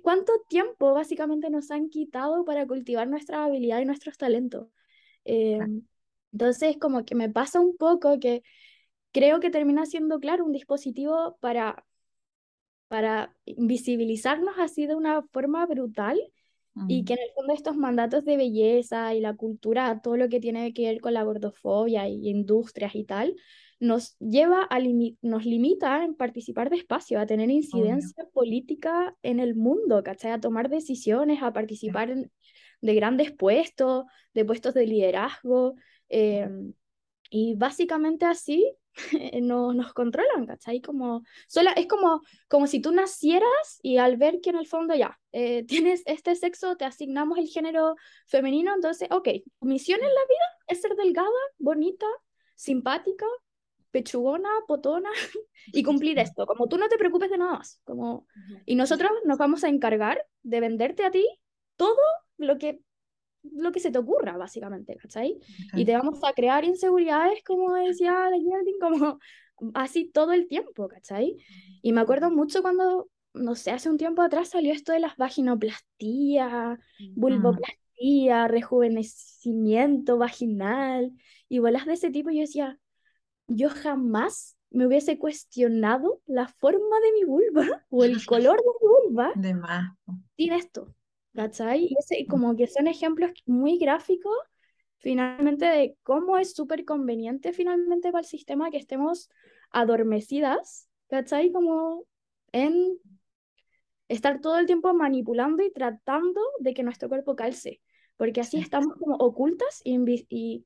¿Cuánto 0.02 0.32
tiempo 0.48 0.94
básicamente 0.94 1.50
nos 1.50 1.70
han 1.70 1.88
quitado 1.88 2.44
para 2.44 2.66
cultivar 2.66 3.08
nuestra 3.08 3.44
habilidad 3.44 3.80
y 3.80 3.84
nuestros 3.84 4.16
talentos? 4.16 4.68
Em, 5.24 5.82
entonces, 6.32 6.76
como 6.78 7.04
que 7.04 7.14
me 7.14 7.28
pasa 7.28 7.60
un 7.60 7.76
poco 7.76 8.18
que 8.18 8.42
creo 9.12 9.40
que 9.40 9.50
termina 9.50 9.86
siendo, 9.86 10.18
claro, 10.18 10.44
un 10.44 10.52
dispositivo 10.52 11.36
para, 11.40 11.84
para 12.88 13.34
invisibilizarnos 13.44 14.54
así 14.58 14.86
de 14.86 14.94
una 14.94 15.22
forma 15.32 15.66
brutal 15.66 16.20
y 16.88 17.04
que 17.04 17.14
en 17.14 17.20
el 17.20 17.30
fondo 17.34 17.54
estos 17.54 17.74
mandatos 17.76 18.26
de 18.26 18.36
belleza 18.36 19.14
y 19.14 19.20
la 19.20 19.34
cultura, 19.34 20.02
todo 20.02 20.18
lo 20.18 20.28
que 20.28 20.40
tiene 20.40 20.74
que 20.74 20.82
ver 20.82 21.00
con 21.00 21.14
la 21.14 21.22
gordofobia 21.22 22.06
y 22.06 22.28
industrias 22.28 22.94
y 22.94 23.04
tal, 23.04 23.34
nos 23.80 24.18
lleva 24.18 24.66
a 24.68 24.78
nos 25.22 25.46
limita 25.46 26.04
en 26.04 26.14
participar 26.14 26.68
de 26.68 26.76
espacio, 26.76 27.18
a 27.18 27.26
tener 27.26 27.50
incidencia 27.50 28.24
política 28.32 29.16
en 29.22 29.40
el 29.40 29.54
mundo, 29.54 30.02
¿cachai? 30.02 30.32
A 30.32 30.40
tomar 30.40 30.68
decisiones, 30.68 31.42
a 31.42 31.54
participar 31.54 32.14
de 32.80 32.94
grandes 32.94 33.32
puestos, 33.32 34.04
de 34.34 34.44
puestos 34.44 34.74
de 34.74 34.86
liderazgo. 34.86 35.76
Em, 36.10 36.74
y 37.30 37.54
básicamente 37.54 38.26
así 38.26 38.70
no, 39.42 39.72
nos 39.72 39.92
controlan, 39.92 40.46
¿cachai? 40.46 40.80
Como, 40.80 41.22
sola, 41.48 41.72
es 41.72 41.86
como, 41.86 42.22
como 42.48 42.66
si 42.66 42.80
tú 42.80 42.92
nacieras 42.92 43.78
y 43.82 43.98
al 43.98 44.16
ver 44.16 44.40
que 44.40 44.50
en 44.50 44.56
el 44.56 44.66
fondo 44.66 44.94
ya 44.94 45.18
eh, 45.32 45.64
tienes 45.68 46.02
este 46.06 46.34
sexo, 46.34 46.76
te 46.76 46.84
asignamos 46.84 47.38
el 47.38 47.48
género 47.48 47.96
femenino, 48.26 48.74
entonces, 48.74 49.08
ok, 49.10 49.28
tu 49.60 49.66
misión 49.66 50.00
en 50.00 50.08
la 50.08 50.20
vida 50.28 50.46
es 50.68 50.80
ser 50.80 50.94
delgada, 50.96 51.28
bonita, 51.58 52.06
simpática, 52.54 53.26
pechugona, 53.90 54.48
potona 54.66 55.10
y 55.72 55.82
cumplir 55.82 56.18
esto. 56.18 56.46
Como 56.46 56.68
tú 56.68 56.78
no 56.78 56.88
te 56.88 56.98
preocupes 56.98 57.30
de 57.30 57.38
nada 57.38 57.58
más. 57.58 57.80
Como, 57.84 58.26
y 58.64 58.74
nosotros 58.74 59.10
nos 59.24 59.38
vamos 59.38 59.64
a 59.64 59.68
encargar 59.68 60.26
de 60.42 60.60
venderte 60.60 61.04
a 61.04 61.10
ti 61.10 61.26
todo 61.76 61.96
lo 62.36 62.58
que 62.58 62.80
lo 63.52 63.72
que 63.72 63.80
se 63.80 63.90
te 63.90 63.98
ocurra, 63.98 64.36
básicamente, 64.36 64.96
¿cachai? 64.96 65.38
Y 65.74 65.84
te 65.84 65.92
vamos 65.96 66.18
a 66.24 66.32
crear 66.32 66.64
inseguridades, 66.64 67.42
como 67.44 67.74
decía 67.74 68.12
Geraldine, 68.30 68.78
como 68.80 69.18
así 69.74 70.10
todo 70.12 70.32
el 70.32 70.48
tiempo, 70.48 70.88
¿cachai? 70.88 71.36
Y 71.82 71.92
me 71.92 72.00
acuerdo 72.00 72.30
mucho 72.30 72.62
cuando, 72.62 73.08
no 73.34 73.54
sé, 73.54 73.70
hace 73.70 73.90
un 73.90 73.98
tiempo 73.98 74.22
atrás 74.22 74.50
salió 74.50 74.72
esto 74.72 74.92
de 74.92 75.00
las 75.00 75.16
vaginoplastías, 75.16 76.78
vulvoplastía, 77.14 78.48
rejuvenecimiento 78.48 80.18
vaginal, 80.18 81.12
y 81.48 81.58
bolas 81.58 81.86
de 81.86 81.94
ese 81.94 82.10
tipo, 82.10 82.30
yo 82.30 82.40
decía, 82.40 82.78
yo 83.46 83.68
jamás 83.70 84.56
me 84.70 84.86
hubiese 84.86 85.18
cuestionado 85.18 86.20
la 86.26 86.48
forma 86.48 87.00
de 87.00 87.12
mi 87.12 87.24
vulva 87.24 87.84
o 87.90 88.04
el 88.04 88.24
color 88.26 88.58
de 88.58 88.64
mi 88.64 88.88
vulva 88.88 89.32
de 89.34 89.54
más. 89.54 89.96
sin 90.36 90.52
esto, 90.52 90.94
¿cachai? 91.36 91.84
Y 91.84 91.96
ese, 91.98 92.26
como 92.26 92.56
que 92.56 92.66
son 92.66 92.88
ejemplos 92.88 93.30
muy 93.46 93.78
gráficos 93.78 94.36
finalmente 94.98 95.66
de 95.66 95.96
cómo 96.02 96.38
es 96.38 96.54
súper 96.54 96.84
conveniente 96.84 97.52
finalmente 97.52 98.10
para 98.10 98.22
el 98.22 98.26
sistema 98.26 98.70
que 98.70 98.78
estemos 98.78 99.30
adormecidas, 99.70 100.88
¿cachai? 101.08 101.52
Como 101.52 102.04
en 102.50 102.98
estar 104.08 104.40
todo 104.40 104.58
el 104.58 104.66
tiempo 104.66 104.92
manipulando 104.94 105.62
y 105.62 105.72
tratando 105.72 106.40
de 106.58 106.74
que 106.74 106.82
nuestro 106.82 107.08
cuerpo 107.08 107.36
calce, 107.36 107.80
porque 108.16 108.40
así 108.40 108.58
estamos 108.58 108.94
como 108.98 109.14
ocultas 109.16 109.80
y, 109.84 110.26
y 110.28 110.64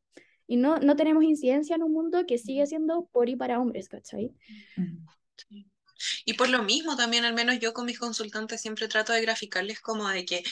y 0.51 0.57
no, 0.57 0.81
no 0.81 0.97
tenemos 0.97 1.23
incidencia 1.23 1.77
en 1.77 1.85
un 1.85 1.93
mundo 1.93 2.27
que 2.27 2.37
sigue 2.37 2.67
siendo 2.67 3.07
por 3.13 3.29
y 3.29 3.37
para 3.37 3.61
hombres, 3.61 3.89
¿cachai? 3.89 4.35
Y 6.25 6.35
por 6.35 6.49
lo 6.49 6.63
mismo 6.63 6.97
también, 6.97 7.25
al 7.25 7.35
menos 7.35 7.59
yo 7.59 7.73
con 7.73 7.87
mis 7.87 7.99
consultantes 7.99 8.61
siempre 8.61 8.89
trato 8.89 9.13
de 9.13 9.23
graficarles 9.23 9.81
como 9.81 10.09
de 10.09 10.25
que 10.25 10.43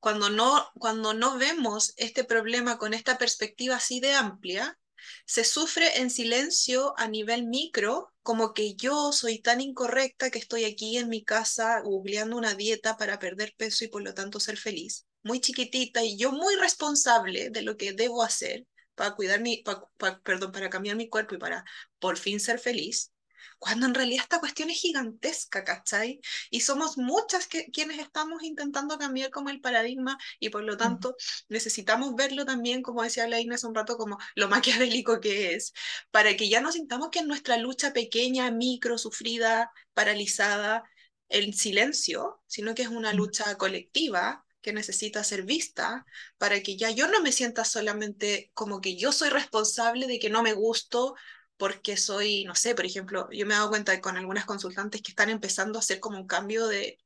cuando 0.00 0.30
no, 0.30 0.70
cuando 0.78 1.14
no 1.14 1.38
vemos 1.38 1.92
este 1.96 2.24
problema 2.24 2.78
con 2.78 2.94
esta 2.94 3.18
perspectiva 3.18 3.76
así 3.76 4.00
de 4.00 4.14
amplia, 4.14 4.78
se 5.24 5.44
sufre 5.44 5.98
en 6.00 6.10
silencio 6.10 6.94
a 6.96 7.08
nivel 7.08 7.46
micro, 7.46 8.12
como 8.22 8.54
que 8.54 8.74
yo 8.74 9.12
soy 9.12 9.40
tan 9.40 9.60
incorrecta 9.60 10.30
que 10.30 10.38
estoy 10.38 10.64
aquí 10.64 10.96
en 10.98 11.08
mi 11.08 11.24
casa 11.24 11.80
googleando 11.80 12.36
una 12.36 12.54
dieta 12.54 12.96
para 12.96 13.18
perder 13.18 13.54
peso 13.56 13.84
y 13.84 13.88
por 13.88 14.02
lo 14.02 14.14
tanto 14.14 14.40
ser 14.40 14.56
feliz. 14.56 15.06
Muy 15.22 15.40
chiquitita 15.40 16.04
y 16.04 16.16
yo 16.16 16.32
muy 16.32 16.56
responsable 16.56 17.50
de 17.50 17.62
lo 17.62 17.76
que 17.76 17.92
debo 17.92 18.22
hacer 18.22 18.66
para 18.94 19.14
cuidar 19.14 19.40
mi, 19.40 19.62
perdón, 20.24 20.52
para 20.52 20.70
cambiar 20.70 20.96
mi 20.96 21.08
cuerpo 21.08 21.34
y 21.34 21.38
para 21.38 21.64
por 21.98 22.16
fin 22.16 22.40
ser 22.40 22.58
feliz, 22.58 23.12
cuando 23.58 23.86
en 23.86 23.94
realidad 23.94 24.22
esta 24.24 24.40
cuestión 24.40 24.70
es 24.70 24.78
gigantesca, 24.78 25.64
¿cachai? 25.64 26.20
Y 26.50 26.60
somos 26.60 26.98
muchas 26.98 27.46
que, 27.46 27.66
quienes 27.70 27.98
estamos 27.98 28.42
intentando 28.42 28.98
cambiar 28.98 29.30
como 29.30 29.50
el 29.50 29.60
paradigma 29.60 30.18
y 30.40 30.50
por 30.50 30.64
lo 30.64 30.76
tanto 30.76 31.16
necesitamos 31.48 32.14
verlo 32.14 32.44
también, 32.44 32.82
como 32.82 33.02
decía 33.02 33.26
la 33.28 33.36
hace 33.54 33.66
un 33.66 33.74
rato, 33.74 33.96
como 33.96 34.18
lo 34.34 34.48
maquiavélico 34.48 35.20
que 35.20 35.54
es, 35.54 35.72
para 36.10 36.36
que 36.36 36.48
ya 36.48 36.60
no 36.60 36.72
sintamos 36.72 37.10
que 37.10 37.20
en 37.20 37.28
nuestra 37.28 37.56
lucha 37.58 37.92
pequeña, 37.92 38.50
micro, 38.50 38.98
sufrida, 38.98 39.70
paralizada, 39.94 40.84
en 41.28 41.52
silencio, 41.52 42.40
sino 42.46 42.74
que 42.74 42.82
es 42.82 42.88
una 42.88 43.12
lucha 43.12 43.56
colectiva 43.56 44.44
que 44.60 44.72
necesita 44.72 45.22
ser 45.24 45.44
vista 45.44 46.04
para 46.38 46.60
que 46.62 46.76
ya 46.76 46.90
yo 46.90 47.06
no 47.08 47.22
me 47.22 47.32
sienta 47.32 47.64
solamente 47.64 48.50
como 48.54 48.80
que 48.80 48.96
yo 48.96 49.12
soy 49.12 49.28
responsable 49.28 50.06
de 50.06 50.18
que 50.18 50.30
no 50.30 50.42
me 50.42 50.54
gusto 50.54 51.14
porque 51.56 51.96
soy, 51.96 52.44
no 52.44 52.54
sé, 52.54 52.74
por 52.74 52.86
ejemplo, 52.86 53.28
yo 53.30 53.46
me 53.46 53.54
he 53.54 53.56
dado 53.56 53.70
cuenta 53.70 54.00
con 54.00 54.16
algunas 54.16 54.44
consultantes 54.46 55.02
que 55.02 55.12
están 55.12 55.30
empezando 55.30 55.78
a 55.78 55.80
hacer 55.80 56.00
como 56.00 56.18
un 56.18 56.26
cambio 56.26 56.66
de 56.66 56.98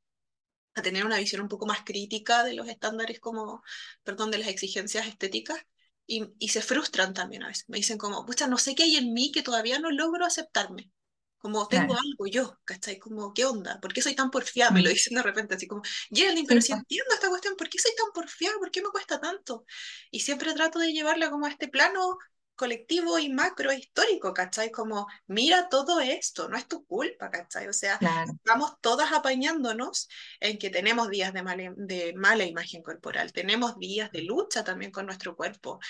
a 0.74 0.82
tener 0.82 1.04
una 1.04 1.18
visión 1.18 1.42
un 1.42 1.48
poco 1.48 1.66
más 1.66 1.82
crítica 1.84 2.44
de 2.44 2.54
los 2.54 2.68
estándares 2.68 3.20
como, 3.20 3.62
perdón, 4.02 4.30
de 4.30 4.38
las 4.38 4.48
exigencias 4.48 5.06
estéticas 5.06 5.58
y, 6.06 6.28
y 6.38 6.48
se 6.48 6.62
frustran 6.62 7.14
también 7.14 7.42
a 7.42 7.48
veces. 7.48 7.64
Me 7.68 7.78
dicen 7.78 7.98
como, 7.98 8.24
pucha, 8.26 8.46
no 8.46 8.58
sé 8.58 8.74
qué 8.74 8.84
hay 8.84 8.96
en 8.96 9.12
mí 9.12 9.32
que 9.32 9.42
todavía 9.42 9.78
no 9.78 9.90
logro 9.90 10.24
aceptarme. 10.24 10.90
Como 11.38 11.66
tengo 11.68 11.94
algo 11.94 12.26
yo, 12.26 12.58
¿cachai? 12.64 12.98
Como, 12.98 13.32
¿qué 13.32 13.46
onda? 13.46 13.80
¿Por 13.80 13.94
qué 13.94 14.02
soy 14.02 14.14
tan 14.14 14.30
porfiada? 14.30 14.72
Me 14.72 14.82
lo 14.82 14.90
dicen 14.90 15.14
de 15.14 15.22
repente, 15.22 15.54
así 15.54 15.66
como, 15.66 15.80
Geraldine, 16.10 16.46
pero 16.46 16.60
si 16.60 16.72
entiendo 16.72 17.14
esta 17.14 17.30
cuestión, 17.30 17.56
¿por 17.56 17.70
qué 17.70 17.78
soy 17.78 17.92
tan 17.96 18.12
porfiada? 18.12 18.58
¿Por 18.58 18.70
qué 18.70 18.82
me 18.82 18.90
cuesta 18.90 19.18
tanto? 19.20 19.64
Y 20.10 20.20
siempre 20.20 20.52
trato 20.52 20.78
de 20.78 20.92
llevarla 20.92 21.30
como 21.30 21.46
a 21.46 21.50
este 21.50 21.68
plano 21.68 22.18
colectivo 22.60 23.18
y 23.18 23.30
macro 23.30 23.72
histórico, 23.72 24.34
¿cachai? 24.34 24.70
Como, 24.70 25.06
mira 25.26 25.70
todo 25.70 25.98
esto, 25.98 26.46
no 26.46 26.58
es 26.58 26.68
tu 26.68 26.84
culpa, 26.84 27.30
¿cachai? 27.30 27.68
O 27.68 27.72
sea, 27.72 27.98
estamos 28.30 28.74
todas 28.82 29.12
apañándonos 29.12 30.10
en 30.40 30.58
que 30.58 30.68
tenemos 30.68 31.08
días 31.08 31.32
de 31.32 31.42
mala, 31.42 31.72
de 31.74 32.12
mala 32.12 32.44
imagen 32.44 32.82
corporal, 32.82 33.32
tenemos 33.32 33.78
días 33.78 34.12
de 34.12 34.24
lucha 34.24 34.62
también 34.62 34.90
con 34.90 35.06
nuestro 35.06 35.34
cuerpo. 35.36 35.80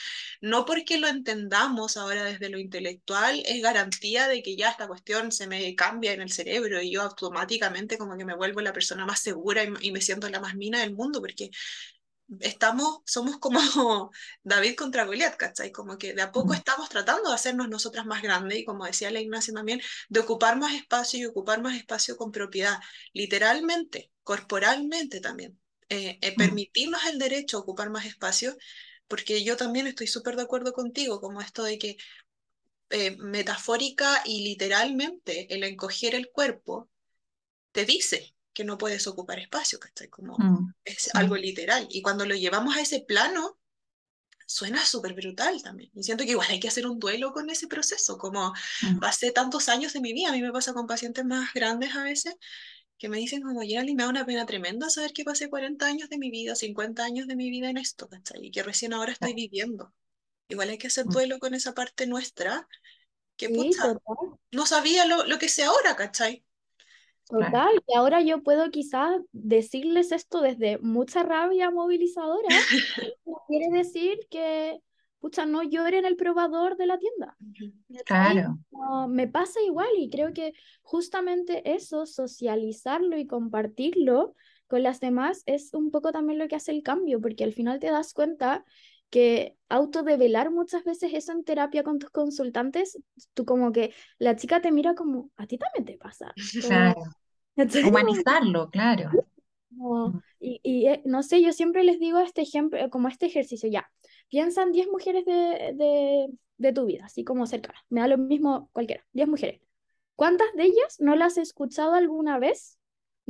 No 0.41 0.65
porque 0.65 0.99
lo 0.99 1.09
entendamos 1.09 1.97
ahora 1.97 2.23
desde 2.23 2.49
lo 2.51 2.59
intelectual 2.61 3.43
es 3.45 3.61
garantía 3.61 4.29
de 4.29 4.41
que 4.41 4.55
ya 4.55 4.71
esta 4.71 4.87
cuestión 4.87 5.33
se 5.33 5.49
me 5.49 5.75
cambia 5.75 6.13
en 6.13 6.21
el 6.21 6.31
cerebro 6.31 6.81
y 6.81 6.93
yo 6.93 7.03
automáticamente 7.03 7.99
como 7.99 8.17
que 8.17 8.25
me 8.25 8.37
vuelvo 8.37 8.61
la 8.61 8.73
persona 8.73 9.05
más 9.05 9.19
segura 9.19 9.65
y, 9.65 9.73
y 9.81 9.91
me 9.91 10.01
siento 10.01 10.29
la 10.29 10.39
más 10.39 10.55
mina 10.55 10.79
del 10.79 10.95
mundo, 10.95 11.21
porque 11.21 11.51
estamos, 12.41 13.01
somos 13.07 13.39
como 13.39 13.61
David 14.43 14.77
contra 14.77 15.05
Goliat, 15.05 15.37
¿cachai? 15.37 15.73
Como 15.73 15.99
que 15.99 16.15
de 16.15 16.23
a 16.23 16.33
poco 16.33 16.55
estamos 16.55 16.89
tratando 16.89 17.29
de 17.29 17.35
hacernos 17.35 17.69
nosotras 17.69 18.07
más 18.07 18.23
grandes 18.23 18.59
y 18.59 18.65
como 18.65 18.85
decía 18.85 19.11
la 19.11 19.21
Ignacia 19.21 19.53
también, 19.55 19.81
de 20.09 20.21
ocupar 20.21 20.59
más 20.59 20.75
espacio 20.75 21.19
y 21.21 21.27
ocupar 21.27 21.63
más 21.63 21.77
espacio 21.77 22.17
con 22.17 22.31
propiedad, 22.33 22.79
literalmente, 23.13 24.13
corporalmente 24.23 25.21
también. 25.21 25.59
Eh, 25.89 26.19
eh, 26.23 26.37
permitirnos 26.37 27.05
el 27.07 27.19
derecho 27.19 27.57
a 27.57 27.61
ocupar 27.61 27.91
más 27.91 28.07
espacio, 28.07 28.57
porque 29.09 29.43
yo 29.43 29.57
también 29.57 29.89
estoy 29.89 30.07
súper 30.07 30.37
de 30.37 30.43
acuerdo 30.43 30.73
contigo, 30.73 31.21
como 31.21 31.41
esto 31.41 31.65
de 31.65 31.79
que 31.79 31.97
eh, 32.91 33.17
metafórica 33.19 34.23
y 34.25 34.45
literalmente 34.45 35.53
el 35.55 35.65
encoger 35.65 36.15
el 36.15 36.31
cuerpo 36.31 36.89
te 37.73 37.85
dice 37.85 38.35
que 38.53 38.65
no 38.65 38.79
puedes 38.79 39.07
ocupar 39.07 39.39
espacio, 39.39 39.79
¿cachai? 39.79 40.09
Como 40.09 40.37
mm, 40.39 40.75
es 40.85 41.15
algo 41.15 41.37
literal. 41.37 41.87
Y 41.91 42.03
cuando 42.03 42.27
lo 42.27 42.35
llevamos 42.35 42.77
a 42.77 42.81
ese 42.81 43.01
plano, 43.01 43.59
suena 44.47 44.85
súper 44.85 45.15
brutal 45.15 45.63
también. 45.63 45.91
Y 45.95 46.03
siento 46.03 46.25
que 46.25 46.33
igual 46.33 46.49
hay 46.51 46.59
que 46.59 46.69
hacer 46.69 46.87
un 46.87 46.99
duelo 46.99 47.33
con 47.33 47.49
ese 47.51 47.69
proceso, 47.69 48.19
como 48.19 48.53
mm. 48.83 48.99
pasé 48.99 49.31
tantos 49.31 49.69
años 49.69 49.93
de 49.93 50.01
mi 50.01 50.13
vida, 50.13 50.31
a 50.31 50.33
mí 50.33 50.43
me 50.43 50.53
pasa 50.53 50.75
con 50.75 50.89
pacientes 50.89 51.25
más 51.25 51.55
grandes 51.55 51.95
a 51.95 52.03
veces, 52.03 52.35
que 52.99 53.09
me 53.09 53.19
dicen 53.19 53.43
como, 53.43 53.63
y 53.63 53.77
me 53.95 54.03
da 54.03 54.09
una 54.09 54.27
pena 54.27 54.45
tremenda 54.47 54.91
saber 54.91 55.13
que 55.13 55.25
pasé 55.25 55.49
40 55.49 55.87
años 55.87 56.09
de 56.09 56.19
mi 56.19 56.31
vida, 56.31 56.57
50 56.57 57.05
años 57.05 57.29
de 57.29 57.37
mi 57.37 57.49
vida 57.49 57.71
en 57.71 57.79
esto, 57.79 58.09
¿cachai? 58.09 58.47
Y 58.47 58.51
que 58.51 58.63
recién 58.63 58.93
ahora 58.93 59.13
estoy 59.13 59.35
viviendo. 59.35 59.95
Igual 60.49 60.71
hay 60.71 60.79
que 60.79 60.89
hacer 60.89 61.07
mm. 61.07 61.11
duelo 61.11 61.39
con 61.39 61.55
esa 61.55 61.73
parte 61.73 62.09
nuestra, 62.09 62.69
que 63.37 63.49
no 64.51 64.67
sabía 64.67 65.07
lo, 65.07 65.25
lo 65.25 65.39
que 65.39 65.49
sé 65.49 65.63
ahora, 65.63 65.95
¿cachai? 65.95 66.45
Total, 67.31 67.71
y 67.87 67.97
ahora 67.97 68.21
yo 68.23 68.43
puedo 68.43 68.71
quizás 68.71 69.21
decirles 69.33 70.13
esto 70.13 70.41
desde 70.41 70.79
mucha 70.79 71.23
rabia 71.23 71.71
movilizadora. 71.71 72.49
quiere 73.49 73.69
decir 73.71 74.19
que, 74.31 74.81
pucha, 75.21 75.47
no 75.47 75.63
lloren 75.63 76.05
el 76.05 76.17
probador 76.17 76.77
de 76.77 76.87
la 76.87 76.99
tienda. 76.99 77.37
Claro. 78.05 78.59
me 79.09 79.29
pasa 79.29 79.61
igual 79.63 79.89
y 79.97 80.11
creo 80.11 80.33
que 80.33 80.53
justamente 80.83 81.75
eso, 81.75 82.07
socializarlo 82.07 83.17
y 83.19 83.27
compartirlo 83.27 84.35
con 84.67 84.83
las 84.85 85.01
demás, 85.01 85.43
es 85.47 85.75
un 85.75 85.91
poco 85.91 86.13
también 86.13 86.39
lo 86.39 86.47
que 86.47 86.55
hace 86.55 86.71
el 86.71 86.85
cambio, 86.85 87.21
porque 87.21 87.43
al 87.43 87.53
final 87.53 87.81
te 87.81 87.91
das 87.91 88.15
cuenta 88.15 88.65
que 89.11 89.57
autodevelar 89.69 90.51
muchas 90.51 90.85
veces 90.85 91.13
eso 91.15 91.33
en 91.33 91.45
terapia 91.45 91.83
con 91.83 91.99
tus 91.99 92.11
consultantes, 92.11 92.99
tú 93.35 93.45
como 93.45 93.73
que 93.73 93.93
la 94.19 94.37
chica 94.37 94.61
te 94.61 94.73
mira 94.73 94.95
como, 94.95 95.31
a 95.37 95.47
ti 95.47 95.59
también 95.59 95.85
te 95.85 95.99
pasa. 95.99 96.33
Claro. 96.61 97.03
Humanizarlo, 97.87 98.71
claro. 98.71 99.11
como- 99.77 100.23
y, 100.39 100.61
y, 100.63 100.87
eh, 100.89 101.03
no 101.05 101.23
sé, 101.23 101.43
yo 101.43 101.53
siempre 101.53 101.85
les 101.85 101.99
digo 102.01 102.19
este 102.21 102.43
ejemplo, 102.43 102.79
como 102.91 103.09
este 103.09 103.27
ejercicio, 103.27 103.69
ya, 103.69 103.91
piensa 104.29 104.63
en 104.63 104.73
10 104.73 104.89
mujeres 104.89 105.25
de, 105.27 105.73
de, 105.75 106.29
de 106.59 106.73
tu 106.73 106.87
vida, 106.87 107.05
así 107.07 107.25
como 107.25 107.47
cercanas, 107.47 107.83
me 107.91 108.01
da 108.01 108.09
lo 108.09 108.19
mismo 108.19 108.71
cualquiera, 108.73 109.05
10 109.13 109.29
mujeres. 109.29 109.61
¿Cuántas 110.17 110.49
de 110.55 110.65
ellas 110.65 110.97
no 111.01 111.17
las 111.17 111.35
has 111.35 111.39
escuchado 111.49 111.95
alguna 111.95 112.39
vez 112.39 112.80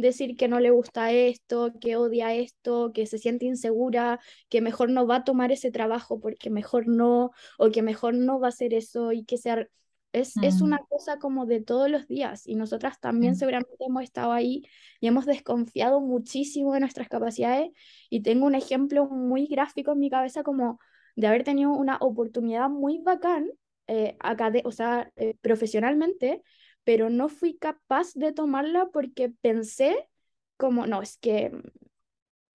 decir 0.01 0.37
que 0.37 0.49
no 0.49 0.61
le 0.61 0.71
gusta 0.71 1.13
esto, 1.13 1.73
que 1.81 1.97
odia 1.97 2.35
esto, 2.35 2.93
que 2.93 3.07
se 3.07 3.19
siente 3.19 3.47
insegura, 3.47 4.21
que 4.49 4.61
mejor 4.61 4.91
no 4.91 5.07
va 5.07 5.17
a 5.17 5.25
tomar 5.25 5.53
ese 5.53 5.71
trabajo 5.71 6.21
porque 6.21 6.51
mejor 6.51 6.89
no, 6.89 7.31
o 7.59 7.71
que 7.71 7.83
mejor 7.83 8.15
no 8.15 8.41
va 8.41 8.49
a 8.49 8.51
hacer 8.51 8.75
eso 8.75 9.13
y 9.13 9.25
que 9.25 9.39
sea... 9.39 9.67
Es, 10.13 10.35
es 10.43 10.61
Mm. 10.61 10.65
una 10.65 10.79
cosa 10.89 11.19
como 11.21 11.47
de 11.47 11.61
todos 11.61 11.89
los 11.89 12.09
días 12.09 12.45
y 12.45 12.57
nosotras 12.57 12.99
también 12.99 13.35
Mm. 13.35 13.37
seguramente 13.37 13.77
hemos 13.79 14.03
estado 14.03 14.33
ahí 14.33 14.65
y 15.01 15.07
hemos 15.07 15.25
desconfiado 15.25 16.01
muchísimo 16.01 16.75
de 16.75 16.81
nuestras 16.81 17.09
capacidades 17.09 17.71
y 18.09 18.23
tengo 18.23 18.47
un 18.47 18.57
ejemplo 18.57 19.07
muy 19.07 19.47
gráfico 19.47 19.93
en 19.93 20.01
mi 20.01 20.11
cabeza 20.11 20.43
como 20.43 20.81
de 21.15 21.29
haber 21.29 21.45
tenido 21.45 21.71
una 21.71 21.97
oportunidad 22.01 22.69
muy 22.69 22.99
bacán, 22.99 23.51
eh, 23.87 24.17
acade- 24.19 24.63
o 24.65 24.73
sea, 24.73 25.13
eh, 25.15 25.37
profesionalmente, 25.41 26.43
pero 26.91 27.09
no 27.11 27.29
fui 27.29 27.57
capaz 27.57 28.15
de 28.15 28.33
tomarla 28.33 28.89
porque 28.93 29.31
pensé 29.31 30.09
como, 30.57 30.89
no, 30.89 31.03
es 31.03 31.19
que 31.19 31.53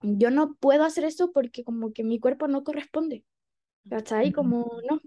yo 0.02 0.30
no 0.32 0.56
puedo 0.56 0.84
hacer 0.84 1.04
eso 1.06 1.32
porque 1.32 1.64
como 1.64 1.94
que 1.94 2.04
mi 2.04 2.20
cuerpo 2.20 2.48
no 2.48 2.64
corresponde, 2.64 3.26
¿cachai? 3.90 4.32
Como, 4.34 4.82
no, 4.90 5.02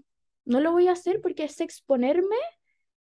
no 0.45 0.59
lo 0.61 0.71
voy 0.73 0.87
a 0.87 0.93
hacer 0.93 1.21
porque 1.21 1.45
es 1.45 1.61
exponerme 1.61 2.35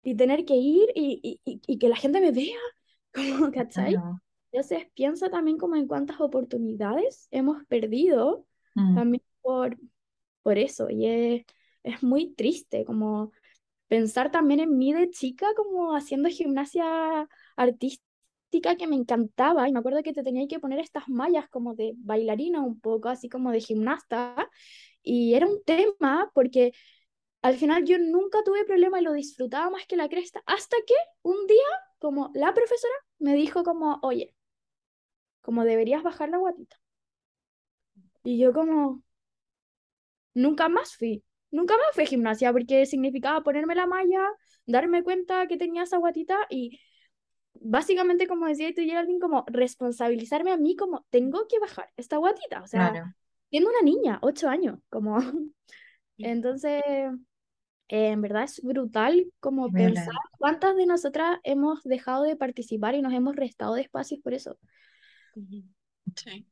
y 0.02 0.16
tener 0.16 0.44
que 0.44 0.54
ir 0.56 0.90
y, 0.94 1.20
y, 1.22 1.52
y- 1.52 1.62
y 1.66 1.78
que 1.78 1.88
la 1.88 1.96
gente 1.96 2.20
me 2.20 2.32
vea, 2.32 2.58
como, 3.14 3.52
¿cachai? 3.52 3.94
Claro. 3.94 4.20
Entonces 4.52 4.88
piensa 4.94 5.30
también 5.30 5.58
como 5.58 5.76
en 5.76 5.88
cuántas 5.88 6.20
oportunidades 6.20 7.28
hemos 7.32 7.64
perdido 7.66 8.46
Mm. 8.76 9.00
también 9.00 9.22
por, 9.42 9.78
por 10.42 10.58
eso. 10.58 10.90
Y 10.90 11.06
es, 11.06 11.46
es 11.82 12.02
muy 12.02 12.34
triste 12.34 12.84
como 12.84 13.32
pensar 13.91 14.30
también 14.30 14.61
en 14.61 14.78
mí 14.78 14.93
de 14.93 15.11
chica 15.11 15.49
como 15.57 15.97
haciendo 15.97 16.28
gimnasia 16.28 17.28
artística 17.57 18.76
que 18.78 18.86
me 18.86 18.97
encantaba. 18.97 19.68
Y 19.68 19.72
me 19.72 19.80
acuerdo 19.80 20.03
que 20.05 20.12
te 20.12 20.22
tenía 20.22 20.47
que 20.49 20.61
poner 20.61 20.78
estas 20.78 21.09
mallas 21.09 21.49
como 21.51 21.74
de 21.74 21.95
bailarina 21.99 22.61
un 22.62 22.80
poco, 22.80 23.09
así 23.09 23.28
como 23.28 23.51
de 23.53 23.61
gimnasta. 23.61 24.49
Y 25.03 25.34
era 25.34 25.47
un 25.49 25.62
tema 25.64 26.30
porque 26.34 26.72
al 27.43 27.57
final 27.57 27.84
yo 27.84 27.99
nunca 27.99 28.38
tuve 28.45 28.64
problema 28.64 29.01
y 29.01 29.05
lo 29.05 29.12
disfrutaba 29.12 29.70
más 29.70 29.86
que 29.86 29.97
la 29.97 30.09
cresta. 30.09 30.43
Hasta 30.47 30.76
que 30.86 30.95
un 31.22 31.47
día 31.49 31.59
como 31.99 32.30
la 32.34 32.55
profesora 32.55 32.95
me 33.18 33.34
dijo 33.34 33.64
como, 33.64 33.99
oye, 34.03 34.34
como 35.43 35.64
deberías 35.64 36.03
bajar 36.05 36.28
la 36.30 36.38
guatita. 36.38 36.76
Y 38.24 38.38
yo 38.38 38.53
como, 38.53 39.03
nunca 40.34 40.68
más 40.68 40.97
fui, 40.97 41.24
nunca 41.51 41.74
más 41.76 41.86
fui 41.94 42.05
a 42.05 42.07
gimnasia 42.07 42.53
porque 42.53 42.86
significaba 42.86 43.42
ponerme 43.42 43.74
la 43.74 43.86
malla, 43.86 44.20
darme 44.66 45.03
cuenta 45.03 45.46
que 45.48 45.57
tenía 45.57 45.84
esa 45.84 45.98
guatita 45.98 46.46
y 46.51 46.78
básicamente, 47.55 48.26
como 48.26 48.46
decía 48.46 48.68
tú, 48.74 48.82
Geraldine, 48.82 49.20
como 49.20 49.44
responsabilizarme 49.48 50.53
a 50.53 50.57
mí 50.57 50.76
como, 50.76 51.07
tengo 51.11 51.46
que 51.48 51.59
bajar 51.59 51.90
esta 51.96 52.16
guatita, 52.18 52.62
o 52.62 52.66
sea, 52.66 52.92
Claro. 52.92 53.14
siendo 53.51 53.70
una 53.70 53.82
niña, 53.82 54.18
ocho 54.22 54.48
años, 54.48 54.78
como... 54.90 55.18
Entonces, 56.22 56.82
eh, 56.86 57.11
en 57.88 58.22
verdad 58.22 58.44
es 58.44 58.61
brutal 58.62 59.32
como 59.40 59.68
Es 59.68 59.72
pensar 59.72 60.14
verdad. 60.14 60.20
cuántas 60.38 60.76
de 60.76 60.86
nosotras 60.86 61.38
hemos 61.44 61.82
dejado 61.84 62.24
de 62.24 62.36
participar 62.36 62.94
y 62.94 63.03
nos 63.03 63.12
hemos 63.14 63.36
restado 63.36 63.74
de 63.74 63.82
espacios 63.82 64.20
por 64.22 64.34
eso. 64.34 64.59
Sí. 66.16 66.46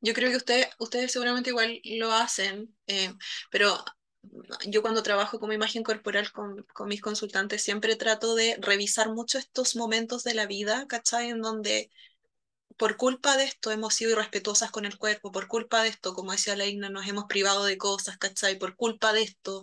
Yo 0.00 0.14
creo 0.14 0.30
que 0.30 0.36
ustedes, 0.36 0.68
ustedes 0.78 1.12
seguramente 1.12 1.50
igual 1.50 1.80
lo 1.84 2.12
hacen, 2.12 2.74
eh, 2.86 3.12
pero 3.50 3.84
yo 4.66 4.82
cuando 4.82 5.02
trabajo 5.02 5.38
como 5.38 5.52
imagen 5.52 5.82
corporal 5.82 6.30
con, 6.32 6.64
con 6.72 6.88
mis 6.88 7.00
consultantes 7.00 7.62
siempre 7.62 7.96
trato 7.96 8.34
de 8.34 8.56
revisar 8.60 9.12
mucho 9.12 9.38
estos 9.38 9.76
momentos 9.76 10.24
de 10.24 10.34
la 10.34 10.46
vida, 10.46 10.86
¿cachai? 10.86 11.30
En 11.30 11.40
donde 11.40 11.90
por 12.76 12.96
culpa 12.96 13.36
de 13.36 13.44
esto 13.44 13.70
hemos 13.70 13.94
sido 13.94 14.12
irrespetuosas 14.12 14.70
con 14.70 14.84
el 14.84 14.98
cuerpo, 14.98 15.32
por 15.32 15.48
culpa 15.48 15.82
de 15.82 15.88
esto, 15.88 16.14
como 16.14 16.32
decía 16.32 16.56
la 16.56 16.66
nos 16.90 17.06
hemos 17.08 17.24
privado 17.24 17.64
de 17.64 17.78
cosas, 17.78 18.18
¿cachai? 18.18 18.58
Por 18.58 18.76
culpa 18.76 19.12
de 19.12 19.22
esto 19.22 19.62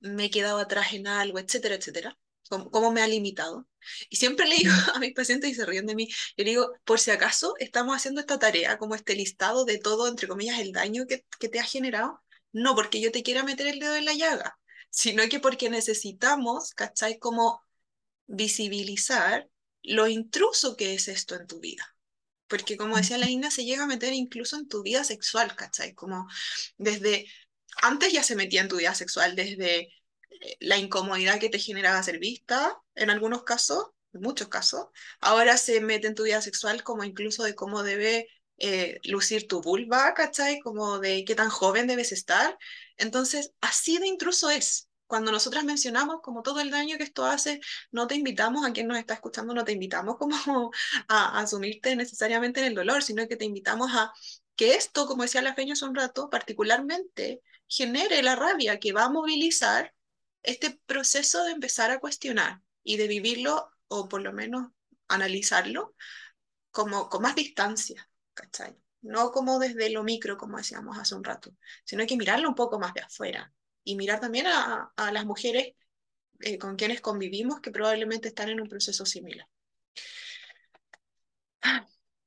me 0.00 0.26
he 0.26 0.30
quedado 0.30 0.58
atrás 0.58 0.92
en 0.92 1.06
algo, 1.06 1.38
etcétera, 1.38 1.76
etcétera. 1.76 2.18
Cómo, 2.48 2.70
cómo 2.70 2.90
me 2.90 3.00
ha 3.00 3.06
limitado. 3.06 3.68
Y 4.08 4.16
siempre 4.16 4.46
le 4.48 4.56
digo 4.56 4.72
a 4.94 4.98
mis 4.98 5.14
pacientes 5.14 5.50
y 5.50 5.54
se 5.54 5.64
ríen 5.66 5.86
de 5.86 5.94
mí, 5.94 6.08
yo 6.36 6.44
le 6.44 6.50
digo, 6.50 6.72
por 6.84 6.98
si 7.00 7.10
acaso 7.10 7.54
estamos 7.58 7.96
haciendo 7.96 8.20
esta 8.20 8.38
tarea, 8.38 8.78
como 8.78 8.94
este 8.94 9.14
listado 9.14 9.64
de 9.64 9.78
todo, 9.78 10.08
entre 10.08 10.28
comillas, 10.28 10.58
el 10.58 10.72
daño 10.72 11.06
que, 11.06 11.24
que 11.38 11.48
te 11.48 11.60
ha 11.60 11.64
generado, 11.64 12.22
no 12.52 12.74
porque 12.74 13.00
yo 13.00 13.12
te 13.12 13.22
quiera 13.22 13.42
meter 13.44 13.66
el 13.66 13.78
dedo 13.80 13.96
en 13.96 14.04
la 14.04 14.14
llaga, 14.14 14.58
sino 14.90 15.22
que 15.28 15.40
porque 15.40 15.70
necesitamos, 15.70 16.74
¿cachai? 16.74 17.18
Como 17.18 17.62
visibilizar 18.26 19.48
lo 19.82 20.08
intruso 20.08 20.76
que 20.76 20.94
es 20.94 21.08
esto 21.08 21.34
en 21.36 21.46
tu 21.46 21.60
vida. 21.60 21.96
Porque 22.48 22.76
como 22.76 22.96
decía 22.96 23.18
la 23.18 23.30
Ina, 23.30 23.50
se 23.50 23.64
llega 23.64 23.84
a 23.84 23.86
meter 23.86 24.12
incluso 24.12 24.56
en 24.56 24.68
tu 24.68 24.82
vida 24.82 25.04
sexual, 25.04 25.54
¿cachai? 25.56 25.94
Como 25.94 26.26
desde, 26.76 27.26
antes 27.82 28.12
ya 28.12 28.22
se 28.22 28.36
metía 28.36 28.60
en 28.62 28.68
tu 28.68 28.76
vida 28.78 28.94
sexual, 28.94 29.36
desde 29.36 29.88
eh, 30.30 30.56
la 30.60 30.78
incomodidad 30.78 31.38
que 31.38 31.48
te 31.50 31.58
generaba 31.58 32.02
ser 32.02 32.18
vista, 32.18 32.76
en 32.94 33.10
algunos 33.10 33.44
casos, 33.44 33.86
en 34.12 34.22
muchos 34.22 34.48
casos, 34.48 34.86
ahora 35.20 35.56
se 35.56 35.80
mete 35.80 36.08
en 36.08 36.14
tu 36.16 36.24
vida 36.24 36.42
sexual 36.42 36.82
como 36.82 37.04
incluso 37.04 37.44
de 37.44 37.54
cómo 37.54 37.82
debe 37.84 38.28
eh, 38.60 39.00
lucir 39.04 39.48
tu 39.48 39.60
vulva, 39.62 40.14
¿cachai? 40.14 40.60
Como 40.60 40.98
de 41.00 41.24
qué 41.24 41.34
tan 41.34 41.48
joven 41.50 41.86
debes 41.86 42.12
estar. 42.12 42.58
Entonces, 42.96 43.52
así 43.60 43.98
de 43.98 44.06
intruso 44.06 44.50
es. 44.50 44.88
Cuando 45.06 45.32
nosotras 45.32 45.64
mencionamos 45.64 46.20
como 46.22 46.42
todo 46.42 46.60
el 46.60 46.70
daño 46.70 46.96
que 46.96 47.02
esto 47.02 47.26
hace, 47.26 47.60
no 47.90 48.06
te 48.06 48.14
invitamos 48.14 48.64
a 48.64 48.72
quien 48.72 48.86
nos 48.86 48.98
está 48.98 49.14
escuchando, 49.14 49.54
no 49.54 49.64
te 49.64 49.72
invitamos 49.72 50.16
como 50.18 50.36
a, 51.08 51.38
a 51.38 51.40
asumirte 51.40 51.96
necesariamente 51.96 52.60
en 52.60 52.66
el 52.66 52.74
dolor, 52.74 53.02
sino 53.02 53.26
que 53.26 53.36
te 53.36 53.44
invitamos 53.44 53.90
a 53.92 54.12
que 54.56 54.74
esto, 54.74 55.06
como 55.06 55.22
decía 55.22 55.42
la 55.42 55.54
Feña 55.54 55.72
hace 55.72 55.86
un 55.86 55.94
rato, 55.94 56.28
particularmente 56.30 57.42
genere 57.66 58.22
la 58.22 58.36
rabia 58.36 58.78
que 58.78 58.92
va 58.92 59.04
a 59.04 59.10
movilizar 59.10 59.94
este 60.42 60.78
proceso 60.86 61.44
de 61.44 61.52
empezar 61.52 61.90
a 61.90 62.00
cuestionar 62.00 62.60
y 62.82 62.96
de 62.96 63.08
vivirlo, 63.08 63.70
o 63.88 64.08
por 64.08 64.22
lo 64.22 64.32
menos 64.32 64.70
analizarlo, 65.08 65.94
como 66.70 67.08
con 67.08 67.22
más 67.22 67.34
distancia, 67.34 68.09
¿cachai? 68.34 68.76
No 69.02 69.30
como 69.32 69.58
desde 69.58 69.90
lo 69.90 70.02
micro, 70.04 70.36
como 70.36 70.58
decíamos 70.58 70.98
hace 70.98 71.14
un 71.14 71.24
rato, 71.24 71.54
sino 71.84 72.06
que 72.06 72.16
mirarlo 72.16 72.48
un 72.48 72.54
poco 72.54 72.78
más 72.78 72.94
de 72.94 73.00
afuera 73.02 73.52
y 73.84 73.96
mirar 73.96 74.20
también 74.20 74.46
a, 74.46 74.92
a 74.96 75.12
las 75.12 75.24
mujeres 75.26 75.74
eh, 76.40 76.58
con 76.58 76.76
quienes 76.76 77.00
convivimos 77.00 77.60
que 77.60 77.70
probablemente 77.70 78.28
están 78.28 78.50
en 78.50 78.60
un 78.60 78.68
proceso 78.68 79.06
similar. 79.06 79.46
Ah, 81.62 81.86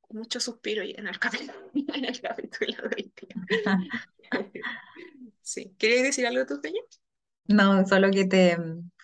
mucho 0.10 0.40
suspiro 0.40 0.84
en 0.84 1.08
el 1.08 1.20
capítulo, 1.20 1.54
en 1.74 2.06
el 2.06 2.22
capítulo 2.22 2.90
del 2.90 3.12
día. 3.16 3.36
Sí. 5.42 5.76
¿Querías 5.78 6.04
decir 6.04 6.26
algo 6.26 6.46
tú, 6.46 6.62
Peña? 6.62 6.80
No, 7.48 7.86
solo 7.86 8.10
que 8.12 8.26
te 8.26 8.58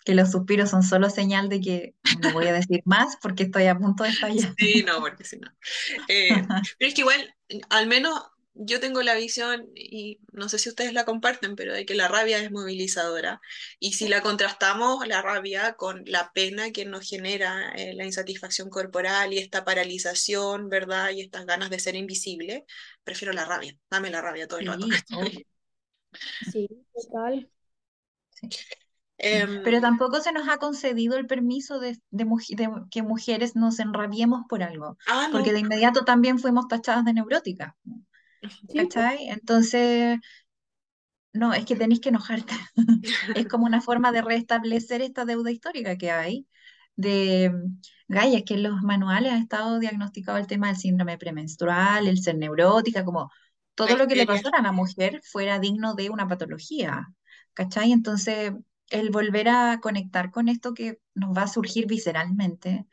que 0.10 0.16
los 0.16 0.32
suspiros 0.32 0.72
son 0.72 0.82
solo 0.82 1.08
señal 1.12 1.50
de 1.50 1.62
que 1.62 1.94
no 2.20 2.34
voy 2.34 2.48
a 2.48 2.54
decir 2.54 2.82
más 2.84 3.16
porque 3.22 3.44
estoy 3.44 3.68
a 3.68 3.78
punto 3.78 4.04
de 4.04 4.10
estallar. 4.10 4.56
Sí, 4.58 4.84
no, 4.84 5.00
porque 5.02 5.24
si 5.24 5.38
no. 5.38 5.48
Eh, 6.08 6.32
pero 6.80 6.90
es 6.90 6.96
que 6.96 7.02
igual, 7.02 7.36
al 7.70 7.86
menos 7.86 8.20
yo 8.56 8.80
tengo 8.80 9.04
la 9.04 9.14
visión, 9.14 9.70
y 9.76 10.20
no 10.32 10.50
sé 10.50 10.58
si 10.58 10.68
ustedes 10.68 10.94
la 10.94 11.06
comparten, 11.06 11.56
pero 11.56 11.76
de 11.76 11.86
que 11.86 11.94
la 11.94 12.08
rabia 12.08 12.40
es 12.40 12.50
movilizadora. 12.50 13.40
Y 13.80 13.94
si 13.94 14.08
la 14.08 14.22
contrastamos, 14.24 15.08
la 15.08 15.22
rabia, 15.22 15.74
con 15.74 16.02
la 16.08 16.32
pena 16.34 16.72
que 16.72 16.86
nos 16.86 17.08
genera 17.08 17.72
eh, 17.76 17.94
la 17.94 18.06
insatisfacción 18.06 18.72
corporal 18.72 19.32
y 19.32 19.38
esta 19.38 19.64
paralización, 19.64 20.70
¿verdad? 20.70 21.12
Y 21.12 21.22
estas 21.22 21.46
ganas 21.46 21.70
de 21.70 21.78
ser 21.78 21.96
invisible, 21.96 22.66
prefiero 23.04 23.32
la 23.32 23.46
rabia. 23.46 23.78
Dame 23.92 24.10
la 24.10 24.22
rabia 24.22 24.48
todo 24.48 24.58
el 24.58 24.66
rato. 24.66 24.88
Sí, 24.88 25.14
obvio. 25.14 25.46
Sí, 26.52 26.68
total. 26.96 27.48
Em, 29.22 29.62
Pero 29.64 29.82
tampoco 29.82 30.22
se 30.22 30.32
nos 30.32 30.48
ha 30.48 30.58
concedido 30.58 31.18
el 31.18 31.28
permiso 31.28 31.80
de, 31.80 32.00
de 32.10 32.26
de 32.26 32.70
que 32.90 33.04
mujeres 33.04 33.56
nos 33.56 33.80
enrabiemos 33.80 34.44
por 34.48 34.64
algo, 34.64 34.98
ah, 35.08 35.28
no. 35.28 35.34
porque 35.34 35.52
de 35.52 35.60
inmediato 35.60 36.06
también 36.06 36.40
fuimos 36.40 36.68
tachadas 36.68 37.06
de 37.06 37.14
neuróticas, 37.14 37.74
Sí, 38.42 38.78
¿cachai? 38.78 39.28
Entonces, 39.28 40.20
no, 41.34 41.54
es 41.54 41.66
que 41.66 41.76
tenéis 41.76 42.00
que 42.00 42.10
enojarte. 42.10 42.54
Es 43.36 43.48
como 43.48 43.66
una 43.66 43.82
forma 43.82 44.12
de 44.12 44.22
restablecer 44.22 45.02
esta 45.02 45.26
deuda 45.26 45.52
histórica 45.52 45.98
que 45.98 46.12
hay 46.12 46.48
de, 46.96 47.54
Gaia, 48.08 48.40
es 48.40 48.44
que 48.44 48.56
en 48.56 48.64
los 48.64 48.82
manuales 48.82 49.32
ha 49.32 49.38
estado 49.38 49.80
diagnosticado 49.80 50.38
el 50.38 50.48
tema 50.48 50.68
del 50.68 50.78
síndrome 50.78 51.18
premenstrual, 51.18 52.08
el 52.08 52.20
ser 52.20 52.38
neurótica, 52.38 53.06
como 53.06 53.32
todo 53.76 53.96
lo 53.96 54.08
que 54.08 54.16
le 54.16 54.26
pasara 54.26 54.60
a 54.60 54.62
la 54.62 54.72
mujer 54.74 55.22
fuera 55.24 55.60
digno 55.60 55.94
de 55.96 56.10
una 56.10 56.28
patología, 56.28 57.08
¿cachai? 57.54 57.94
Entonces, 57.94 58.52
el 58.90 59.10
volver 59.12 59.50
a 59.50 59.80
conectar 59.82 60.32
con 60.32 60.50
esto 60.50 60.74
que 60.74 61.00
nos 61.16 61.36
va 61.38 61.44
a 61.44 61.48
surgir 61.48 61.88
visceralmente, 61.88 62.88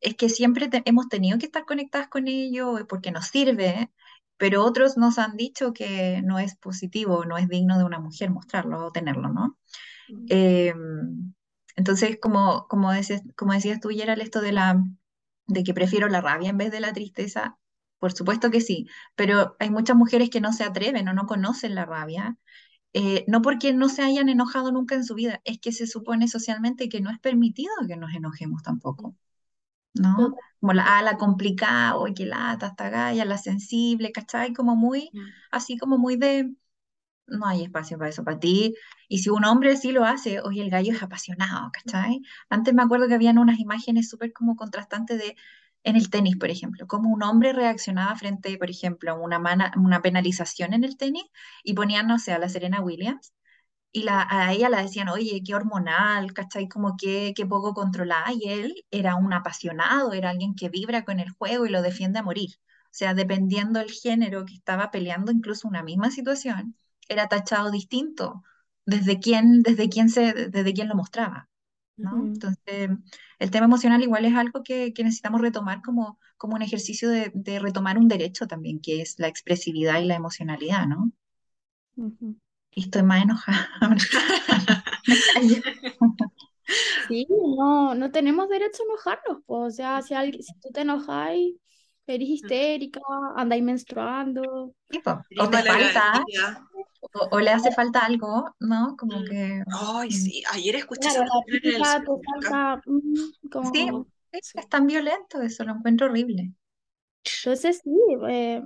es 0.00 0.16
que 0.16 0.28
siempre 0.28 0.68
te- 0.68 0.82
hemos 0.86 1.08
tenido 1.08 1.38
que 1.38 1.46
estar 1.46 1.64
conectadas 1.66 2.08
con 2.08 2.28
ello 2.28 2.86
porque 2.88 3.10
nos 3.12 3.28
sirve, 3.28 3.90
pero 4.36 4.64
otros 4.64 4.96
nos 4.96 5.18
han 5.18 5.36
dicho 5.36 5.72
que 5.72 6.22
no 6.24 6.38
es 6.38 6.56
positivo, 6.56 7.24
no 7.24 7.38
es 7.38 7.48
digno 7.48 7.78
de 7.78 7.84
una 7.84 8.00
mujer 8.00 8.30
mostrarlo 8.30 8.86
o 8.86 8.92
tenerlo, 8.92 9.30
¿no? 9.30 9.58
Eh, 10.28 10.74
entonces, 11.76 12.18
como, 12.20 12.66
como, 12.68 12.92
decías, 12.92 13.22
como 13.36 13.52
decías 13.52 13.80
tú, 13.80 13.90
Gerald, 13.90 14.22
esto 14.22 14.40
de 14.40 14.52
la, 14.52 14.82
de 15.46 15.64
que 15.64 15.74
prefiero 15.74 16.08
la 16.08 16.20
rabia 16.20 16.50
en 16.50 16.58
vez 16.58 16.72
de 16.72 16.80
la 16.80 16.92
tristeza, 16.92 17.58
por 17.98 18.12
supuesto 18.12 18.50
que 18.50 18.60
sí, 18.60 18.88
pero 19.14 19.56
hay 19.60 19.70
muchas 19.70 19.96
mujeres 19.96 20.30
que 20.30 20.40
no 20.40 20.52
se 20.52 20.64
atreven 20.64 21.08
o 21.08 21.12
no 21.14 21.26
conocen 21.26 21.74
la 21.74 21.84
rabia, 21.86 22.36
eh, 22.98 23.24
no 23.28 23.42
porque 23.42 23.72
no 23.74 23.88
se 23.88 24.02
hayan 24.02 24.28
enojado 24.28 24.72
nunca 24.72 24.94
en 24.96 25.04
su 25.04 25.14
vida, 25.14 25.40
es 25.44 25.58
que 25.60 25.72
se 25.72 25.86
supone 25.86 26.28
socialmente 26.28 26.88
que 26.88 27.00
no 27.00 27.10
es 27.10 27.18
permitido 27.20 27.72
que 27.88 27.96
nos 27.96 28.14
enojemos 28.14 28.62
tampoco, 28.64 29.16
¿no? 29.94 30.34
Como 30.60 30.72
la, 30.74 30.98
ah, 30.98 31.02
la 31.02 31.16
complicada, 31.18 31.96
o 31.96 32.06
que 32.14 32.26
lata, 32.26 32.68
esta 32.68 32.90
galla, 32.90 33.24
la 33.24 33.38
sensible, 33.38 34.12
¿cachai? 34.12 34.52
Como 34.54 34.76
muy, 34.76 35.12
Mm. 35.14 35.32
así 35.50 35.78
como 35.78 35.98
muy 35.98 36.16
de, 36.16 36.52
no 37.26 37.46
hay 37.46 37.64
espacio 37.64 37.98
para 37.98 38.10
eso, 38.10 38.24
para 38.24 38.40
ti. 38.40 38.74
Y 39.08 39.20
si 39.20 39.30
un 39.30 39.44
hombre 39.44 39.76
sí 39.76 39.92
lo 39.92 40.04
hace, 40.04 40.40
oye, 40.40 40.62
el 40.62 40.70
gallo 40.70 40.92
es 40.94 41.02
apasionado, 41.02 41.70
¿cachai? 41.72 42.22
Antes 42.50 42.74
me 42.74 42.82
acuerdo 42.82 43.08
que 43.08 43.14
habían 43.14 43.38
unas 43.38 43.58
imágenes 43.60 44.08
súper 44.10 44.32
como 44.32 44.56
contrastantes 44.56 45.18
de, 45.18 45.36
en 45.84 45.96
el 45.96 46.10
tenis, 46.10 46.36
por 46.36 46.50
ejemplo, 46.50 46.86
como 46.86 47.10
un 47.10 47.22
hombre 47.22 47.52
reaccionaba 47.52 48.14
frente, 48.16 48.56
por 48.58 48.70
ejemplo, 48.70 49.12
a 49.12 49.14
una 49.14 50.02
penalización 50.02 50.74
en 50.74 50.84
el 50.84 50.96
tenis 50.96 51.24
y 51.64 51.74
ponían, 51.74 52.06
no 52.06 52.18
sé, 52.18 52.32
a 52.32 52.38
la 52.38 52.48
Serena 52.48 52.80
Williams 52.80 53.32
y 53.92 54.02
la, 54.02 54.26
a 54.30 54.52
ella 54.52 54.68
la 54.68 54.82
decían, 54.82 55.08
oye, 55.08 55.42
qué 55.44 55.54
hormonal, 55.54 56.32
¿cachai? 56.32 56.68
Como 56.68 56.96
que, 56.96 57.32
qué 57.34 57.46
poco 57.46 57.74
controlada. 57.74 58.32
Y 58.32 58.48
él 58.50 58.74
era 58.90 59.16
un 59.16 59.32
apasionado, 59.32 60.12
era 60.12 60.30
alguien 60.30 60.54
que 60.54 60.68
vibra 60.68 61.04
con 61.04 61.20
el 61.20 61.30
juego 61.30 61.66
y 61.66 61.70
lo 61.70 61.82
defiende 61.82 62.18
a 62.18 62.22
morir. 62.22 62.50
O 62.86 62.88
sea, 62.98 63.14
dependiendo 63.14 63.80
del 63.80 63.90
género 63.90 64.44
que 64.44 64.54
estaba 64.54 64.90
peleando, 64.90 65.32
incluso 65.32 65.68
una 65.68 65.82
misma 65.82 66.10
situación, 66.10 66.76
era 67.08 67.28
tachado 67.28 67.70
distinto 67.70 68.42
desde 68.86 69.20
quién, 69.20 69.62
desde 69.62 69.88
quién 69.88 70.08
se, 70.10 70.32
desde 70.48 70.72
quién 70.74 70.88
lo 70.88 70.94
mostraba, 70.94 71.48
Entonces, 71.98 72.90
el 73.38 73.50
tema 73.50 73.66
emocional 73.66 74.02
igual 74.02 74.24
es 74.24 74.34
algo 74.34 74.62
que, 74.62 74.92
que 74.92 75.04
necesitamos 75.04 75.40
retomar 75.40 75.82
como, 75.82 76.18
como 76.36 76.54
un 76.54 76.62
ejercicio 76.62 77.10
de, 77.10 77.30
de 77.34 77.58
retomar 77.58 77.98
un 77.98 78.08
derecho 78.08 78.46
también, 78.46 78.80
que 78.80 79.02
es 79.02 79.18
la 79.18 79.28
expresividad 79.28 80.00
y 80.00 80.06
la 80.06 80.14
emocionalidad, 80.14 80.86
¿no? 80.86 81.12
Ujú. 81.96 82.36
Y 82.70 82.82
estoy 82.82 83.02
más 83.02 83.22
enojada. 83.22 83.68
Sí, 87.08 87.26
no, 87.30 87.94
no 87.94 88.10
tenemos 88.10 88.48
derecho 88.48 88.82
a 88.82 88.86
enojarnos, 88.86 89.42
po. 89.46 89.60
O 89.60 89.70
sea, 89.70 90.02
si, 90.02 90.14
alguien, 90.14 90.42
si 90.42 90.52
tú 90.60 90.70
te 90.72 90.82
enojáis, 90.82 91.56
eres 92.14 92.28
histérica, 92.28 93.00
andáis 93.36 93.62
menstruando. 93.62 94.74
Sí, 94.90 94.98
po. 95.00 95.12
O 95.38 95.50
te 95.50 95.58
falta, 95.64 96.24
o, 97.14 97.28
o 97.36 97.40
le 97.40 97.50
hace 97.50 97.72
falta 97.72 98.00
algo, 98.06 98.54
¿no? 98.60 98.96
Como 98.98 99.18
Mm. 99.18 99.24
que... 99.24 99.62
Ay, 99.72 100.10
mm, 100.10 100.14
sí, 100.24 100.42
ayer 100.52 100.76
escuché 100.76 101.10
Claro, 101.10 101.22
esa 101.62 102.02
falta, 102.24 102.82
mm, 102.86 103.30
Sí, 103.60 103.86
como... 103.90 104.06
sí, 104.42 104.58
es 104.58 104.68
tan 104.68 104.86
violento 104.88 105.40
eso, 105.42 105.62
lo 105.64 105.72
encuentro 105.74 106.06
horrible. 106.08 106.52
Entonces 107.42 107.80
sí, 107.84 107.90
eh, 108.28 108.62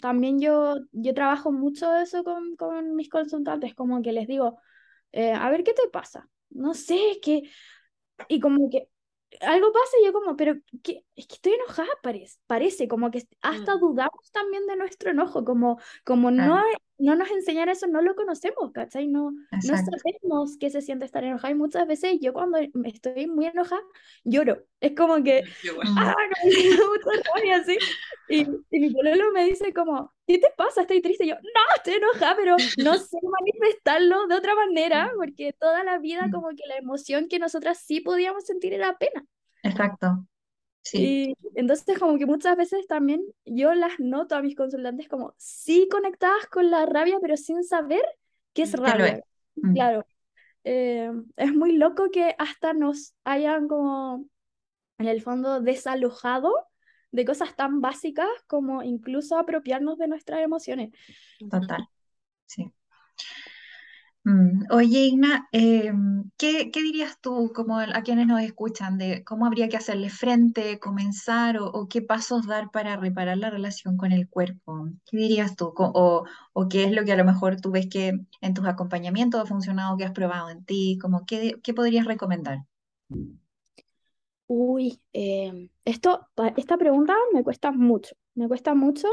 también 0.00 0.40
yo, 0.40 0.74
yo 0.92 1.14
trabajo 1.14 1.52
mucho 1.52 1.94
eso 1.96 2.24
con, 2.24 2.56
con 2.56 2.94
mis 2.96 3.08
consultantes, 3.08 3.74
como 3.74 4.02
que 4.02 4.12
les 4.12 4.26
digo, 4.26 4.58
eh, 5.12 5.32
a 5.32 5.50
ver 5.50 5.64
qué 5.64 5.74
te 5.74 5.88
pasa. 5.92 6.28
No 6.50 6.74
sé, 6.74 6.98
que 7.22 7.42
y 8.28 8.40
como 8.40 8.70
que 8.70 8.88
algo 9.40 9.72
pasa 9.72 9.96
y 10.02 10.06
yo 10.06 10.12
como, 10.12 10.36
pero 10.36 10.54
¿qué? 10.82 11.04
es 11.16 11.26
que 11.26 11.34
estoy 11.34 11.52
enojada, 11.54 11.88
parece, 12.02 12.38
parece, 12.46 12.88
como 12.88 13.10
que 13.10 13.26
hasta 13.42 13.72
Mm. 13.72 13.78
dudamos 13.78 14.30
también 14.32 14.66
de 14.66 14.76
nuestro 14.76 15.10
enojo, 15.10 15.44
como, 15.44 15.78
como 16.04 16.30
no, 16.30 16.58
no 17.00 17.16
nos 17.16 17.30
enseñan 17.30 17.68
eso, 17.68 17.86
no 17.86 18.02
lo 18.02 18.14
conocemos, 18.14 18.72
¿cachai? 18.72 19.08
No, 19.08 19.30
no 19.30 19.60
sabemos 19.60 20.56
qué 20.58 20.70
se 20.70 20.82
siente 20.82 21.04
estar 21.04 21.24
enojada 21.24 21.52
y 21.52 21.56
muchas 21.56 21.86
veces 21.86 22.18
yo 22.20 22.32
cuando 22.32 22.58
me 22.74 22.88
estoy 22.88 23.26
muy 23.26 23.46
enojada, 23.46 23.82
lloro. 24.24 24.64
Es 24.80 24.92
como 24.96 25.22
que. 25.22 25.42
Mm, 25.80 25.98
ah, 25.98 26.14
no, 26.44 26.50
me 26.50 26.76
da 26.76 26.86
mucha 26.86 27.30
rabia, 27.34 27.56
así. 27.56 27.78
Y, 28.28 28.42
y 28.70 28.80
mi 28.80 28.90
pololo 28.90 29.32
me 29.32 29.44
dice 29.44 29.72
como, 29.72 30.12
¿qué 30.26 30.38
te 30.38 30.48
pasa? 30.56 30.82
Estoy 30.82 31.00
triste. 31.00 31.24
Y 31.24 31.28
yo, 31.28 31.36
no, 31.36 31.76
estoy 31.76 31.94
enojada, 31.94 32.36
pero 32.36 32.56
no 32.78 32.98
sé 32.98 33.18
manifestarlo 33.22 34.26
de 34.26 34.34
otra 34.34 34.54
manera, 34.54 35.10
porque 35.16 35.54
toda 35.58 35.84
la 35.84 35.98
vida 35.98 36.26
mm, 36.26 36.30
como 36.30 36.48
que 36.50 36.66
la 36.68 36.76
emoción 36.76 37.28
que 37.28 37.38
nosotras 37.38 37.78
sí 37.78 38.00
podíamos 38.00 38.44
sentir 38.44 38.74
era 38.74 38.98
pena. 38.98 39.24
Exacto, 39.62 40.26
sí, 40.92 41.16
Y 41.22 41.34
entonces 41.54 41.98
como 41.98 42.18
que 42.18 42.26
muchas 42.26 42.56
veces 42.56 42.86
también 42.86 43.22
yo 43.44 43.74
las 43.74 43.98
noto 44.00 44.36
a 44.36 44.42
mis 44.42 44.56
consultantes 44.56 45.08
como 45.08 45.34
sí 45.38 45.88
conectadas 45.90 46.46
con 46.48 46.70
la 46.70 46.86
rabia, 46.86 47.18
pero 47.22 47.36
sin 47.36 47.64
saber 47.64 48.02
qué 48.54 48.62
es 48.62 48.72
Mm. 48.72 49.04
es. 49.06 49.14
rabia. 49.14 49.20
Claro, 49.72 50.06
eh, 50.64 51.10
es 51.36 51.54
muy 51.54 51.72
loco 51.74 52.10
que 52.12 52.34
hasta 52.38 52.72
nos 52.74 53.14
hayan 53.24 53.68
como 53.68 54.26
en 54.98 55.08
el 55.08 55.22
fondo 55.22 55.60
desalojado 55.60 56.52
de 57.12 57.24
cosas 57.26 57.56
tan 57.56 57.80
básicas 57.80 58.28
como 58.48 58.82
incluso 58.82 59.38
apropiarnos 59.38 59.98
de 59.98 60.08
nuestras 60.08 60.40
emociones. 60.42 60.90
Total, 61.50 61.86
sí. 62.46 62.72
Mm, 64.24 64.64
Oye, 64.70 64.98
Igna, 65.06 65.48
eh, 65.52 65.92
¿qué, 66.36 66.70
qué 66.70 66.82
dirías 66.82 67.18
tú 67.20 67.52
como 67.54 67.78
a 67.78 67.84
a 67.96 68.02
quienes 68.02 68.26
nos 68.26 68.40
escuchan 68.42 68.98
de 68.98 69.24
cómo 69.24 69.46
habría 69.46 69.68
que 69.70 69.76
hacerle 69.78 70.10
frente, 70.10 70.78
comenzar 70.78 71.56
o, 71.58 71.66
o 71.66 71.88
qué 71.88 72.02
pasos 72.02 72.46
dar 72.46 72.70
para 72.70 72.96
reparar 72.96 73.38
la 73.38 73.48
relación 73.50 73.96
con 73.96 74.12
el 74.12 74.28
cuerpo? 74.28 74.88
¿Qué 75.06 75.16
dirías 75.16 75.56
tú? 75.56 75.72
Co- 75.74 75.90
O, 75.94 76.24
o 76.52 76.68
qué 76.68 76.84
es 76.84 76.92
lo 76.92 77.04
que 77.04 77.12
a 77.12 77.16
lo 77.16 77.24
mejor 77.24 77.60
tú 77.60 77.70
ves 77.70 77.88
que 77.90 78.12
en 78.42 78.54
tus 78.54 78.66
acompañamientos 78.66 79.40
ha 79.40 79.46
funcionado, 79.46 79.96
que 79.96 80.04
has 80.04 80.12
probado 80.12 80.50
en 80.50 80.64
ti? 80.64 80.98
Como, 81.00 81.24
¿qué, 81.26 81.54
qué 81.62 81.72
podrías 81.74 82.04
recomendar? 82.06 82.58
Uy, 84.46 85.00
eh, 85.12 85.70
esto, 85.84 86.28
pa- 86.34 86.48
esta 86.56 86.76
pregunta 86.76 87.14
me 87.32 87.44
cuesta 87.44 87.70
mucho, 87.72 88.16
me 88.34 88.48
cuesta 88.48 88.74
mucho. 88.74 89.08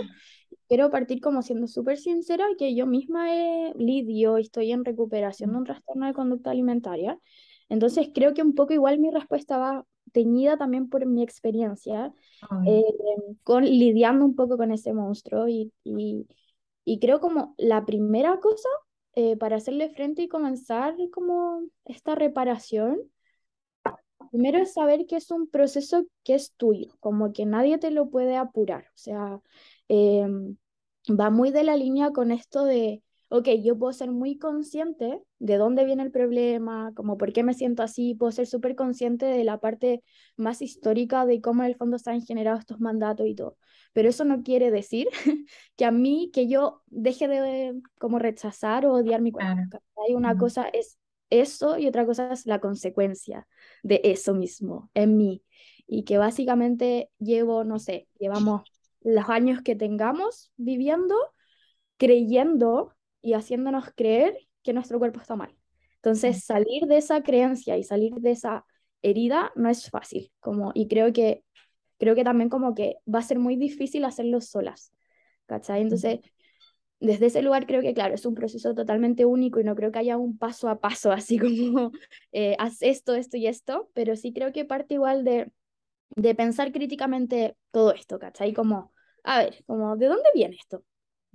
Quiero 0.68 0.90
partir 0.90 1.22
como 1.22 1.42
siendo 1.42 1.68
súper 1.68 1.98
sincera 1.98 2.46
que 2.58 2.76
yo 2.76 2.86
misma 2.86 3.34
he 3.34 3.74
lidio 3.76 4.38
y 4.38 4.42
estoy 4.42 4.72
en 4.72 4.84
recuperación 4.86 5.52
de 5.52 5.58
un 5.58 5.64
trastorno 5.64 6.06
de 6.08 6.14
conducta 6.14 6.52
alimentaria. 6.52 7.18
Entonces 7.70 8.10
creo 8.14 8.34
que 8.34 8.42
un 8.42 8.56
poco 8.56 8.74
igual 8.74 9.00
mi 9.00 9.12
respuesta 9.12 9.58
va 9.58 9.86
teñida 10.14 10.58
también 10.58 10.90
por 10.90 11.06
mi 11.06 11.24
experiencia 11.24 12.14
eh, 12.66 12.84
con 13.44 13.66
lidiando 13.66 14.26
un 14.26 14.36
poco 14.36 14.58
con 14.58 14.72
ese 14.72 14.94
monstruo 14.94 15.48
y, 15.48 15.72
y, 15.84 16.28
y 16.86 17.00
creo 17.00 17.20
como 17.20 17.56
la 17.58 17.86
primera 17.86 18.40
cosa 18.40 18.70
eh, 19.16 19.36
para 19.38 19.58
hacerle 19.58 19.90
frente 19.90 20.22
y 20.24 20.28
comenzar 20.28 20.96
como 21.12 21.62
esta 21.86 22.16
reparación 22.16 23.00
Primero 24.32 24.60
es 24.60 24.74
saber 24.74 25.06
que 25.06 25.16
es 25.18 25.32
un 25.32 25.48
proceso 25.48 26.06
que 26.24 26.36
es 26.36 26.54
tuyo, 26.54 26.98
como 27.00 27.32
que 27.34 27.46
nadie 27.46 27.78
te 27.78 27.92
lo 27.92 28.10
puede 28.10 28.36
apurar. 28.36 28.86
O 28.90 28.98
sea, 28.98 29.40
em, 29.90 30.58
va 31.10 31.30
muy 31.30 31.52
de 31.52 31.64
la 31.64 31.76
línea 31.78 32.12
con 32.12 32.32
esto 32.32 32.66
de, 32.66 33.04
ok, 33.30 33.48
yo 33.64 33.78
puedo 33.78 33.94
ser 33.94 34.12
muy 34.12 34.38
consciente 34.38 35.22
de 35.40 35.58
dónde 35.58 35.86
viene 35.86 36.04
el 36.04 36.12
problema, 36.12 36.92
como 36.96 37.18
por 37.18 37.34
qué 37.34 37.44
me 37.44 37.54
siento 37.54 37.84
así, 37.84 38.16
puedo 38.16 38.32
ser 38.32 38.48
súper 38.48 38.76
consciente 38.76 39.26
de 39.26 39.44
la 39.44 39.60
parte 39.60 40.04
más 40.38 40.62
histórica 40.62 41.26
de 41.26 41.42
cómo 41.42 41.64
en 41.64 41.70
el 41.70 41.76
fondo 41.78 41.98
se 42.00 42.12
han 42.12 42.22
generado 42.22 42.58
estos 42.60 42.80
mandatos 42.80 43.28
y 43.28 43.36
todo. 43.36 43.58
Pero 43.94 44.10
eso 44.10 44.26
no 44.26 44.44
quiere 44.44 44.72
decir 44.72 45.08
que 45.78 45.86
a 45.86 45.92
mí, 45.92 46.30
que 46.34 46.48
yo 46.48 46.82
deje 46.88 47.28
de 47.28 47.82
como 48.00 48.20
rechazar 48.20 48.86
o 48.86 48.94
odiar 48.94 49.22
mi 49.22 49.32
cuerpo. 49.32 49.54
claro. 49.56 49.70
Hay 50.08 50.14
una 50.16 50.36
Mm, 50.36 50.38
cosa 50.38 50.68
es 50.70 50.98
eso 51.30 51.78
y 51.78 51.88
otra 51.88 52.06
cosa 52.06 52.32
es 52.32 52.46
la 52.46 52.60
consecuencia 52.60 53.48
de 53.84 54.02
eso 54.04 54.34
mismo 54.34 54.90
en 54.94 55.18
mí. 55.18 55.44
Y 55.88 56.04
que 56.04 56.18
básicamente 56.18 57.10
llevo, 57.20 57.64
no 57.64 57.80
sé, 57.80 58.08
llevamos 58.20 58.64
los 59.02 59.30
años 59.30 59.62
que 59.62 59.76
tengamos 59.76 60.52
viviendo, 60.58 61.16
creyendo 61.98 62.94
y 63.22 63.34
haciéndonos 63.34 63.86
creer 63.96 64.38
que 64.64 64.74
nuestro 64.74 65.00
cuerpo 65.00 65.20
está 65.20 65.36
mal. 65.36 65.56
Entonces, 65.96 66.44
salir 66.44 66.86
de 66.86 66.98
esa 66.98 67.22
creencia 67.24 67.78
y 67.78 67.84
salir 67.84 68.14
de 68.16 68.32
esa 68.32 68.66
herida 69.02 69.52
no 69.56 69.70
es 69.70 69.90
fácil, 69.90 70.32
como, 70.40 70.72
y 70.74 70.88
creo 70.88 71.12
que, 71.12 71.44
creo 71.98 72.16
que 72.16 72.24
también 72.24 72.50
como 72.50 72.76
que 72.76 72.98
va 73.14 73.20
a 73.20 73.24
ser 73.24 73.40
muy 73.40 73.56
difícil 73.56 74.06
hacerlo 74.06 74.42
solas, 74.42 74.92
¿cachai? 75.46 75.82
Entonces, 75.82 76.20
desde 77.00 77.28
ese 77.28 77.42
lugar 77.42 77.68
creo 77.68 77.82
que, 77.82 77.94
claro, 77.94 78.16
es 78.16 78.26
un 78.26 78.36
proceso 78.36 78.74
totalmente 78.74 79.26
único 79.26 79.60
y 79.60 79.64
no 79.64 79.76
creo 79.76 79.92
que 79.92 80.00
haya 80.00 80.18
un 80.18 80.38
paso 80.38 80.70
a 80.70 80.80
paso, 80.80 81.12
así 81.12 81.38
como 81.38 81.92
eh, 82.32 82.56
haz 82.60 82.82
esto, 82.82 83.16
esto 83.16 83.38
y 83.38 83.48
esto, 83.48 83.90
pero 83.94 84.16
sí 84.16 84.34
creo 84.34 84.52
que 84.52 84.66
parte 84.66 84.96
igual 84.96 85.24
de, 85.24 85.52
de 86.16 86.36
pensar 86.36 86.72
críticamente 86.72 87.56
todo 87.72 87.94
esto, 87.94 88.20
¿cachai? 88.20 88.54
Como, 88.54 88.94
a 89.24 89.40
ver, 89.40 89.64
como, 89.66 89.96
¿de 89.98 90.08
dónde 90.08 90.30
viene 90.34 90.56
esto? 90.60 90.84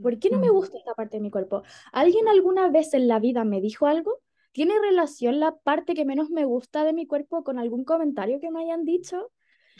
¿Por 0.00 0.18
qué 0.18 0.30
no 0.30 0.38
me 0.40 0.50
gusta 0.50 0.78
esta 0.78 0.94
parte 0.94 1.18
de 1.18 1.22
mi 1.22 1.30
cuerpo? 1.30 1.62
¿Alguien 1.92 2.28
alguna 2.28 2.68
vez 2.70 2.94
en 2.94 3.08
la 3.08 3.18
vida 3.20 3.44
me 3.44 3.60
dijo 3.60 3.86
algo? 3.86 4.20
¿Tiene 4.52 4.74
relación 4.80 5.40
la 5.40 5.54
parte 5.56 5.94
que 5.94 6.04
menos 6.04 6.30
me 6.30 6.44
gusta 6.44 6.84
de 6.84 6.92
mi 6.92 7.06
cuerpo 7.06 7.44
con 7.44 7.58
algún 7.58 7.84
comentario 7.84 8.40
que 8.40 8.50
me 8.50 8.62
hayan 8.62 8.84
dicho? 8.84 9.30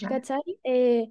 ¿Cachai? 0.05 0.43
Eh, 0.64 1.09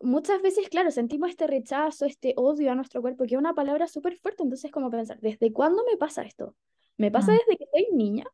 muchas 0.00 0.42
veces, 0.42 0.68
claro, 0.68 0.90
sentimos 0.90 1.30
este 1.30 1.46
rechazo, 1.46 2.04
este 2.06 2.34
odio 2.36 2.70
a 2.72 2.74
nuestro 2.74 3.00
cuerpo, 3.02 3.24
que 3.26 3.34
es 3.34 3.38
una 3.40 3.54
palabra 3.54 3.86
súper 3.88 4.16
fuerte, 4.16 4.42
entonces 4.42 4.70
como 4.70 4.90
pensar, 4.90 5.18
¿desde 5.20 5.52
cuándo 5.52 5.84
me 5.90 5.96
pasa 5.96 6.22
esto? 6.22 6.54
¿Me 6.96 7.10
pasa 7.10 7.32
Mm. 7.32 7.38
desde 7.46 7.56
que 7.58 7.66
soy 7.72 7.88
niña? 7.92 8.24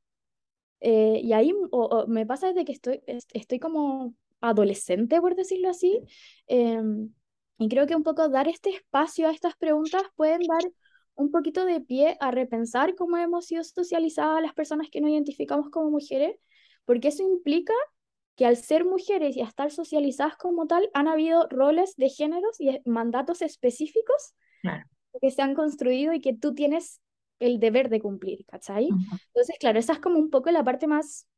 Eh, 0.80 1.20
y 1.22 1.32
ahí, 1.32 1.52
o, 1.72 1.86
o 1.86 2.06
me 2.06 2.26
pasa 2.26 2.48
desde 2.48 2.64
que 2.64 2.72
estoy, 2.72 3.02
es- 3.06 3.26
estoy 3.32 3.58
como 3.58 4.14
adolescente, 4.48 5.20
por 5.20 5.34
decirlo 5.34 5.68
así. 5.70 6.00
Em, 6.46 7.10
y 7.58 7.68
creo 7.68 7.86
que 7.86 7.96
un 7.96 8.02
poco 8.02 8.28
dar 8.28 8.48
este 8.48 8.70
espacio 8.70 9.28
a 9.28 9.32
estas 9.32 9.56
preguntas 9.56 10.02
pueden 10.16 10.42
dar 10.46 10.72
un 11.14 11.30
poquito 11.30 11.64
de 11.64 11.80
pie 11.80 12.16
a 12.20 12.30
repensar 12.30 12.94
cómo 12.96 13.16
hemos 13.16 13.46
sido 13.46 13.62
socializadas 13.62 14.42
las 14.42 14.52
personas 14.54 14.88
que 14.90 15.00
nos 15.00 15.10
identificamos 15.10 15.70
como 15.70 15.90
mujeres, 15.90 16.36
porque 16.84 17.08
eso 17.08 17.22
implica 17.22 17.74
que 18.36 18.46
al 18.46 18.56
ser 18.56 18.84
mujeres 18.84 19.36
y 19.36 19.40
a 19.42 19.44
estar 19.46 19.70
socializadas 19.70 20.36
como 20.36 20.66
tal, 20.66 20.90
han 20.92 21.06
habido 21.06 21.46
roles 21.48 21.94
de 21.96 22.08
géneros 22.08 22.60
y 22.60 22.80
mandatos 22.84 23.42
específicos 23.42 24.34
Claro. 24.60 24.84
que 25.20 25.30
se 25.30 25.40
han 25.42 25.54
construido 25.54 26.12
y 26.12 26.20
que 26.20 26.34
tú 26.34 26.52
tienes 26.54 27.00
el 27.38 27.60
deber 27.60 27.88
de 27.90 28.00
cumplir, 28.00 28.44
¿cachai? 28.46 28.86
Ujú. 28.86 29.16
Entonces, 29.28 29.56
claro, 29.60 29.78
esa 29.78 29.92
es 29.92 29.98
como 30.00 30.18
un 30.18 30.30
poco 30.30 30.50
la 30.50 30.64
parte 30.64 30.88
más 30.88 31.28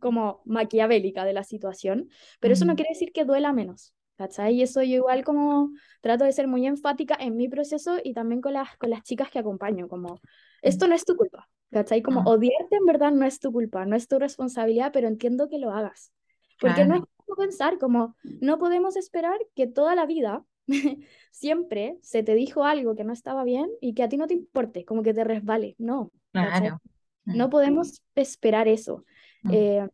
como 0.00 0.42
maquiavélica 0.44 1.24
de 1.24 1.32
la 1.32 1.44
situación, 1.44 2.08
pero 2.40 2.54
eso 2.54 2.64
no 2.64 2.74
quiere 2.76 2.90
decir 2.92 3.12
que 3.12 3.24
duela 3.24 3.52
menos, 3.52 3.94
¿cachai? 4.16 4.54
Y 4.54 4.62
eso 4.62 4.82
yo 4.82 4.96
igual 4.96 5.24
como 5.24 5.70
trato 6.00 6.24
de 6.24 6.32
ser 6.32 6.48
muy 6.48 6.66
enfática 6.66 7.16
en 7.18 7.36
mi 7.36 7.48
proceso 7.48 7.98
y 8.02 8.12
también 8.14 8.40
con 8.40 8.52
las, 8.52 8.76
con 8.76 8.90
las 8.90 9.02
chicas 9.02 9.30
que 9.30 9.38
acompaño, 9.38 9.88
como, 9.88 10.20
esto 10.62 10.86
no 10.86 10.94
es 10.94 11.04
tu 11.04 11.16
culpa, 11.16 11.48
¿cachai? 11.70 12.02
Como 12.02 12.20
Mm. 12.20 12.26
odiarte 12.26 12.76
en 12.76 12.86
verdad 12.86 13.12
no 13.12 13.24
es 13.24 13.40
tu 13.40 13.52
culpa, 13.52 13.86
no 13.86 13.96
es 13.96 14.08
tu 14.08 14.18
responsabilidad, 14.18 14.92
pero 14.92 15.08
entiendo 15.08 15.48
que 15.48 15.58
lo 15.58 15.70
hagas. 15.70 16.12
Porque 16.60 16.84
no 16.84 16.96
es 16.96 17.02
como 17.24 17.36
pensar 17.36 17.78
como, 17.78 18.16
no 18.22 18.58
podemos 18.58 18.96
esperar 18.96 19.38
que 19.54 19.66
toda 19.66 19.94
la 19.94 20.04
vida 20.04 20.44
siempre 21.30 21.96
se 22.02 22.22
te 22.22 22.34
dijo 22.34 22.64
algo 22.64 22.94
que 22.94 23.04
no 23.04 23.14
estaba 23.14 23.44
bien 23.44 23.70
y 23.80 23.94
que 23.94 24.02
a 24.02 24.08
ti 24.08 24.18
no 24.18 24.26
te 24.26 24.34
importe, 24.34 24.84
como 24.84 25.02
que 25.02 25.14
te 25.14 25.24
resbale, 25.24 25.74
no. 25.78 26.12
Claro. 26.32 26.80
Mm. 27.24 27.38
No 27.38 27.50
podemos 27.50 28.02
esperar 28.14 28.68
eso. 28.68 29.04
Mm. 29.42 29.50
Eh, 29.52 29.88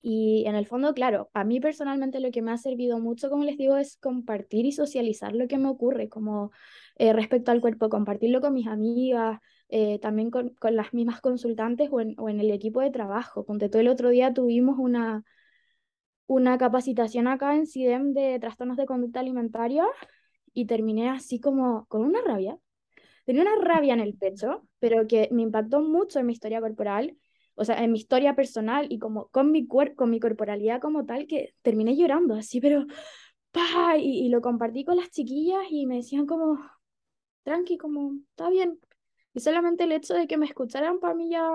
y 0.00 0.44
en 0.46 0.54
el 0.54 0.66
fondo, 0.66 0.94
claro, 0.94 1.28
a 1.34 1.44
mí 1.44 1.60
personalmente 1.60 2.20
lo 2.20 2.30
que 2.30 2.40
me 2.40 2.52
ha 2.52 2.56
servido 2.56 2.98
mucho, 3.00 3.30
como 3.30 3.44
les 3.44 3.58
digo, 3.58 3.76
es 3.76 3.96
compartir 3.96 4.64
y 4.64 4.72
socializar 4.72 5.34
lo 5.34 5.48
que 5.48 5.58
me 5.58 5.68
ocurre, 5.68 6.08
como 6.08 6.52
eh, 6.96 7.12
respecto 7.12 7.50
al 7.50 7.60
cuerpo, 7.60 7.88
compartirlo 7.88 8.40
con 8.40 8.54
mis 8.54 8.68
amigas, 8.68 9.40
eh, 9.68 9.98
también 9.98 10.30
con, 10.30 10.50
con 10.54 10.76
las 10.76 10.94
mismas 10.94 11.20
consultantes 11.20 11.88
o 11.90 12.00
en, 12.00 12.14
o 12.18 12.28
en 12.28 12.40
el 12.40 12.50
equipo 12.50 12.80
de 12.80 12.90
trabajo. 12.90 13.44
Ponte 13.44 13.68
todo 13.68 13.80
el 13.80 13.88
otro 13.88 14.10
día 14.10 14.32
tuvimos 14.32 14.78
una, 14.78 15.24
una 16.26 16.58
capacitación 16.58 17.26
acá 17.26 17.56
en 17.56 17.66
CIDEM 17.66 18.12
de 18.12 18.38
trastornos 18.38 18.76
de 18.76 18.86
conducta 18.86 19.20
alimentaria 19.20 19.84
y 20.54 20.66
terminé 20.66 21.08
así 21.10 21.40
como 21.40 21.86
con 21.86 22.02
una 22.02 22.20
rabia. 22.22 22.56
Tenía 23.24 23.42
una 23.42 23.56
rabia 23.56 23.94
en 23.94 24.00
el 24.00 24.14
pecho, 24.16 24.62
pero 24.78 25.06
que 25.06 25.28
me 25.32 25.42
impactó 25.42 25.80
mucho 25.80 26.18
en 26.18 26.26
mi 26.26 26.32
historia 26.32 26.60
corporal, 26.60 27.16
o 27.58 27.64
sea, 27.64 27.82
en 27.84 27.92
mi 27.92 27.98
historia 27.98 28.36
personal 28.36 28.86
y 28.90 28.98
como 28.98 29.28
con 29.30 29.52
mi 29.52 29.66
cuerpo, 29.66 29.96
con 29.96 30.10
mi 30.10 30.20
corporalidad 30.20 30.80
como 30.80 31.06
tal, 31.06 31.26
que 31.26 31.54
terminé 31.62 31.96
llorando 31.96 32.34
así, 32.34 32.60
pero 32.60 32.86
¡pah! 33.52 33.96
Y, 33.98 34.26
y 34.26 34.28
lo 34.30 34.40
compartí 34.42 34.84
con 34.84 34.96
las 34.96 35.10
chiquillas 35.10 35.64
y 35.70 35.86
me 35.86 35.96
decían 35.96 36.26
como, 36.26 36.58
tranqui, 37.44 37.78
como, 37.78 38.12
está 38.30 38.50
bien. 38.50 38.80
Y 39.34 39.40
solamente 39.40 39.84
el 39.84 39.92
hecho 39.92 40.14
de 40.14 40.26
que 40.26 40.36
me 40.38 40.46
escucharan 40.46 41.00
para 41.00 41.14
mí 41.14 41.30
ya, 41.30 41.48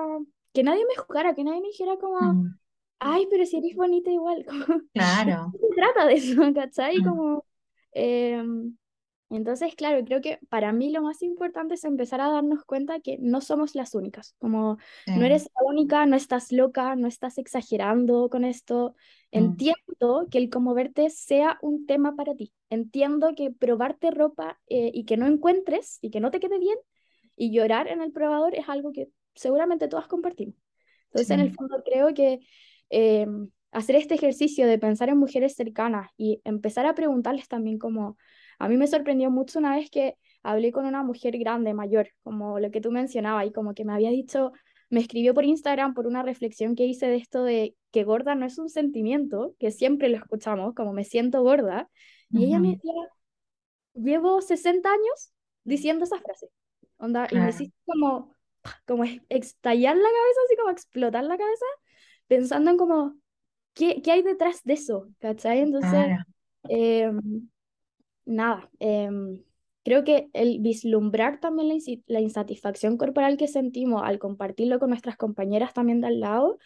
que 0.53 0.63
nadie 0.63 0.85
me 0.87 0.95
juzgara, 0.95 1.35
que 1.35 1.43
nadie 1.43 1.61
me 1.61 1.67
dijera 1.69 1.97
como, 1.97 2.19
Mm. 2.21 2.57
ay, 2.99 3.27
pero 3.29 3.45
si 3.45 3.57
eres 3.57 3.75
bonita 3.75 4.11
igual, 4.11 4.45
como, 4.47 4.81
Claro. 4.93 5.53
se 5.61 5.75
trata 5.75 6.05
de 6.07 6.13
eso, 6.15 6.41
¿cachai? 6.53 6.97
Mm. 6.99 7.03
Como, 7.03 7.45
em, 7.93 8.77
entonces, 9.35 9.75
claro, 9.75 10.03
creo 10.05 10.21
que 10.21 10.39
para 10.49 10.71
mí 10.71 10.91
lo 10.91 11.01
más 11.01 11.21
importante 11.23 11.73
es 11.73 11.83
empezar 11.83 12.21
a 12.21 12.29
darnos 12.29 12.63
cuenta 12.65 12.99
que 12.99 13.17
no 13.19 13.41
somos 13.41 13.73
las 13.75 13.95
únicas, 13.95 14.35
como 14.37 14.77
no 15.07 15.25
eres 15.25 15.49
la 15.55 15.67
única, 15.67 16.05
no 16.05 16.15
estás 16.15 16.51
loca, 16.51 16.95
no 16.95 17.07
estás 17.07 17.37
exagerando 17.37 18.29
con 18.29 18.45
esto. 18.45 18.95
Mm. 19.31 19.37
Entiendo 19.37 20.27
que 20.29 20.37
el 20.37 20.49
cómo 20.49 20.73
verte 20.73 21.09
sea 21.09 21.57
un 21.61 21.85
tema 21.85 22.15
para 22.15 22.35
ti. 22.35 22.53
Entiendo 22.69 23.33
que 23.35 23.51
probarte 23.51 24.11
ropa 24.11 24.59
eh, 24.67 24.91
y 24.93 25.05
que 25.05 25.17
no 25.17 25.25
encuentres 25.25 25.97
y 26.01 26.11
que 26.11 26.19
no 26.19 26.29
te 26.29 26.39
quede 26.39 26.59
bien 26.59 26.77
y 27.35 27.51
llorar 27.51 27.87
en 27.87 28.01
el 28.01 28.11
probador 28.11 28.53
es 28.55 28.69
algo 28.69 28.91
que 28.91 29.09
seguramente 29.35 29.87
todas 29.87 30.07
compartimos. 30.07 30.55
Entonces, 31.05 31.31
en 31.31 31.39
el 31.39 31.53
fondo, 31.53 31.81
creo 31.83 32.13
que 32.13 32.39
eh, 32.89 33.27
hacer 33.71 33.95
este 33.95 34.15
ejercicio 34.15 34.67
de 34.67 34.77
pensar 34.77 35.09
en 35.09 35.17
mujeres 35.17 35.55
cercanas 35.55 36.09
y 36.17 36.41
empezar 36.43 36.85
a 36.85 36.95
preguntarles 36.95 37.47
también 37.47 37.79
como, 37.79 38.17
a 38.59 38.67
mí 38.69 38.77
me 38.77 38.87
sorprendió 38.87 39.29
mucho 39.31 39.59
una 39.59 39.75
vez 39.75 39.89
que 39.89 40.15
hablé 40.43 40.71
con 40.71 40.85
una 40.85 41.03
mujer 41.03 41.37
grande, 41.37 41.73
mayor, 41.73 42.09
como 42.23 42.59
lo 42.59 42.71
que 42.71 42.81
tú 42.81 42.91
mencionabas, 42.91 43.47
y 43.47 43.51
como 43.51 43.73
que 43.73 43.85
me 43.85 43.93
había 43.93 44.09
dicho, 44.11 44.51
me 44.89 44.99
escribió 45.01 45.33
por 45.33 45.45
Instagram 45.45 45.93
por 45.93 46.07
una 46.07 46.23
reflexión 46.23 46.75
que 46.75 46.85
hice 46.85 47.07
de 47.07 47.15
esto 47.17 47.43
de 47.43 47.75
que 47.91 48.03
gorda 48.03 48.35
no 48.35 48.45
es 48.45 48.57
un 48.57 48.69
sentimiento, 48.69 49.55
que 49.59 49.71
siempre 49.71 50.09
lo 50.09 50.17
escuchamos, 50.17 50.73
como 50.75 50.93
me 50.93 51.03
siento 51.05 51.41
gorda, 51.43 51.89
y 52.31 52.45
ella 52.45 52.59
me 52.59 52.69
decía, 52.71 52.91
llevo 53.93 54.41
60 54.41 54.89
años 54.91 55.31
diciendo 55.63 56.03
esa 56.05 56.19
frase, 56.19 56.49
onda, 56.97 57.27
y 57.31 57.41
me 57.41 57.49
hiciste 57.49 57.75
como, 57.85 58.35
como 58.85 59.03
es- 59.03 59.21
estallar 59.29 59.95
la 59.95 60.03
cabeza, 60.03 60.39
así 60.45 60.55
como 60.57 60.69
explotar 60.71 61.23
la 61.23 61.37
cabeza, 61.37 61.65
pensando 62.27 62.71
en 62.71 62.77
como, 62.77 63.15
¿qué, 63.73 64.01
qué 64.03 64.11
hay 64.13 64.23
detrás 64.23 64.63
de 64.63 64.73
eso? 64.73 65.09
¿Cachai? 65.19 65.59
Entonces, 65.61 65.99
Claro. 66.07 66.23
em, 66.67 67.49
nada, 68.25 68.69
em, 68.79 69.41
creo 69.83 70.03
que 70.03 70.29
el 70.33 70.59
vislumbrar 70.59 71.39
también 71.39 71.77
la, 72.07 72.19
insatisfacción 72.19 72.97
corporal 72.97 73.37
que 73.37 73.47
sentimos 73.47 74.01
al 74.03 74.19
compartirlo 74.19 74.79
con 74.79 74.89
nuestras 74.89 75.17
compañeras 75.17 75.73
también 75.73 76.01
de 76.01 76.07
al 76.07 76.19
lado, 76.19 76.57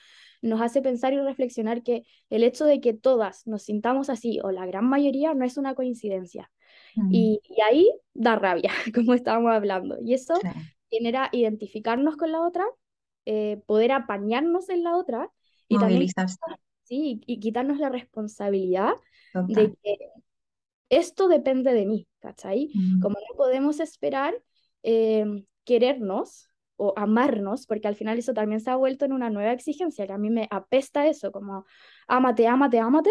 nos 0.42 0.62
hace 0.62 0.82
pensar 0.82 1.14
y 1.14 1.18
reflexionar 1.18 1.82
que 1.82 2.04
el 2.30 2.44
hecho 2.44 2.66
de 2.66 2.80
que 2.80 2.94
todas 2.94 3.48
nos 3.48 3.64
sintamos 3.64 4.10
así, 4.10 4.40
o 4.44 4.52
la 4.52 4.66
gran 4.66 4.86
mayoría, 4.86 5.34
no 5.34 5.46
es 5.46 5.58
una 5.58 5.74
coincidencia. 5.74 6.52
Mm. 6.96 7.10
Y, 7.12 7.42
y 7.44 7.62
ahí 7.62 7.92
da 8.14 8.36
rabia, 8.36 8.72
como 8.94 9.14
estábamos 9.14 9.52
hablando. 9.52 9.98
Y 10.00 10.14
eso 10.14 10.36
genera 10.92 11.30
identificarnos 11.32 12.18
con 12.18 12.32
la 12.32 12.42
otra, 12.42 12.66
eh, 13.26 13.62
poder 13.66 13.92
apañarnos 13.92 14.70
en 14.70 14.84
la 14.84 14.96
otra 14.96 15.30
y 15.68 15.78
también 15.78 16.08
sí, 16.84 17.20
y 17.26 17.40
quitarnos 17.40 17.78
la 17.80 17.90
responsabilidad 17.90 18.94
Total. 19.34 19.48
de 19.54 19.78
que 19.84 19.98
esto 20.90 21.28
depende 21.28 21.74
de 21.74 21.86
mí, 21.86 22.08
¿cachai? 22.20 22.72
Mm. 22.74 23.02
Como 23.02 23.16
no 23.16 23.36
podemos 23.38 23.80
esperar 23.80 24.34
eh, 24.84 25.26
querernos 25.66 26.50
o 26.78 26.94
amarnos, 26.96 27.66
porque 27.66 27.88
al 27.88 27.96
final 27.96 28.20
eso 28.20 28.34
también 28.34 28.62
se 28.62 28.70
ha 28.70 28.76
vuelto 28.76 29.06
en 29.06 29.14
una 29.14 29.30
nueva 29.30 29.52
exigencia, 29.52 30.06
que 30.08 30.14
a 30.14 30.18
mí 30.18 30.30
me 30.30 30.48
apesta 30.52 31.08
eso, 31.08 31.32
como 31.32 31.66
ámate, 32.08 32.48
ámate, 32.48 32.80
ámate, 32.80 33.10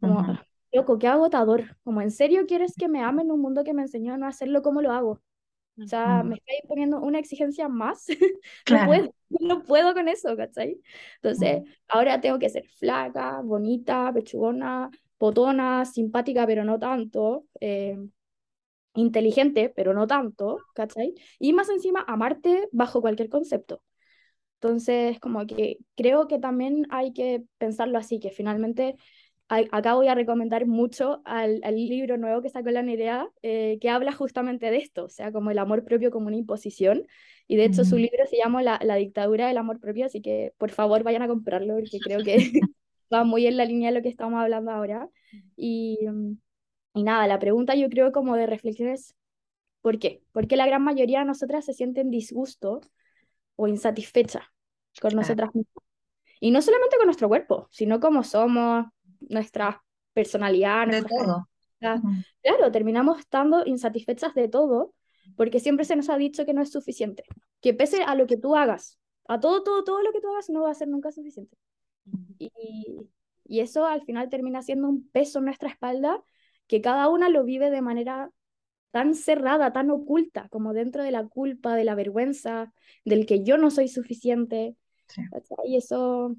como, 0.00 0.20
Ujú. 0.20 0.32
"Ah, 0.32 0.44
loco, 0.72 0.98
qué 0.98 1.06
agotador, 1.08 1.76
como 1.84 2.00
en 2.02 2.10
serio 2.10 2.46
quieres 2.46 2.74
que 2.76 2.88
me 2.88 3.02
ame 3.02 3.22
en 3.22 3.30
un 3.30 3.40
mundo 3.40 3.64
que 3.64 3.74
me 3.74 3.82
enseñó 3.82 4.14
a 4.14 4.18
no 4.18 4.26
hacerlo 4.26 4.62
como 4.62 4.82
lo 4.82 4.92
hago. 4.92 5.10
O 5.12 5.86
sea, 5.86 6.22
Mm. 6.22 6.28
me 6.28 6.34
estáis 6.36 6.60
poniendo 6.68 7.00
una 7.00 7.18
exigencia 7.18 7.68
más. 7.68 8.06
No 8.68 8.76
Claro. 8.78 8.86
puedo, 8.86 9.14
no 9.40 9.62
puedo 9.62 9.94
con 9.94 10.08
eso, 10.08 10.36
¿cachai? 10.36 10.80
Entonces, 11.22 11.62
Mm. 11.62 11.72
ahora 11.88 12.20
tengo 12.20 12.38
que 12.38 12.48
ser 12.50 12.66
flaca, 12.68 13.40
bonita, 13.42 14.12
pechugona, 14.12 14.90
potona, 15.18 15.84
simpática, 15.84 16.46
pero 16.46 16.64
no 16.64 16.78
tanto, 16.78 17.46
eh, 17.60 17.98
inteligente, 18.94 19.72
pero 19.74 19.94
no 19.94 20.06
tanto, 20.06 20.66
¿cachai? 20.74 21.14
Y 21.38 21.52
más 21.52 21.68
encima, 21.68 22.04
amarte 22.08 22.68
bajo 22.72 23.00
cualquier 23.00 23.28
concepto. 23.28 23.82
Entonces, 24.56 25.20
como 25.20 25.46
que 25.46 25.78
creo 25.96 26.28
que 26.28 26.38
también 26.38 26.86
hay 26.90 27.12
que 27.12 27.44
pensarlo 27.58 27.98
así, 27.98 28.20
que 28.20 28.30
finalmente 28.30 28.96
a- 29.48 29.64
acá 29.72 29.94
voy 29.94 30.08
a 30.08 30.14
recomendar 30.16 30.66
mucho 30.66 31.22
al, 31.26 31.60
al 31.64 31.76
libro 31.76 32.16
nuevo 32.18 32.42
que 32.42 32.50
sacó 32.50 32.70
la 32.70 32.82
Nerea, 32.82 33.28
eh, 33.42 33.78
que 33.80 33.90
habla 33.90 34.12
justamente 34.12 34.70
de 34.70 34.78
esto, 34.78 35.06
o 35.06 35.08
sea, 35.10 35.32
como 35.32 35.50
el 35.52 35.58
amor 35.58 35.84
propio 35.84 36.10
como 36.12 36.28
una 36.28 36.36
imposición. 36.36 37.06
Y 37.48 37.56
de 37.56 37.64
hecho 37.66 37.84
su 37.84 37.96
Mm. 37.96 37.98
libro 37.98 38.26
se 38.30 38.36
llama 38.38 38.62
La, 38.62 38.80
la 38.82 38.96
dictadura 38.96 39.48
del 39.48 39.58
amor 39.58 39.80
propio, 39.80 40.06
así 40.06 40.22
que 40.22 40.54
por 40.58 40.70
favor 40.70 41.02
vayan 41.04 41.22
a 41.22 41.28
comprarlo, 41.28 41.74
porque 41.76 42.00
creo 42.02 42.22
que 42.22 42.36
va 43.12 43.24
muy 43.24 43.46
en 43.46 43.56
la 43.56 43.64
línea 43.64 43.90
de 43.90 43.96
lo 43.96 44.02
que 44.02 44.08
estamos 44.08 44.40
hablando 44.40 44.70
ahora. 44.70 45.08
Y, 45.56 45.98
y 46.94 47.02
nada, 47.02 47.26
la 47.26 47.38
pregunta 47.38 47.74
yo 47.74 47.88
creo 47.88 48.12
como 48.12 48.36
de 48.36 48.46
reflexión 48.46 48.88
es, 48.88 49.14
¿por 49.80 49.98
qué? 49.98 50.22
¿Por 50.32 50.46
qué 50.46 50.56
la 50.56 50.66
gran 50.66 50.82
mayoría 50.82 51.20
de 51.20 51.24
nosotras 51.24 51.64
se 51.64 51.72
sienten 51.72 52.10
disgusto 52.10 52.80
o 53.56 53.68
insatisfecha 53.68 54.52
con 55.00 55.14
nosotras 55.14 55.54
mismas? 55.54 55.84
Y 56.40 56.50
no 56.50 56.62
solamente 56.62 56.96
con 56.96 57.06
nuestro 57.06 57.28
cuerpo, 57.28 57.68
sino 57.70 58.00
como 58.00 58.22
somos, 58.22 58.86
nuestra 59.20 59.82
personalidad, 60.12 60.86
De 60.86 61.00
nuestras 61.00 61.12
todo. 61.24 61.48
claro, 62.42 62.72
terminamos 62.72 63.18
estando 63.18 63.64
insatisfechas 63.66 64.34
de 64.34 64.48
todo 64.48 64.94
porque 65.36 65.60
siempre 65.60 65.84
se 65.84 65.96
nos 65.96 66.08
ha 66.08 66.16
dicho 66.16 66.44
que 66.46 66.54
no 66.54 66.62
es 66.62 66.72
suficiente, 66.72 67.24
que 67.60 67.74
pese 67.74 68.02
a 68.02 68.14
lo 68.14 68.26
que 68.26 68.36
tú 68.36 68.56
hagas, 68.56 68.98
a 69.26 69.38
todo, 69.40 69.62
todo, 69.62 69.84
todo 69.84 70.02
lo 70.02 70.12
que 70.12 70.20
tú 70.20 70.28
hagas 70.28 70.48
no 70.50 70.62
va 70.62 70.70
a 70.70 70.74
ser 70.74 70.88
nunca 70.88 71.12
suficiente. 71.12 71.56
Y, 72.38 72.50
y 73.44 73.60
eso 73.60 73.86
al 73.86 74.02
final 74.02 74.28
termina 74.28 74.62
siendo 74.62 74.88
un 74.88 75.08
peso 75.08 75.38
en 75.38 75.46
nuestra 75.46 75.68
espalda 75.68 76.22
que 76.66 76.80
cada 76.80 77.08
una 77.08 77.28
lo 77.28 77.44
vive 77.44 77.70
de 77.70 77.82
manera 77.82 78.30
tan 78.90 79.14
cerrada, 79.14 79.72
tan 79.72 79.90
oculta, 79.90 80.48
como 80.50 80.72
dentro 80.72 81.02
de 81.02 81.10
la 81.10 81.26
culpa, 81.26 81.74
de 81.74 81.84
la 81.84 81.94
vergüenza, 81.94 82.72
del 83.04 83.26
que 83.26 83.42
yo 83.42 83.58
no 83.58 83.70
soy 83.70 83.88
suficiente. 83.88 84.76
Y 85.64 85.76
eso, 85.76 86.36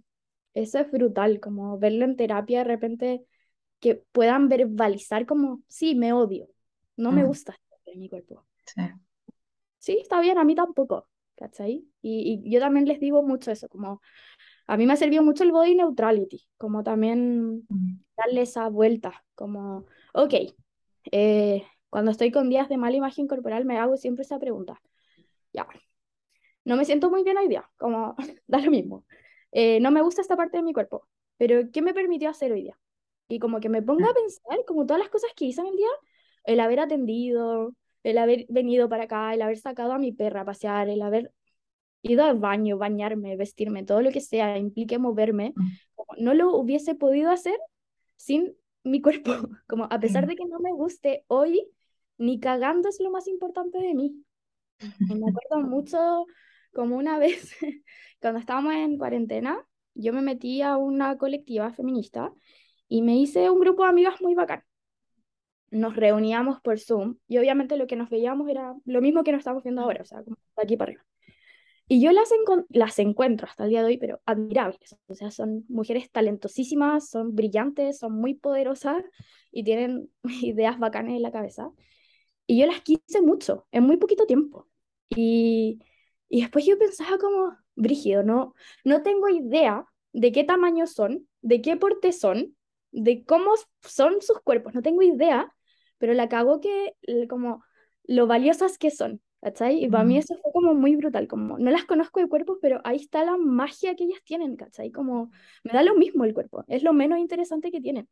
eso 0.54 0.80
es 0.80 0.92
brutal, 0.92 1.40
como 1.40 1.78
verlo 1.78 2.06
en 2.06 2.16
terapia 2.16 2.60
de 2.60 2.64
repente, 2.66 3.26
que 3.80 3.96
puedan 4.12 4.50
verbalizar 4.50 5.26
como, 5.26 5.62
sí, 5.68 5.96
me 5.96 6.14
odio, 6.14 6.48
no 6.98 7.12
me 7.12 7.24
gusta 7.24 7.56
en 7.86 8.00
mi 8.00 8.10
cuerpo. 8.10 8.46
Sí. 8.66 8.82
sí, 9.78 10.00
está 10.02 10.20
bien, 10.20 10.38
a 10.38 10.44
mí 10.44 10.56
tampoco, 10.56 11.08
¿cachai? 11.36 11.88
Y, 12.02 12.42
y 12.46 12.52
yo 12.52 12.60
también 12.60 12.88
les 12.88 13.00
digo 13.00 13.24
mucho 13.24 13.52
eso, 13.52 13.70
como, 13.70 14.02
a 14.70 14.78
mí 14.78 14.86
me 14.86 14.94
ha 14.94 14.98
servido 14.98 15.24
mucho 15.24 15.44
el 15.44 15.52
body 15.52 15.74
neutrality, 15.74 16.48
como 16.60 16.84
también 16.84 17.68
darle 18.16 18.42
esa 18.42 18.70
vuelta, 18.70 19.26
como, 19.34 19.88
ok, 20.14 20.34
eh, 21.12 21.64
cuando 21.90 22.12
estoy 22.12 22.30
con 22.30 22.52
días 22.52 22.70
de 22.70 22.78
mala 22.78 22.96
imagen 22.96 23.28
corporal 23.28 23.66
me 23.66 23.80
hago 23.80 23.98
siempre 23.98 24.22
esa 24.22 24.38
pregunta. 24.38 24.80
Ya, 25.54 25.68
no 26.66 26.78
me 26.78 26.86
siento 26.86 27.10
muy 27.10 27.24
bien 27.24 27.38
hoy 27.40 27.48
día, 27.48 27.68
como 27.78 28.16
da 28.46 28.60
lo 28.60 28.70
mismo. 28.70 29.06
Eh, 29.52 29.80
no 29.80 29.90
me 29.90 30.04
gusta 30.04 30.22
esta 30.22 30.38
parte 30.38 30.58
de 30.58 30.64
mi 30.64 30.72
cuerpo, 30.72 31.08
pero 31.38 31.72
¿qué 31.74 31.82
me 31.82 31.96
permitió 31.96 32.30
hacer 32.30 32.52
hoy 32.52 32.62
día? 32.62 32.80
Y 33.28 33.40
como 33.40 33.60
que 33.62 33.70
me 33.70 33.82
ponga 33.82 34.12
a 34.12 34.14
pensar 34.14 34.66
como 34.68 34.86
todas 34.86 35.00
las 35.00 35.10
cosas 35.10 35.32
que 35.36 35.46
hice 35.46 35.62
en 35.62 35.68
el 35.68 35.78
día, 35.78 35.90
el 36.44 36.60
haber 36.60 36.80
atendido, 36.80 37.74
el 38.04 38.20
haber 38.20 38.46
venido 38.50 38.88
para 38.88 39.06
acá, 39.06 39.34
el 39.34 39.42
haber 39.42 39.58
sacado 39.58 39.94
a 39.94 39.98
mi 39.98 40.12
perra 40.12 40.42
a 40.42 40.46
pasear, 40.46 40.90
el 40.90 41.02
haber 41.02 41.34
ido 42.02 42.24
al 42.24 42.38
baño, 42.38 42.78
bañarme, 42.78 43.36
vestirme, 43.36 43.84
todo 43.84 44.02
lo 44.02 44.12
que 44.12 44.22
sea, 44.22 44.58
implique 44.58 44.98
moverme, 44.98 45.54
no 46.18 46.34
lo 46.34 46.56
hubiese 46.56 46.96
podido 46.96 47.32
hacer 47.32 47.58
sin 48.16 48.56
mi 48.84 49.02
cuerpo. 49.02 49.32
Como 49.68 49.86
a 49.90 50.00
pesar 50.00 50.28
de 50.28 50.36
que 50.36 50.46
no 50.46 50.60
me 50.60 50.72
guste 50.72 51.24
hoy, 51.28 51.68
ni 52.18 52.40
cagando 52.40 52.90
es 52.90 53.00
lo 53.00 53.12
más 53.12 53.28
importante 53.28 53.80
de 53.80 53.94
mí. 53.94 54.24
me 54.80 55.30
acuerdo 55.30 55.68
mucho 55.68 56.26
como 56.74 56.98
una 56.98 57.18
vez, 57.18 57.56
cuando 58.22 58.40
estábamos 58.40 58.74
en 58.76 58.98
cuarentena, 58.98 59.66
yo 59.96 60.14
me 60.14 60.22
metí 60.22 60.62
a 60.62 60.78
una 60.78 61.18
colectiva 61.18 61.72
feminista 61.72 62.32
y 62.88 63.02
me 63.02 63.18
hice 63.18 63.50
un 63.50 63.60
grupo 63.60 63.84
de 63.84 63.90
amigas 63.90 64.22
muy 64.22 64.36
bacán. 64.36 64.64
Nos 65.72 65.96
reuníamos 65.96 66.62
por 66.62 66.80
Zoom 66.80 67.18
y 67.28 67.38
obviamente 67.38 67.78
lo 67.78 67.88
que 67.88 67.96
nos 67.96 68.10
veíamos 68.10 68.50
era 68.50 68.76
lo 68.86 69.02
mismo 69.02 69.24
que 69.24 69.32
nos 69.32 69.40
estamos 69.40 69.64
viendo 69.64 69.82
ahora, 69.82 70.02
o 70.02 70.06
sea, 70.06 70.24
como 70.24 70.36
de 70.36 70.64
aquí 70.64 70.78
para 70.78 70.92
arriba. 70.92 71.09
Y 71.90 72.02
yo 72.02 72.12
las, 72.12 72.30
las 72.70 73.00
encuentro 73.00 73.48
hasta 73.48 73.66
el 73.66 73.72
día 73.72 73.82
de 73.82 73.88
hoy, 73.88 73.98
pero 73.98 74.22
admirables. 74.26 74.96
O 75.08 75.16
sea, 75.16 75.32
son 75.32 75.66
mujeres 75.70 76.12
talentosísimas, 76.12 77.10
son 77.10 77.36
brillantes, 77.36 78.00
son 78.00 78.14
muy 78.14 78.36
poderosas 78.36 79.04
y 79.52 79.64
tienen 79.64 80.12
ideas 80.44 80.80
bacanas 80.80 81.16
en 81.16 81.24
la 81.24 81.32
cabeza. 81.32 81.72
Y 82.48 82.60
yo 82.60 82.68
las 82.68 82.82
quise 82.82 83.22
mucho, 83.22 83.68
en 83.72 83.84
muy 83.84 83.98
poquito 83.98 84.26
tiempo. 84.26 84.68
Y, 85.10 85.80
y 86.30 86.42
después 86.42 86.66
yo 86.66 86.78
pensaba 86.80 87.18
como, 87.18 87.58
brígido, 87.76 88.24
no, 88.24 88.54
no 88.84 89.04
tengo 89.04 89.30
idea 89.30 89.86
de 90.14 90.32
qué 90.32 90.44
tamaño 90.44 90.88
son, 90.88 91.28
de 91.42 91.62
qué 91.62 91.78
porte 91.78 92.12
son, 92.12 92.56
de 92.92 93.24
cómo 93.26 93.52
son 93.82 94.22
sus 94.22 94.40
cuerpos, 94.42 94.74
no 94.76 94.82
tengo 94.82 95.02
idea, 95.04 95.54
pero 96.00 96.14
la 96.14 96.30
cago 96.30 96.62
que 96.62 96.96
como 97.30 97.64
lo 98.06 98.28
valiosas 98.28 98.78
que 98.78 98.92
son. 98.92 99.22
¿Cachai? 99.42 99.84
Y 99.84 99.90
para 99.90 100.04
mí 100.04 100.18
eso 100.18 100.36
fue 100.42 100.52
como 100.52 100.74
muy 100.74 100.96
brutal, 100.96 101.28
como 101.28 101.58
no 101.58 101.72
las 101.72 101.86
conozco 101.86 102.20
de 102.20 102.28
cuerpo, 102.28 102.60
pero 102.62 102.82
ahí 102.84 102.98
está 102.98 103.24
la 103.26 103.38
magia 103.38 103.96
que 103.96 104.06
ellas 104.06 104.22
tienen, 104.24 104.56
¿cachai? 104.56 104.92
Como 104.92 105.32
me 105.64 105.74
da 105.74 105.84
lo 105.84 105.96
mismo 105.96 106.26
el 106.26 106.34
cuerpo, 106.34 106.64
es 106.68 106.84
lo 106.84 106.94
menos 106.94 107.20
interesante 107.20 107.72
que 107.72 107.82
tienen. 107.82 108.08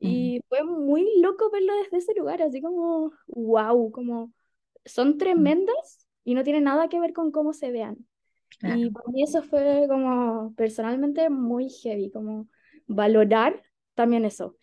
Y 0.00 0.40
fue 0.48 0.64
muy 0.64 1.06
loco 1.20 1.50
verlo 1.50 1.72
desde 1.82 1.98
ese 1.98 2.14
lugar, 2.14 2.42
así 2.42 2.60
como, 2.60 3.12
wow, 3.26 3.90
como 3.90 4.32
son 4.84 5.18
tremendas 5.18 6.06
y 6.24 6.34
no 6.34 6.44
tiene 6.44 6.60
nada 6.60 6.88
que 6.88 7.00
ver 7.00 7.12
con 7.12 7.30
cómo 7.30 7.52
se 7.52 7.70
vean. 7.70 8.06
Y 8.62 8.90
para 8.90 9.06
mí 9.10 9.22
eso 9.22 9.42
fue 9.42 9.86
como 9.88 10.54
personalmente 10.56 11.28
muy 11.30 11.68
heavy, 11.70 12.10
como 12.10 12.48
valorar 12.86 13.62
también 13.94 14.24
eso. 14.24 14.56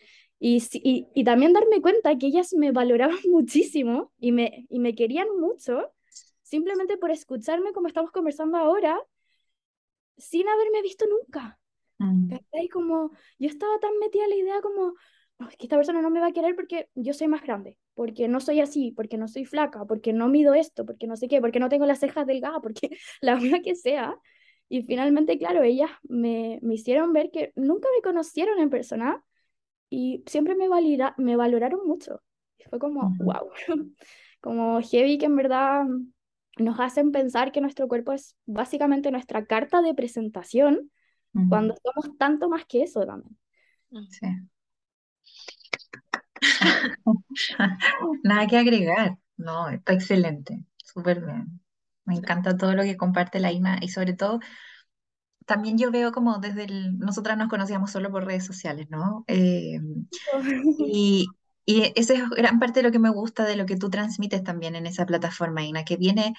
Y, 0.44 0.58
y, 0.74 1.08
y, 1.14 1.24
también 1.24 1.54
darme 1.54 1.84
cuenta 1.84 2.18
que 2.18 2.26
ellas 2.26 2.52
me 2.56 2.72
valoraban 2.72 3.20
muchísimo 3.30 4.12
y 4.20 4.32
me, 4.32 4.66
y 4.70 4.80
me 4.80 4.96
querían 4.96 5.28
mucho, 5.40 5.94
simplemente 6.42 6.98
por 6.98 7.12
escucharme 7.12 7.74
como 7.74 7.88
estamos 7.88 8.10
conversando 8.10 8.58
ahora, 8.58 9.00
sin 10.18 10.50
haberme 10.50 10.82
visto 10.82 11.06
nunca. 11.06 11.60
Mm. 12.00 12.34
Como 12.74 13.12
yo 13.38 13.50
estaba 13.50 13.78
tan 13.80 13.96
metida 14.00 14.24
en 14.24 14.30
la 14.32 14.36
idea 14.36 14.62
como, 14.62 14.96
no, 15.38 15.48
es 15.48 15.58
que 15.58 15.68
esta 15.68 15.76
persona 15.76 16.02
no 16.02 16.10
me 16.10 16.20
va 16.20 16.28
a 16.30 16.32
querer 16.32 16.56
porque 16.56 16.90
yo 16.96 17.14
soy 17.14 17.28
más 17.28 17.44
grande, 17.44 17.78
porque 17.94 18.28
no 18.28 18.40
soy 18.40 18.62
así, 18.62 18.92
porque 18.94 19.20
no 19.20 19.28
soy 19.28 19.46
flaca, 19.46 19.86
porque 19.86 20.12
no 20.12 20.28
mido 20.28 20.56
esto, 20.56 20.88
porque 20.88 21.06
no 21.06 21.18
sé 21.18 21.28
qué, 21.28 21.40
porque 21.40 21.60
no 21.60 21.70
tengo 21.70 21.86
las 21.86 22.00
cejas 22.00 22.26
delgadas, 22.26 22.62
porque 22.64 22.90
la 23.22 23.36
verdad 23.36 23.60
que 23.64 23.76
sea. 23.76 24.16
Y 24.70 24.82
finalmente, 24.82 25.38
claro, 25.38 25.62
ellas 25.62 25.92
me, 26.02 26.58
me 26.64 26.74
hicieron 26.74 27.14
ver 27.14 27.30
que 27.30 27.52
nunca 27.56 27.88
me 27.96 28.02
conocieron 28.02 28.58
en 28.58 28.72
persona, 28.72 29.24
y 29.92 30.24
siempre 30.26 30.56
me, 30.56 30.70
valida, 30.70 31.14
me 31.18 31.36
valoraron 31.36 31.86
mucho. 31.86 32.24
Y 32.58 32.64
fue 32.64 32.80
como, 32.80 33.14
wow, 33.20 33.52
como 34.42 34.82
heavy 34.82 35.18
que 35.18 35.26
en 35.26 35.36
verdad 35.36 35.84
nos 36.58 36.80
hacen 36.80 37.12
pensar 37.12 37.52
que 37.52 37.60
nuestro 37.60 37.90
cuerpo 37.90 38.14
es 38.14 38.38
básicamente 38.46 39.12
nuestra 39.12 39.46
carta 39.46 39.82
de 39.82 39.94
presentación, 39.94 40.90
cuando 41.50 41.76
somos 41.82 42.18
tanto 42.18 42.50
más 42.50 42.66
que 42.66 42.84
eso 42.84 43.06
también. 43.06 43.38
Sí. 44.10 44.28
Nada 48.24 48.48
que 48.48 48.58
agregar, 48.58 49.18
no, 49.36 49.70
está 49.70 49.94
excelente, 49.94 50.66
súper 50.78 51.26
bien. 51.26 51.62
Me 52.06 52.16
encanta 52.16 52.58
todo 52.58 52.76
lo 52.76 52.84
que 52.84 52.98
comparte 52.98 53.40
la 53.40 53.52
Ina 53.52 53.80
y 53.82 53.90
sobre 53.90 54.14
todo 54.14 54.40
también 55.52 55.78
yo 55.78 55.92
veo 55.92 56.14
como 56.14 56.38
desde 56.38 56.64
el, 56.64 56.98
nosotras 56.98 57.38
nos 57.38 57.50
conocíamos 57.50 57.92
solo 57.92 58.10
por 58.10 58.24
redes 58.24 58.46
sociales, 58.46 58.88
¿no? 58.90 59.26
Eh, 59.28 59.82
y, 60.80 61.28
y 61.66 61.92
esa 61.94 62.14
es 62.14 62.30
gran 62.30 62.58
parte 62.58 62.80
de 62.80 62.84
lo 62.84 62.92
que 62.94 63.00
me 63.00 63.10
gusta 63.10 63.44
de 63.44 63.58
lo 63.58 63.66
que 63.66 63.76
tú 63.76 63.90
transmites 63.90 64.46
también 64.46 64.78
en 64.78 64.88
esa 64.88 65.06
plataforma, 65.06 65.62
Ina, 65.66 65.84
que 65.84 65.98
viene 65.98 66.36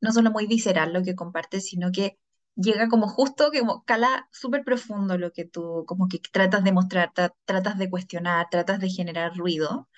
no 0.00 0.12
solo 0.12 0.30
muy 0.30 0.46
visceral 0.46 0.94
lo 0.94 1.02
que 1.02 1.14
compartes, 1.14 1.66
sino 1.66 1.92
que 1.92 2.16
llega 2.56 2.88
como 2.88 3.06
justo, 3.06 3.50
que 3.50 3.60
como 3.60 3.84
cala 3.84 4.30
súper 4.32 4.64
profundo 4.64 5.18
lo 5.18 5.30
que 5.30 5.44
tú 5.44 5.84
como 5.86 6.08
que 6.08 6.18
tratas 6.32 6.64
de 6.64 6.72
mostrar, 6.72 7.12
tratas 7.44 7.76
de 7.76 7.90
cuestionar, 7.90 8.46
tratas 8.50 8.80
de 8.80 8.88
generar 8.88 9.36
ruido. 9.36 9.90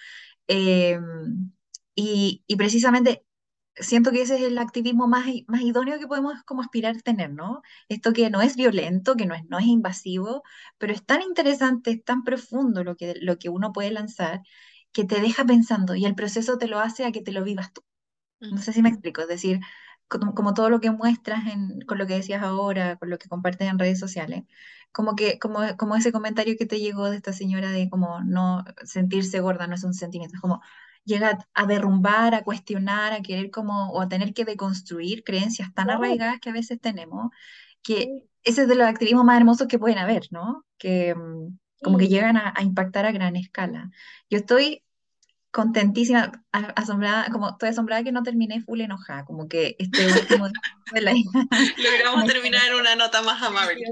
Eh, 0.48 0.98
y, 1.94 2.42
y, 2.48 2.56
precisamente 2.56 3.24
siento 3.78 4.10
que 4.10 4.22
ese 4.22 4.36
es 4.36 4.42
el 4.42 4.58
activismo 4.58 5.06
más, 5.08 5.26
más 5.48 5.60
idóneo 5.62 5.98
que 5.98 6.06
podemos 6.06 6.42
como 6.44 6.62
aspirar 6.62 6.96
a 6.96 7.00
tener, 7.00 7.30
¿no? 7.32 7.62
Esto 7.88 8.12
que 8.12 8.30
no 8.30 8.42
es 8.42 8.56
violento, 8.56 9.16
que 9.16 9.26
no 9.26 9.34
es, 9.34 9.44
no 9.48 9.58
es 9.58 9.66
invasivo, 9.66 10.42
pero 10.78 10.92
es 10.92 11.04
tan 11.04 11.22
interesante, 11.22 11.90
es 11.92 12.04
tan 12.04 12.24
profundo 12.24 12.84
lo 12.84 12.96
que, 12.96 13.14
lo 13.20 13.38
que 13.38 13.48
uno 13.48 13.72
puede 13.72 13.90
lanzar, 13.90 14.42
que 14.92 15.04
te 15.04 15.20
deja 15.20 15.44
pensando 15.44 15.94
y 15.94 16.04
el 16.06 16.14
proceso 16.14 16.58
te 16.58 16.68
lo 16.68 16.80
hace 16.80 17.04
a 17.04 17.12
que 17.12 17.22
te 17.22 17.32
lo 17.32 17.44
vivas 17.44 17.72
tú. 17.72 17.82
No 18.40 18.58
sé 18.58 18.72
si 18.72 18.82
me 18.82 18.90
explico, 18.90 19.22
es 19.22 19.28
decir, 19.28 19.60
como, 20.08 20.54
todo 20.54 20.70
lo 20.70 20.80
que 20.80 20.90
muestras 20.90 21.46
en, 21.46 21.80
con 21.82 21.98
lo 21.98 22.06
que 22.06 22.14
decías 22.14 22.42
ahora, 22.42 22.96
con 22.96 23.10
lo 23.10 23.18
que 23.18 23.28
compartes 23.28 23.68
en 23.68 23.78
redes 23.78 23.98
sociales, 23.98 24.44
como 24.92 25.16
que 25.16 25.38
como, 25.38 25.60
como 25.76 25.96
ese 25.96 26.12
comentario 26.12 26.56
que 26.58 26.66
te 26.66 26.80
llegó 26.80 27.10
de 27.10 27.16
esta 27.16 27.32
señora 27.32 27.70
de 27.70 27.88
como 27.90 28.20
no 28.22 28.64
sentirse 28.84 29.40
gorda 29.40 29.66
no 29.66 29.74
es 29.74 29.84
un 29.84 29.94
sentimiento, 29.94 30.36
es 30.36 30.40
como 30.40 30.62
llega 31.06 31.38
a 31.54 31.66
derrumbar, 31.66 32.34
a 32.34 32.42
cuestionar, 32.42 33.12
a 33.12 33.22
querer 33.22 33.50
como, 33.50 33.90
o 33.92 34.00
a 34.02 34.08
tener 34.08 34.34
que 34.34 34.44
deconstruir 34.44 35.24
creencias 35.24 35.72
tan 35.72 35.88
arraigadas 35.88 36.40
que 36.40 36.50
a 36.50 36.52
veces 36.52 36.80
tenemos, 36.80 37.30
que 37.82 38.24
ese 38.42 38.62
es 38.62 38.68
de 38.68 38.74
los 38.74 38.86
activismos 38.86 39.24
más 39.24 39.38
hermosos 39.38 39.68
que 39.68 39.78
pueden 39.78 39.98
haber, 39.98 40.24
¿no? 40.30 40.66
Que 40.76 41.14
mm, 41.14 41.58
como 41.82 41.98
que 41.98 42.08
llegan 42.08 42.36
a, 42.36 42.54
impactar 42.60 43.06
a 43.06 43.12
gran 43.12 43.36
escala. 43.36 43.90
Yo 44.28 44.38
estoy 44.38 44.82
contentísima, 45.52 46.32
asombrada, 46.52 47.28
como 47.30 47.50
estoy 47.50 47.70
asombrada 47.70 48.02
que 48.02 48.12
no 48.12 48.22
terminé 48.22 48.60
full 48.60 48.80
enojada, 48.80 49.24
como 49.24 49.48
que 49.48 49.76
este 49.78 50.06
último 50.06 50.48
de 50.92 51.00
la 51.00 51.12
Logramos 51.12 52.26
terminar 52.26 52.62
en 52.68 52.80
una 52.80 52.96
nota 52.96 53.22
más 53.22 53.42
amable. 53.42 53.84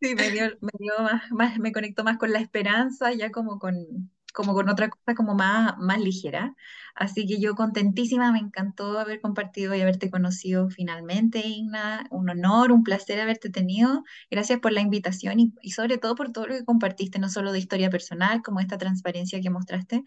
Sí, 0.00 0.14
me 0.14 0.30
dio, 0.30 0.46
me 0.60 0.70
dio 0.78 0.98
más, 1.00 1.30
más, 1.30 1.58
me 1.58 1.72
conectó 1.72 2.02
más 2.02 2.18
con 2.18 2.32
la 2.32 2.40
esperanza, 2.40 3.12
ya 3.12 3.30
como 3.30 3.58
con, 3.58 4.10
como 4.32 4.54
con 4.54 4.68
otra 4.68 4.88
cosa 4.90 5.14
como 5.14 5.34
más, 5.34 5.76
más 5.78 6.00
ligera. 6.00 6.54
Así 6.94 7.26
que 7.26 7.40
yo 7.40 7.54
contentísima, 7.54 8.32
me 8.32 8.38
encantó 8.38 8.98
haber 8.98 9.20
compartido 9.20 9.74
y 9.74 9.80
haberte 9.80 10.10
conocido 10.10 10.68
finalmente, 10.70 11.40
Igna. 11.46 12.06
Un 12.10 12.30
honor, 12.30 12.72
un 12.72 12.82
placer 12.84 13.20
haberte 13.20 13.50
tenido. 13.50 14.04
Gracias 14.30 14.60
por 14.60 14.72
la 14.72 14.80
invitación 14.80 15.40
y, 15.40 15.54
y 15.62 15.70
sobre 15.72 15.98
todo 15.98 16.14
por 16.14 16.32
todo 16.32 16.46
lo 16.46 16.54
que 16.54 16.64
compartiste, 16.64 17.18
no 17.18 17.28
solo 17.28 17.52
de 17.52 17.58
historia 17.58 17.90
personal, 17.90 18.42
como 18.42 18.60
esta 18.60 18.78
transparencia 18.78 19.40
que 19.40 19.50
mostraste, 19.50 20.04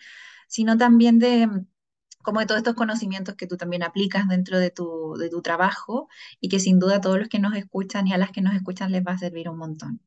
sino 0.48 0.78
también 0.78 1.20
de 1.20 1.50
como 2.26 2.40
de 2.42 2.48
todos 2.48 2.60
estos 2.60 2.76
conocimientos 2.76 3.36
que 3.36 3.48
tú 3.48 3.56
también 3.58 3.84
aplicas 3.84 4.28
dentro 4.28 4.60
de 4.60 4.72
tu, 4.72 5.16
de 5.18 5.30
tu 5.30 5.42
trabajo 5.42 6.10
y 6.42 6.50
que 6.50 6.60
sin 6.60 6.80
duda 6.80 6.98
a 6.98 7.02
todos 7.02 7.20
los 7.20 7.30
que 7.30 7.40
nos 7.40 7.56
escuchan 7.56 8.08
y 8.08 8.14
a 8.14 8.18
las 8.18 8.32
que 8.32 8.42
nos 8.42 8.56
escuchan 8.56 8.92
les 8.92 9.04
va 9.06 9.14
a 9.14 9.18
servir 9.18 9.48
un 9.50 9.58
montón. 9.58 10.02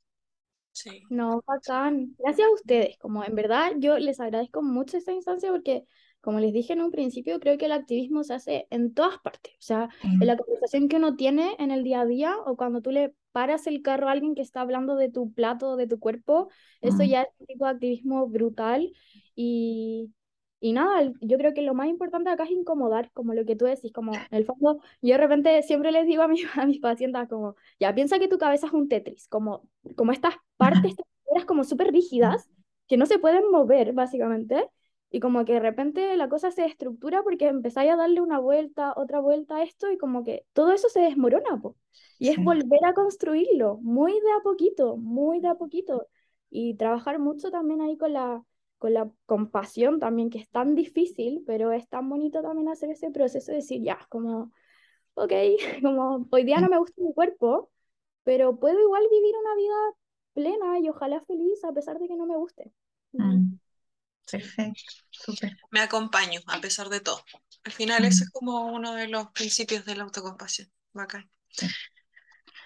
Sí. 0.73 1.03
No, 1.11 1.43
bacán. 1.47 2.14
Gracias 2.19 2.47
a 2.49 2.53
ustedes. 2.53 2.97
Como 2.99 3.25
en 3.25 3.35
verdad 3.35 3.73
yo 3.79 3.99
les 3.99 4.21
agradezco 4.21 4.62
mucho 4.62 4.97
esta 4.97 5.12
instancia 5.12 5.51
porque, 5.51 5.85
como 6.21 6.39
les 6.41 6.53
dije 6.53 6.73
en 6.73 6.83
un 6.83 6.91
principio, 6.91 7.41
creo 7.41 7.59
que 7.59 7.66
el 7.66 7.73
activismo 7.73 8.23
se 8.23 8.35
hace 8.35 8.66
en 8.71 8.95
todas 8.95 9.19
partes. 9.19 9.55
O 9.55 9.62
sea, 9.62 9.89
en 10.03 10.27
la 10.27 10.37
conversación 10.37 10.89
que 10.89 10.97
uno 10.97 11.16
tiene 11.16 11.57
en 11.59 11.71
el 11.71 11.83
día 11.83 12.03
a 12.03 12.07
día 12.07 12.37
o 12.47 12.57
cuando 12.57 12.81
tú 12.81 12.91
le 12.91 13.14
paras 13.33 13.66
el 13.66 13.83
carro 13.83 14.09
a 14.09 14.12
alguien 14.12 14.35
que 14.35 14.43
está 14.43 14.61
hablando 14.61 14.97
de 14.97 15.11
tu 15.11 15.33
plato, 15.33 15.77
de 15.77 15.87
tu 15.87 15.99
cuerpo, 15.99 16.49
eso 16.81 17.03
ya 17.03 17.23
es 17.23 17.29
un 17.39 17.47
tipo 17.47 17.64
de 17.64 17.71
activismo 17.73 18.27
brutal 18.29 18.93
y, 19.35 20.12
y 20.61 20.72
nada, 20.72 21.12
yo 21.20 21.38
creo 21.38 21.54
que 21.54 21.62
lo 21.62 21.74
más 21.74 21.88
importante 21.88 22.30
acá 22.30 22.44
es 22.44 22.50
incomodar, 22.50 23.11
como 23.12 23.34
lo 23.34 23.44
que 23.44 23.54
tú 23.54 23.64
decís, 23.66 23.92
como 23.92 24.12
en 24.14 24.20
el 24.30 24.44
fondo, 24.44 24.80
yo 25.02 25.14
de 25.14 25.18
repente 25.18 25.62
siempre 25.62 25.92
les 25.92 26.06
digo 26.06 26.22
a, 26.22 26.28
mis 26.28 26.42
a 26.56 26.66
mis 26.66 26.80
pacientes 26.80 27.28
como, 27.28 27.54
ya 27.78 27.94
piensa 27.94 28.18
que 28.18 28.28
tu 28.28 28.38
cabeza 28.38 28.66
es 28.66 28.72
un 28.72 28.88
Tetris, 28.88 29.28
como, 29.28 29.68
como 29.96 30.12
estas 30.12 30.34
partes, 30.56 30.94
estas 31.26 31.44
como 31.46 31.64
súper 31.64 31.92
rígidas, 31.92 32.50
que 32.88 32.96
no 32.96 33.06
se 33.06 33.18
pueden 33.18 33.50
mover 33.50 33.92
básicamente, 33.92 34.68
y 35.11 35.20
como 35.20 35.44
que 35.44 35.54
de 35.54 35.61
repente 35.61 36.16
la 36.16 36.28
cosa 36.28 36.50
se 36.50 36.66
estructura 36.66 37.22
porque 37.22 37.46
empezáis 37.46 37.92
a 37.92 37.96
darle 37.96 38.20
una 38.20 38.38
vuelta, 38.40 38.92
otra 38.96 39.20
vuelta 39.20 39.56
a 39.56 39.62
esto, 39.62 39.90
y 39.90 39.96
como 39.96 40.24
que 40.24 40.44
todo 40.52 40.72
eso 40.72 40.88
se 40.88 41.00
desmorona, 41.00 41.61
po. 41.62 41.76
Y 42.18 42.28
es 42.28 42.36
volver 42.42 42.84
a 42.84 42.94
construirlo, 42.94 43.78
muy 43.78 44.12
de 44.12 44.32
a 44.38 44.42
poquito, 44.42 44.96
muy 44.96 45.40
de 45.40 45.48
a 45.48 45.54
poquito, 45.54 46.09
y 46.50 46.74
trabajar 46.74 47.18
mucho 47.20 47.50
también 47.50 47.80
ahí 47.80 47.96
con 47.96 48.12
la 48.12 48.42
con 48.79 48.95
la 48.95 49.11
compasión 49.26 49.99
también, 50.01 50.31
que 50.31 50.39
es 50.39 50.49
tan 50.49 50.74
difícil, 50.74 51.43
pero 51.47 51.72
es 51.72 51.89
tan 51.89 52.09
bonito 52.09 52.43
también 52.43 52.68
hacer 52.68 52.91
ese 52.91 53.11
proceso 53.11 53.51
de 53.51 53.59
decir, 53.59 53.83
ya, 53.83 53.99
como, 54.09 54.53
ok, 55.14 55.33
como 55.83 56.26
hoy 56.31 56.45
día 56.45 56.61
no 56.61 56.68
me 56.68 56.79
gusta 56.79 57.03
mi 57.03 57.12
cuerpo, 57.12 57.70
pero 58.24 58.59
puedo 58.59 58.81
igual 58.81 59.03
vivir 59.11 59.35
una 59.37 59.55
vida 59.57 59.74
plena 60.35 60.79
y 60.79 60.89
ojalá 60.89 61.20
feliz 61.22 61.62
a 61.64 61.72
pesar 61.72 61.99
de 61.99 62.09
que 62.09 62.16
no 62.16 62.26
me 62.26 62.37
guste. 62.37 62.72
Mm. 63.12 63.59
Perfecto, 64.31 64.93
súper. 65.11 65.57
Me 65.70 65.81
acompaño 65.81 66.41
a 66.47 66.61
pesar 66.61 66.89
de 66.89 67.01
todo. 67.01 67.22
Al 67.64 67.72
final, 67.72 68.05
ese 68.05 68.24
es 68.24 68.31
como 68.31 68.66
uno 68.66 68.95
de 68.95 69.09
los 69.09 69.31
principios 69.33 69.85
de 69.85 69.97
la 69.97 70.05
autocompasión. 70.05 70.70
Bacán. 70.93 71.31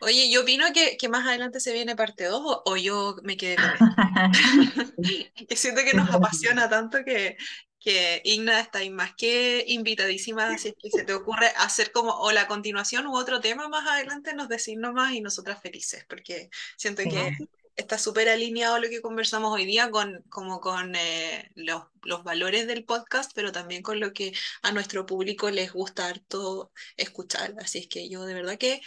Oye, 0.02 0.30
yo 0.30 0.42
opino 0.42 0.72
que, 0.72 0.96
que, 0.96 1.08
más 1.08 1.26
adelante 1.26 1.60
se 1.60 1.72
viene 1.72 1.94
parte 1.94 2.24
2 2.24 2.62
o, 2.64 2.76
yo 2.76 3.16
me 3.22 3.36
quedé 3.36 3.56
con 3.56 3.64
esto. 5.36 5.56
siento 5.56 5.82
que 5.84 5.96
nos 5.96 6.10
apasiona 6.10 6.68
tanto 6.68 7.04
que, 7.04 7.36
que 7.78 8.20
Igna 8.24 8.60
está 8.60 8.80
ahí 8.80 8.90
más 8.90 9.14
que 9.14 9.64
invitadísima, 9.68 10.58
si 10.58 10.68
es 10.68 10.74
que 10.76 10.90
se 10.90 11.04
te 11.04 11.14
ocurre 11.14 11.48
hacer 11.56 11.92
como 11.92 12.12
o 12.18 12.32
la 12.32 12.48
continuación 12.48 13.06
u 13.06 13.16
otro 13.16 13.40
tema 13.40 13.68
más 13.68 13.88
adelante, 13.88 14.34
nos 14.34 14.48
decís 14.48 14.76
nomás 14.76 15.12
y 15.12 15.20
nosotras 15.20 15.62
felices, 15.62 16.04
porque 16.08 16.50
siento 16.76 17.02
que 17.04 17.36
está 17.76 17.96
súper 17.96 18.28
alineado 18.28 18.80
lo 18.80 18.88
que 18.88 19.00
conversamos 19.00 19.52
hoy 19.52 19.64
día 19.66 19.90
con, 19.90 20.22
como 20.28 20.60
con 20.60 20.94
eh, 20.96 21.50
los, 21.54 21.84
los, 22.02 22.24
valores 22.24 22.66
del 22.66 22.84
podcast, 22.84 23.32
pero 23.34 23.52
también 23.52 23.82
con 23.82 24.00
lo 24.00 24.12
que 24.12 24.32
a 24.62 24.72
nuestro 24.72 25.06
público 25.06 25.48
les 25.50 25.72
gusta 25.72 26.08
harto 26.08 26.72
escuchar. 26.96 27.54
Así 27.60 27.78
es 27.78 27.86
que 27.86 28.08
yo 28.08 28.24
de 28.24 28.34
verdad 28.34 28.58
que 28.58 28.80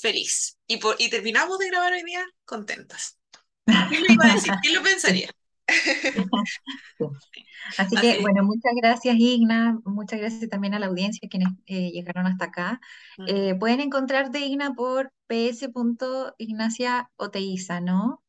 feliz. 0.00 0.58
Y, 0.66 0.80
y 0.98 1.10
terminamos 1.10 1.58
de 1.58 1.68
grabar 1.68 1.92
hoy 1.92 2.02
día 2.04 2.24
contentas. 2.44 3.18
¿Quién 3.64 4.04
lo 4.04 4.12
iba 4.12 4.26
a 4.26 4.34
decir? 4.34 4.52
¿Quién 4.62 4.74
lo 4.74 4.82
pensaría? 4.82 5.30
Así 7.78 7.96
que, 7.96 8.20
bueno, 8.20 8.44
muchas 8.44 8.72
gracias 8.80 9.16
Igna, 9.18 9.80
muchas 9.84 10.20
gracias 10.20 10.48
también 10.48 10.74
a 10.74 10.78
la 10.78 10.86
audiencia 10.86 11.28
quienes 11.28 11.48
eh, 11.66 11.90
llegaron 11.90 12.26
hasta 12.26 12.44
acá. 12.44 12.80
Eh, 13.26 13.56
pueden 13.58 13.80
encontrar 13.80 14.30
de 14.30 14.38
Igna 14.40 14.74
por 14.74 15.12
ps.ignaciaoteiza, 15.26 17.80
¿no? 17.80 18.22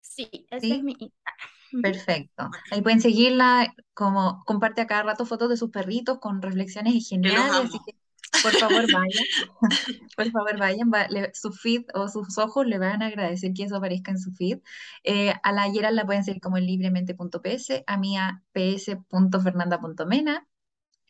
Sí, 0.00 0.28
ese 0.50 0.74
es 0.74 0.82
mi 0.82 0.96
Instagram. 0.98 1.48
Perfecto. 1.82 2.50
Ahí 2.70 2.82
pueden 2.82 3.00
seguirla, 3.00 3.74
como 3.94 4.44
comparte 4.44 4.80
a 4.80 4.86
cada 4.86 5.02
rato 5.04 5.26
fotos 5.26 5.48
de 5.48 5.56
sus 5.56 5.70
perritos 5.70 6.18
con 6.18 6.42
reflexiones 6.42 7.08
geniales, 7.08 7.52
así 7.52 7.78
que 7.84 7.96
por 8.42 8.52
favor, 8.52 8.90
vayan. 8.92 9.24
Por 10.16 10.30
favor, 10.30 10.58
vayan. 10.58 10.90
su 11.34 11.52
feed 11.52 11.84
o 11.94 12.08
sus 12.08 12.38
ojos 12.38 12.66
le 12.66 12.78
van 12.78 13.02
a 13.02 13.06
agradecer 13.06 13.52
que 13.54 13.64
eso 13.64 13.76
aparezca 13.76 14.10
en 14.10 14.18
su 14.18 14.32
feed. 14.32 14.60
Eh, 15.02 15.32
a 15.42 15.52
la 15.52 15.70
Gerald 15.70 15.96
la 15.96 16.06
pueden 16.06 16.24
seguir 16.24 16.40
como 16.40 16.56
en 16.56 16.66
libremente.ps, 16.66 17.84
a 17.86 17.96
mí 17.96 18.16
a 18.16 18.42
ps.fernanda.mena 18.52 20.46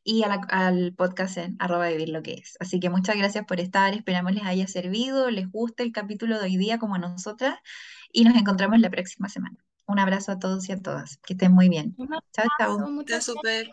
y 0.04 0.22
al 0.22 0.94
podcast 0.94 1.38
en 1.38 1.56
arroba 1.58 1.88
vivir 1.88 2.10
lo 2.10 2.22
que 2.22 2.34
es. 2.34 2.56
Así 2.60 2.78
que 2.78 2.90
muchas 2.90 3.16
gracias 3.16 3.46
por 3.46 3.58
estar. 3.58 3.94
Esperamos 3.94 4.32
les 4.34 4.44
haya 4.44 4.66
servido, 4.66 5.30
les 5.30 5.50
guste 5.50 5.82
el 5.82 5.92
capítulo 5.92 6.38
de 6.38 6.44
hoy 6.44 6.56
día 6.58 6.78
como 6.78 6.94
a 6.96 6.98
nosotras 6.98 7.58
y 8.12 8.24
nos 8.24 8.36
encontramos 8.36 8.78
la 8.80 8.90
próxima 8.90 9.28
semana. 9.28 9.56
Un 9.86 9.98
abrazo 9.98 10.32
a 10.32 10.38
todos 10.38 10.68
y 10.68 10.72
a 10.72 10.80
todas. 10.80 11.18
Que 11.18 11.32
estén 11.32 11.52
muy 11.52 11.68
bien. 11.68 11.96
Chao, 12.32 12.46
chao. 12.58 12.78
Muchas 12.90 13.24
súper. 13.24 13.70